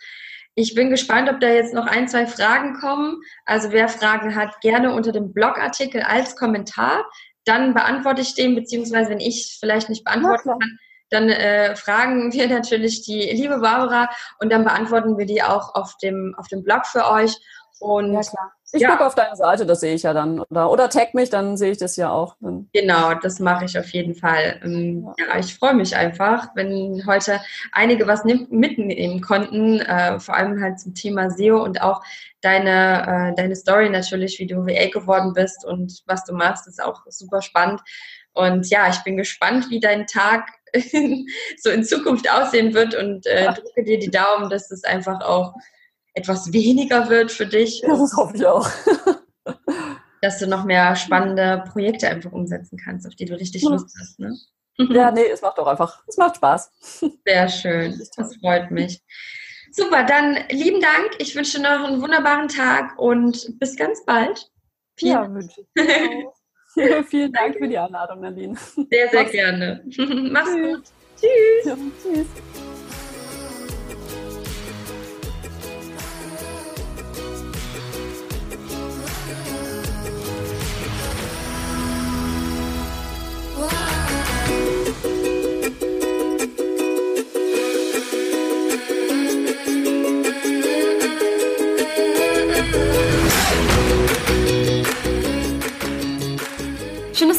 Ich 0.56 0.74
bin 0.74 0.90
gespannt, 0.90 1.30
ob 1.30 1.40
da 1.40 1.48
jetzt 1.48 1.76
noch 1.76 1.86
ein, 1.86 2.08
zwei 2.08 2.26
Fragen 2.26 2.74
kommen. 2.74 3.22
Also 3.46 3.72
wer 3.72 3.88
Fragen 3.88 4.36
hat, 4.36 4.60
gerne 4.62 4.94
unter 4.94 5.12
dem 5.12 5.32
Blogartikel 5.32 6.02
als 6.02 6.36
Kommentar. 6.36 7.06
Dann 7.46 7.76
beantworte 7.76 8.22
ich 8.22 8.34
den, 8.34 8.56
beziehungsweise 8.56 9.12
wenn 9.12 9.20
ich 9.20 9.58
vielleicht 9.60 9.88
nicht 9.88 10.04
beantworten 10.04 10.50
kann, 10.50 10.80
dann 11.12 11.30
äh, 11.30 11.76
fragen 11.76 12.34
wir 12.34 12.48
natürlich 12.48 13.04
die 13.04 13.30
liebe 13.32 13.60
Barbara 13.60 14.10
und 14.40 14.52
dann 14.52 14.64
beantworten 14.64 15.18
wir 15.18 15.28
die 15.28 15.44
auch 15.44 15.76
auf 15.76 15.96
dem, 16.02 16.34
auf 16.36 16.48
dem 16.48 16.64
Blog 16.64 16.88
für 16.88 17.10
euch. 17.10 17.38
Und 17.80 18.14
ja. 18.14 18.22
Ich 18.72 18.82
ja. 18.82 18.92
gucke 18.92 19.06
auf 19.06 19.16
deine 19.16 19.36
Seite, 19.36 19.66
das 19.66 19.80
sehe 19.80 19.96
ich 19.96 20.04
ja 20.04 20.14
dann. 20.14 20.42
Oder, 20.42 20.70
oder 20.70 20.90
tag 20.90 21.14
mich, 21.14 21.30
dann 21.30 21.58
sehe 21.58 21.72
ich 21.72 21.78
das 21.78 21.96
ja 21.96 22.12
auch. 22.12 22.36
Genau, 22.74 23.14
das 23.16 23.40
mache 23.40 23.66
ich 23.66 23.78
auf 23.80 23.90
jeden 23.90 24.14
Fall. 24.14 24.60
Ähm, 24.64 25.10
ja, 25.18 25.40
ich 25.40 25.56
freue 25.56 25.74
mich 25.74 25.96
einfach, 25.96 26.50
wenn 26.56 27.04
heute 27.08 27.42
einige 27.72 28.06
was 28.06 28.24
mitnehmen 28.24 29.22
konnten, 29.22 29.80
äh, 29.80 30.20
vor 30.20 30.36
allem 30.36 30.62
halt 30.62 30.80
zum 30.80 30.94
Thema 30.94 31.32
SEO 31.32 31.64
und 31.64 31.82
auch 31.82 32.02
deine, 32.42 33.32
äh, 33.32 33.36
deine 33.36 33.56
Story 33.56 33.90
natürlich, 33.90 34.38
wie 34.40 34.48
du 34.48 34.66
VA 34.66 34.90
geworden 34.90 35.34
bist 35.34 35.66
und 35.66 36.04
was 36.06 36.24
du 36.26 36.34
machst, 36.34 36.68
ist 36.68 36.82
auch 36.82 37.04
super 37.08 37.42
spannend. 37.42 37.82
Und 38.34 38.70
ja, 38.70 38.90
ich 38.90 39.00
bin 39.00 39.18
gespannt, 39.18 39.70
wie 39.70 39.80
dein 39.80 40.06
Tag 40.06 40.48
so 41.58 41.70
in 41.72 41.84
Zukunft 41.84 42.30
aussehen 42.32 42.74
wird 42.74 42.94
und 42.94 43.26
äh, 43.26 43.52
drücke 43.54 43.84
dir 43.84 43.98
die 43.98 44.12
Daumen, 44.12 44.50
dass 44.50 44.70
es 44.70 44.84
einfach 44.84 45.22
auch 45.22 45.54
etwas 46.14 46.54
weniger 46.54 47.10
wird 47.10 47.32
für 47.32 47.46
dich. 47.46 47.82
Ja, 47.82 47.90
das 47.98 48.16
hoffe 48.16 48.36
ich 48.36 48.46
auch. 48.46 48.70
dass 50.22 50.40
du 50.40 50.48
noch 50.48 50.66
mehr 50.66 50.96
spannende 50.96 51.64
Projekte 51.72 52.10
einfach 52.10 52.32
umsetzen 52.32 52.78
kannst, 52.84 53.08
auf 53.08 53.16
die 53.16 53.26
du 53.26 53.36
richtig 53.36 53.64
Lust 53.64 53.96
hast. 54.00 54.20
Ne? 54.20 54.36
Ja, 54.92 55.12
nee, 55.12 55.26
es 55.26 55.42
macht 55.42 55.58
doch 55.58 55.68
einfach, 55.68 56.02
es 56.08 56.16
macht 56.16 56.38
Spaß. 56.38 56.72
Sehr 57.26 57.50
schön, 57.50 58.02
das 58.16 58.38
freut 58.38 58.72
mich. 58.72 59.04
Super, 59.74 60.06
dann 60.06 60.38
lieben 60.50 60.80
Dank. 60.80 61.18
Ich 61.18 61.36
wünsche 61.36 61.62
noch 61.62 61.84
einen 61.84 62.02
wunderbaren 62.02 62.48
Tag 62.48 62.98
und 62.98 63.60
bis 63.60 63.76
ganz 63.76 64.06
bald. 64.06 64.50
Vielen 64.96 65.12
ja, 65.12 65.34
wünsche 65.34 65.62
ich. 65.76 67.08
Vielen 67.10 67.34
Dank 67.34 67.58
für 67.58 67.68
die 67.68 67.78
Einladung, 67.78 68.22
Nadine. 68.22 68.56
Sehr, 68.56 69.10
sehr 69.10 69.24
Mach's 69.24 69.32
gerne. 69.34 69.84
Mach's 70.32 70.54
gut. 70.54 70.84
Tschüss. 71.20 71.66
Ja, 71.66 71.78
tschüss. 72.02 72.28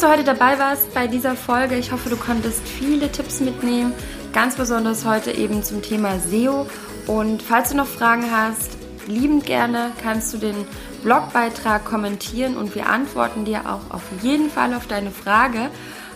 Dass 0.01 0.09
du 0.09 0.17
heute 0.17 0.25
dabei 0.25 0.59
warst 0.59 0.95
bei 0.95 1.07
dieser 1.07 1.37
Folge. 1.37 1.77
Ich 1.77 1.93
hoffe, 1.93 2.09
du 2.09 2.17
konntest 2.17 2.67
viele 2.67 3.13
Tipps 3.13 3.41
mitnehmen, 3.41 3.93
ganz 4.33 4.55
besonders 4.57 5.05
heute 5.05 5.31
eben 5.31 5.63
zum 5.63 5.83
Thema 5.83 6.19
SEO. 6.19 6.67
Und 7.07 7.43
falls 7.43 7.69
du 7.69 7.77
noch 7.77 7.87
Fragen 7.87 8.25
hast, 8.31 8.79
liebend 9.07 9.45
gerne 9.45 9.93
kannst 10.03 10.33
du 10.33 10.39
den 10.39 10.55
Blogbeitrag 11.03 11.85
kommentieren 11.85 12.57
und 12.57 12.75
wir 12.75 12.89
antworten 12.89 13.45
dir 13.45 13.61
auch 13.67 13.95
auf 13.95 14.03
jeden 14.23 14.49
Fall 14.49 14.73
auf 14.73 14.87
deine 14.87 15.11
Frage. 15.11 15.69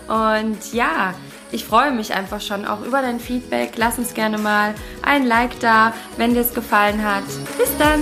Und 0.07 0.73
ja, 0.73 1.13
ich 1.51 1.63
freue 1.63 1.91
mich 1.91 2.15
einfach 2.15 2.41
schon 2.41 2.65
auch 2.65 2.83
über 2.83 3.03
dein 3.03 3.19
Feedback. 3.19 3.73
Lass 3.75 3.99
uns 3.99 4.15
gerne 4.15 4.39
mal 4.39 4.73
ein 5.03 5.27
Like 5.27 5.59
da, 5.59 5.93
wenn 6.17 6.33
dir 6.33 6.41
es 6.41 6.55
gefallen 6.55 7.05
hat. 7.05 7.25
Bis 7.59 7.69
dann! 7.77 8.01